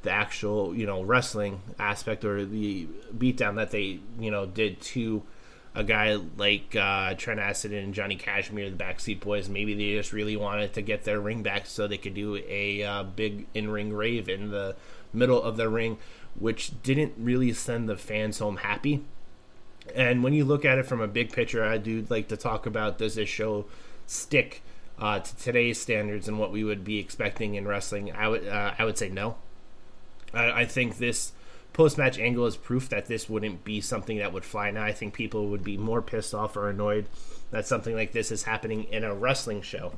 the 0.03 0.11
actual 0.11 0.75
you 0.75 0.87
know 0.87 1.03
wrestling 1.03 1.61
aspect 1.79 2.25
or 2.25 2.45
the 2.45 2.87
beatdown 3.17 3.57
that 3.57 3.71
they 3.71 4.01
you 4.19 4.31
know 4.31 4.47
did 4.47 4.81
to 4.81 5.23
a 5.75 5.83
guy 5.83 6.19
like 6.37 6.77
uh, 6.77 7.15
Trent 7.15 7.41
Acid 7.41 7.73
and 7.73 7.95
Johnny 7.95 8.17
Kashmere, 8.17 8.71
the 8.71 8.77
Backseat 8.77 9.21
Boys. 9.21 9.49
Maybe 9.49 9.75
they 9.75 9.97
just 9.97 10.12
really 10.12 10.37
wanted 10.37 10.75
to 10.75 10.83
get 10.83 11.05
their 11.05 11.21
ring 11.21 11.43
back 11.43 11.67
so 11.67 11.87
they 11.87 11.97
could 11.97 12.15
do 12.15 12.37
a 12.47 12.83
uh, 12.83 13.03
big 13.05 13.47
in-ring 13.55 13.93
rave 13.93 14.29
in 14.29 14.51
the 14.51 14.77
middle 15.12 15.43
of 15.43 15.57
the 15.57 15.69
ring, 15.69 15.99
which 16.38 16.83
didn't 16.83 17.15
really 17.17 17.53
send 17.53 17.88
the 17.88 17.97
fans 17.97 18.38
home 18.38 18.59
happy. 18.59 19.03
And 19.95 20.23
when 20.23 20.33
you 20.33 20.45
look 20.45 20.65
at 20.65 20.79
it 20.79 20.87
from 20.87 21.01
a 21.01 21.09
big 21.09 21.33
picture, 21.33 21.65
I 21.65 21.79
do 21.79 22.07
like 22.09 22.29
to 22.29 22.37
talk 22.37 22.67
about 22.67 22.99
does 22.99 23.15
this 23.15 23.29
show 23.29 23.65
stick 24.07 24.62
uh, 24.99 25.21
to 25.21 25.37
today's 25.37 25.81
standards 25.81 26.29
and 26.29 26.38
what 26.38 26.53
we 26.53 26.65
would 26.65 26.85
be 26.85 26.99
expecting 26.99 27.55
in 27.55 27.67
wrestling? 27.67 28.12
I 28.12 28.29
would 28.29 28.47
uh, 28.47 28.75
I 28.79 28.85
would 28.85 28.99
say 28.99 29.09
no. 29.09 29.37
I, 30.33 30.62
I 30.62 30.64
think 30.64 30.99
this 30.99 31.33
post 31.73 31.99
match 31.99 32.18
angle 32.18 32.47
is 32.47 32.57
proof 32.57 32.88
that 32.90 33.07
this 33.07 33.29
wouldn't 33.29 33.64
be 33.64 33.81
something 33.81 34.18
that 34.18 34.33
would 34.33 34.45
fly 34.45 34.71
now. 34.71 34.85
I 34.85 34.92
think 34.92 35.14
people 35.14 35.49
would 35.49 35.64
be 35.64 35.77
more 35.77 36.03
pissed 36.03 36.35
off 36.35 36.57
or 36.57 36.68
annoyed 36.68 37.07
that 37.51 37.66
something 37.66 37.95
like 37.95 38.12
this 38.12 38.31
is 38.31 38.45
happening 38.45 38.85
in 38.85 39.05
a 39.05 39.14
wrestling 39.14 39.62
show. 39.62 39.92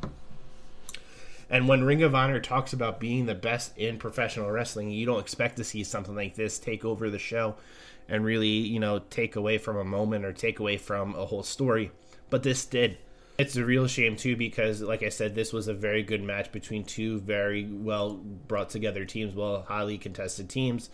And 1.51 1.68
when 1.68 1.85
Ring 1.85 2.03
of 2.03 2.14
Honor 2.14 2.40
talks 2.40 2.73
about 2.73 3.01
being 3.01 3.27
the 3.27 3.35
best 3.35 3.77
in 3.77 3.99
professional 3.99 4.51
wrestling, 4.51 4.90
you 4.90 5.07
don't 5.07 5.20
expect 5.20 5.57
to 5.59 5.64
see 5.64 5.85
something 5.85 6.14
like 6.14 6.35
this 6.35 6.59
take 6.59 6.85
over 6.85 7.11
the 7.11 7.18
show 7.18 7.57
and 8.09 8.25
really, 8.25 8.49
you 8.49 8.81
know, 8.81 9.01
take 9.11 9.37
away 9.37 9.59
from 9.59 9.77
a 9.77 9.85
moment 9.85 10.25
or 10.25 10.33
take 10.33 10.59
away 10.59 10.77
from 10.77 11.14
a 11.14 11.27
whole 11.27 11.42
story. 11.42 11.90
But 12.31 12.42
this 12.42 12.64
did. 12.64 12.99
It's 13.37 13.57
a 13.57 13.64
real 13.64 13.88
shame 13.88 14.16
too 14.16 14.37
because, 14.37 14.81
like 14.81 15.03
I 15.03 15.09
said, 15.09 15.35
this 15.35 15.53
was 15.53 15.66
a 15.66 15.75
very 15.75 16.05
good 16.05 16.23
match 16.23 16.53
between 16.53 16.85
two 16.85 17.18
very 17.18 17.64
well 17.64 18.14
brought 18.14 18.70
together 18.70 19.05
teams, 19.05 19.35
well 19.35 19.62
highly 19.66 19.99
contested 19.99 20.49
teams, 20.49 20.88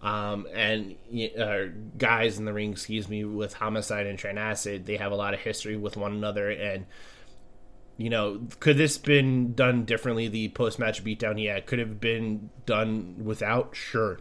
um, 0.00 0.46
and 0.54 0.94
uh, 1.36 1.64
guys 1.98 2.38
in 2.38 2.44
the 2.44 2.52
ring. 2.52 2.70
Excuse 2.70 3.08
me, 3.08 3.24
with 3.24 3.54
Homicide 3.54 4.06
and 4.06 4.16
Trent 4.16 4.38
Acid, 4.38 4.86
they 4.86 4.96
have 4.96 5.10
a 5.10 5.16
lot 5.16 5.34
of 5.34 5.40
history 5.40 5.76
with 5.76 5.96
one 5.96 6.12
another, 6.12 6.50
and 6.50 6.86
you 7.96 8.10
know, 8.10 8.46
could 8.60 8.76
this 8.76 8.96
been 8.96 9.54
done 9.54 9.84
differently? 9.84 10.28
The 10.28 10.50
post 10.50 10.78
match 10.78 11.02
beatdown, 11.02 11.42
yeah, 11.42 11.58
could 11.58 11.80
have 11.80 12.00
been 12.00 12.50
done 12.64 13.16
without, 13.24 13.74
sure, 13.74 14.20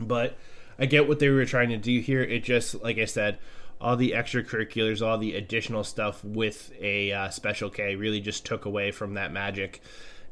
but 0.00 0.38
I 0.78 0.86
get 0.86 1.06
what 1.06 1.18
they 1.18 1.28
were 1.28 1.44
trying 1.44 1.68
to 1.68 1.76
do 1.76 2.00
here. 2.00 2.22
It 2.22 2.44
just, 2.44 2.82
like 2.82 2.96
I 2.96 3.04
said 3.04 3.38
all 3.82 3.96
the 3.96 4.12
extracurriculars, 4.12 5.04
all 5.04 5.18
the 5.18 5.34
additional 5.34 5.82
stuff 5.82 6.24
with 6.24 6.72
a 6.80 7.12
uh, 7.12 7.28
special 7.30 7.68
K 7.68 7.96
really 7.96 8.20
just 8.20 8.46
took 8.46 8.64
away 8.64 8.92
from 8.92 9.14
that 9.14 9.32
magic. 9.32 9.82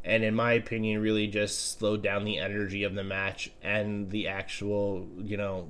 And 0.05 0.23
in 0.23 0.37
my 0.37 0.53
opinion, 0.53 1.03
really 1.03 1.27
just 1.27 1.77
slowed 1.77 2.01
down 2.01 2.25
the 2.25 2.39
energy 2.39 2.85
of 2.85 2.95
the 2.95 3.03
match 3.03 3.51
and 3.61 4.09
the 4.09 4.29
actual, 4.29 5.09
you 5.19 5.37
know, 5.37 5.69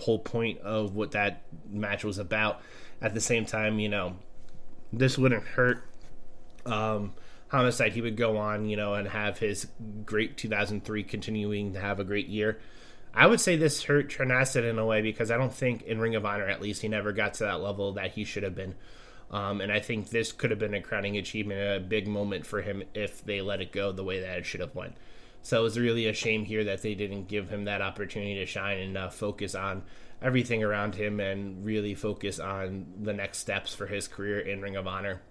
whole 0.00 0.18
point 0.18 0.60
of 0.60 0.94
what 0.94 1.10
that 1.10 1.42
match 1.68 2.04
was 2.04 2.16
about. 2.16 2.62
At 3.02 3.12
the 3.12 3.20
same 3.20 3.44
time, 3.44 3.78
you 3.78 3.90
know, 3.90 4.16
this 4.90 5.18
wouldn't 5.18 5.44
hurt. 5.44 5.84
Um, 6.64 7.12
Homicide, 7.48 7.92
he 7.92 8.00
would 8.00 8.16
go 8.16 8.38
on, 8.38 8.66
you 8.66 8.76
know, 8.76 8.94
and 8.94 9.08
have 9.08 9.38
his 9.38 9.66
great 10.06 10.38
2003 10.38 11.02
continuing 11.02 11.74
to 11.74 11.80
have 11.80 12.00
a 12.00 12.04
great 12.04 12.28
year. 12.28 12.58
I 13.14 13.26
would 13.26 13.40
say 13.40 13.56
this 13.56 13.84
hurt 13.84 14.08
Trent 14.08 14.30
Acid 14.30 14.64
in 14.64 14.78
a 14.78 14.86
way 14.86 15.02
because 15.02 15.30
I 15.30 15.36
don't 15.36 15.52
think 15.52 15.82
in 15.82 15.98
Ring 15.98 16.14
of 16.14 16.24
Honor, 16.24 16.46
at 16.46 16.62
least, 16.62 16.82
he 16.82 16.88
never 16.88 17.12
got 17.12 17.34
to 17.34 17.44
that 17.44 17.60
level 17.60 17.92
that 17.92 18.12
he 18.12 18.24
should 18.24 18.42
have 18.42 18.54
been. 18.54 18.74
Um, 19.30 19.60
and 19.60 19.70
I 19.72 19.80
think 19.80 20.10
this 20.10 20.32
could 20.32 20.50
have 20.50 20.58
been 20.58 20.74
a 20.74 20.80
crowning 20.80 21.16
achievement, 21.16 21.60
a 21.60 21.80
big 21.80 22.08
moment 22.08 22.46
for 22.46 22.62
him 22.62 22.82
if 22.94 23.24
they 23.24 23.40
let 23.40 23.60
it 23.60 23.72
go 23.72 23.92
the 23.92 24.04
way 24.04 24.20
that 24.20 24.38
it 24.38 24.46
should 24.46 24.60
have 24.60 24.74
went. 24.74 24.96
So 25.42 25.60
it 25.60 25.62
was 25.62 25.78
really 25.78 26.06
a 26.06 26.12
shame 26.12 26.44
here 26.44 26.64
that 26.64 26.82
they 26.82 26.94
didn't 26.94 27.28
give 27.28 27.48
him 27.48 27.64
that 27.64 27.80
opportunity 27.80 28.34
to 28.36 28.46
shine 28.46 28.78
and 28.78 28.98
uh, 28.98 29.08
focus 29.08 29.54
on 29.54 29.82
everything 30.20 30.62
around 30.62 30.94
him 30.94 31.18
and 31.20 31.64
really 31.64 31.94
focus 31.94 32.38
on 32.38 32.86
the 33.00 33.12
next 33.12 33.38
steps 33.38 33.74
for 33.74 33.86
his 33.86 34.06
career 34.06 34.38
in 34.40 34.60
Ring 34.60 34.76
of 34.76 34.86
Honor. 34.86 35.22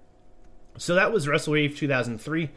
So 0.78 0.96
that 0.96 1.12
was 1.12 1.28
WrestleRave 1.28 1.76
2003. 1.76 2.50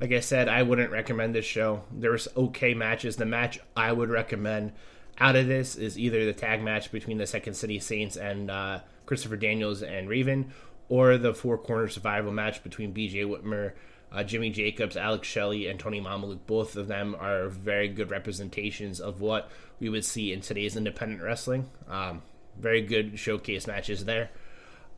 Like 0.00 0.12
I 0.12 0.20
said, 0.20 0.48
I 0.48 0.62
wouldn't 0.62 0.90
recommend 0.90 1.34
this 1.34 1.44
show. 1.44 1.82
There's 1.92 2.26
okay 2.36 2.72
matches. 2.72 3.16
The 3.16 3.26
match 3.26 3.60
I 3.76 3.92
would 3.92 4.08
recommend 4.08 4.72
out 5.18 5.36
of 5.36 5.46
this 5.46 5.76
is 5.76 5.98
either 5.98 6.24
the 6.24 6.32
tag 6.32 6.62
match 6.62 6.90
between 6.90 7.18
the 7.18 7.26
Second 7.26 7.54
City 7.54 7.78
Saints 7.78 8.16
and 8.16 8.50
uh, 8.50 8.80
Christopher 9.04 9.36
Daniels 9.36 9.82
and 9.82 10.08
Raven, 10.08 10.52
or 10.88 11.18
the 11.18 11.34
four 11.34 11.58
corner 11.58 11.88
survival 11.88 12.32
match 12.32 12.62
between 12.62 12.94
BJ 12.94 13.26
Whitmer, 13.26 13.72
uh, 14.10 14.24
Jimmy 14.24 14.48
Jacobs, 14.48 14.96
Alex 14.96 15.28
Shelley, 15.28 15.66
and 15.66 15.78
Tony 15.78 16.00
Mamaluke. 16.00 16.46
Both 16.46 16.76
of 16.76 16.88
them 16.88 17.14
are 17.20 17.48
very 17.48 17.88
good 17.88 18.10
representations 18.10 19.00
of 19.00 19.20
what 19.20 19.50
we 19.78 19.90
would 19.90 20.04
see 20.04 20.32
in 20.32 20.40
today's 20.40 20.76
independent 20.76 21.22
wrestling. 21.22 21.68
Um, 21.88 22.22
very 22.58 22.80
good 22.80 23.18
showcase 23.18 23.66
matches 23.66 24.06
there. 24.06 24.30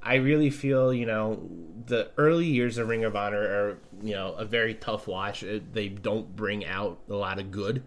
I 0.02 0.16
really 0.16 0.50
feel, 0.50 0.92
you 0.92 1.06
know, 1.06 1.48
the 1.86 2.10
early 2.16 2.46
years 2.46 2.78
of 2.78 2.88
Ring 2.88 3.04
of 3.04 3.14
Honor 3.14 3.40
are, 3.40 3.78
you 4.02 4.14
know, 4.14 4.32
a 4.34 4.44
very 4.44 4.74
tough 4.74 5.06
watch. 5.06 5.44
They 5.72 5.88
don't 5.88 6.34
bring 6.34 6.64
out 6.64 6.98
a 7.08 7.14
lot 7.14 7.38
of 7.38 7.50
good. 7.50 7.84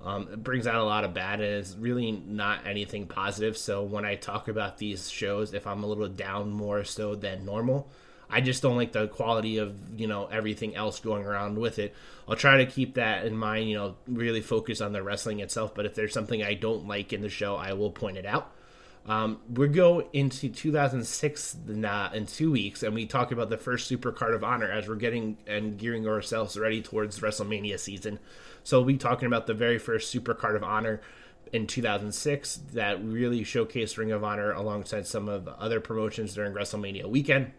Um, 0.00 0.28
it 0.32 0.44
brings 0.44 0.66
out 0.66 0.76
a 0.76 0.84
lot 0.84 1.04
of 1.04 1.12
bad, 1.12 1.40
and 1.40 1.54
it's 1.54 1.74
really 1.74 2.12
not 2.12 2.66
anything 2.66 3.06
positive. 3.06 3.58
So 3.58 3.82
when 3.82 4.04
I 4.04 4.14
talk 4.14 4.46
about 4.46 4.78
these 4.78 5.10
shows, 5.10 5.52
if 5.54 5.66
I'm 5.66 5.82
a 5.82 5.86
little 5.86 6.08
down 6.08 6.52
more 6.52 6.84
so 6.84 7.16
than 7.16 7.44
normal, 7.44 7.88
I 8.30 8.40
just 8.40 8.62
don't 8.62 8.76
like 8.76 8.92
the 8.92 9.08
quality 9.08 9.58
of 9.58 9.74
you 9.98 10.06
know 10.06 10.26
everything 10.26 10.76
else 10.76 11.00
going 11.00 11.24
around 11.24 11.58
with 11.58 11.80
it. 11.80 11.94
I'll 12.28 12.36
try 12.36 12.58
to 12.58 12.66
keep 12.66 12.94
that 12.94 13.26
in 13.26 13.36
mind. 13.36 13.68
You 13.68 13.76
know, 13.76 13.96
really 14.06 14.40
focus 14.40 14.80
on 14.80 14.92
the 14.92 15.02
wrestling 15.02 15.40
itself. 15.40 15.74
But 15.74 15.86
if 15.86 15.94
there's 15.94 16.12
something 16.12 16.42
I 16.42 16.54
don't 16.54 16.86
like 16.86 17.12
in 17.12 17.22
the 17.22 17.28
show, 17.28 17.56
I 17.56 17.72
will 17.72 17.90
point 17.90 18.18
it 18.18 18.26
out. 18.26 18.52
Um, 19.08 19.40
we 19.52 19.68
go 19.68 20.06
into 20.12 20.50
2006 20.50 21.56
uh, 21.82 22.10
in 22.12 22.26
two 22.26 22.52
weeks, 22.52 22.82
and 22.82 22.94
we 22.94 23.06
talk 23.06 23.32
about 23.32 23.48
the 23.48 23.56
first 23.56 23.90
Supercard 23.90 24.34
of 24.34 24.44
Honor 24.44 24.70
as 24.70 24.86
we're 24.86 24.96
getting 24.96 25.38
and 25.46 25.78
gearing 25.78 26.06
ourselves 26.06 26.58
ready 26.58 26.82
towards 26.82 27.18
WrestleMania 27.20 27.78
season. 27.78 28.18
So 28.62 28.78
we'll 28.78 28.86
be 28.86 28.98
talking 28.98 29.26
about 29.26 29.46
the 29.46 29.54
very 29.54 29.78
first 29.78 30.14
Supercard 30.14 30.56
of 30.56 30.62
Honor 30.62 31.00
in 31.54 31.66
2006 31.66 32.60
that 32.74 33.02
really 33.02 33.40
showcased 33.40 33.96
Ring 33.96 34.12
of 34.12 34.22
Honor 34.22 34.52
alongside 34.52 35.06
some 35.06 35.26
of 35.26 35.46
the 35.46 35.52
other 35.52 35.80
promotions 35.80 36.34
during 36.34 36.52
WrestleMania 36.52 37.06
weekend. 37.06 37.52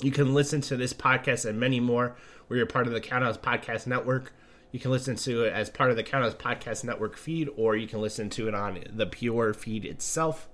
You 0.00 0.12
can 0.12 0.32
listen 0.32 0.60
to 0.60 0.76
this 0.76 0.92
podcast 0.92 1.44
and 1.44 1.58
many 1.58 1.80
more. 1.80 2.16
where 2.46 2.56
you're 2.56 2.66
part 2.66 2.86
of 2.86 2.92
the 2.92 3.00
Countouts 3.00 3.38
Podcast 3.38 3.86
Network. 3.88 4.32
You 4.70 4.78
can 4.78 4.92
listen 4.92 5.16
to 5.16 5.42
it 5.44 5.52
as 5.52 5.70
part 5.70 5.90
of 5.90 5.96
the 5.96 6.04
Countouts 6.04 6.36
Podcast 6.36 6.84
Network 6.84 7.16
feed, 7.16 7.48
or 7.56 7.74
you 7.74 7.88
can 7.88 8.00
listen 8.00 8.30
to 8.30 8.46
it 8.46 8.54
on 8.54 8.84
the 8.90 9.06
Pure 9.06 9.54
feed 9.54 9.84
itself. 9.84 10.48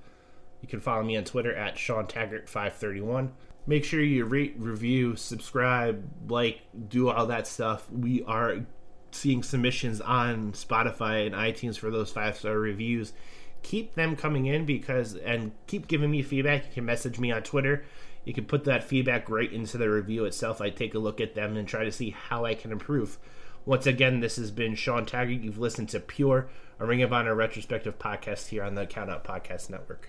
You 0.65 0.69
can 0.69 0.81
follow 0.81 1.03
me 1.03 1.15
on 1.19 1.25
Twitter 1.25 1.55
at 1.55 1.77
Sean 1.77 2.07
Taggart531. 2.07 3.33
Make 3.67 3.85
sure 3.85 4.01
you 4.01 4.25
rate, 4.25 4.55
review, 4.57 5.15
subscribe, 5.15 6.03
like, 6.31 6.62
do 6.89 7.11
all 7.11 7.27
that 7.27 7.47
stuff. 7.47 7.87
We 7.93 8.23
are 8.23 8.61
seeing 9.11 9.43
submissions 9.43 10.01
on 10.01 10.53
Spotify 10.53 11.27
and 11.27 11.35
iTunes 11.35 11.77
for 11.77 11.91
those 11.91 12.11
five 12.11 12.39
star 12.39 12.59
reviews. 12.59 13.12
Keep 13.62 13.93
them 13.93 14.17
coming 14.17 14.47
in 14.47 14.65
because, 14.65 15.17
and 15.17 15.53
keep 15.67 15.87
giving 15.87 16.11
me 16.11 16.23
feedback. 16.23 16.65
You 16.65 16.73
can 16.73 16.87
message 16.87 17.19
me 17.19 17.31
on 17.31 17.43
Twitter. 17.43 17.85
You 18.25 18.33
can 18.33 18.47
put 18.47 18.65
that 18.65 18.85
feedback 18.85 19.29
right 19.29 19.53
into 19.53 19.77
the 19.77 19.91
review 19.91 20.25
itself. 20.25 20.62
I 20.62 20.71
take 20.71 20.95
a 20.95 20.99
look 20.99 21.21
at 21.21 21.35
them 21.35 21.59
and 21.59 21.69
try 21.69 21.85
to 21.85 21.93
see 21.93 22.09
how 22.09 22.47
I 22.47 22.55
can 22.55 22.73
improve. 22.73 23.19
Once 23.67 23.85
again, 23.87 24.21
this 24.21 24.37
has 24.37 24.51
been 24.51 24.77
Sean 24.77 25.05
Taggart. 25.05 25.43
You've 25.43 25.59
listened 25.59 25.91
to 25.91 26.01
Pure, 26.01 26.49
a 26.81 26.87
Ring 26.87 27.03
of 27.03 27.12
Honor 27.12 27.35
retrospective 27.35 27.99
podcast 27.99 28.49
here 28.49 28.65
on 28.65 28.77
the 28.77 28.87
Count 28.87 29.11
Out 29.11 29.25
Podcast 29.25 29.69
Network. 29.69 30.09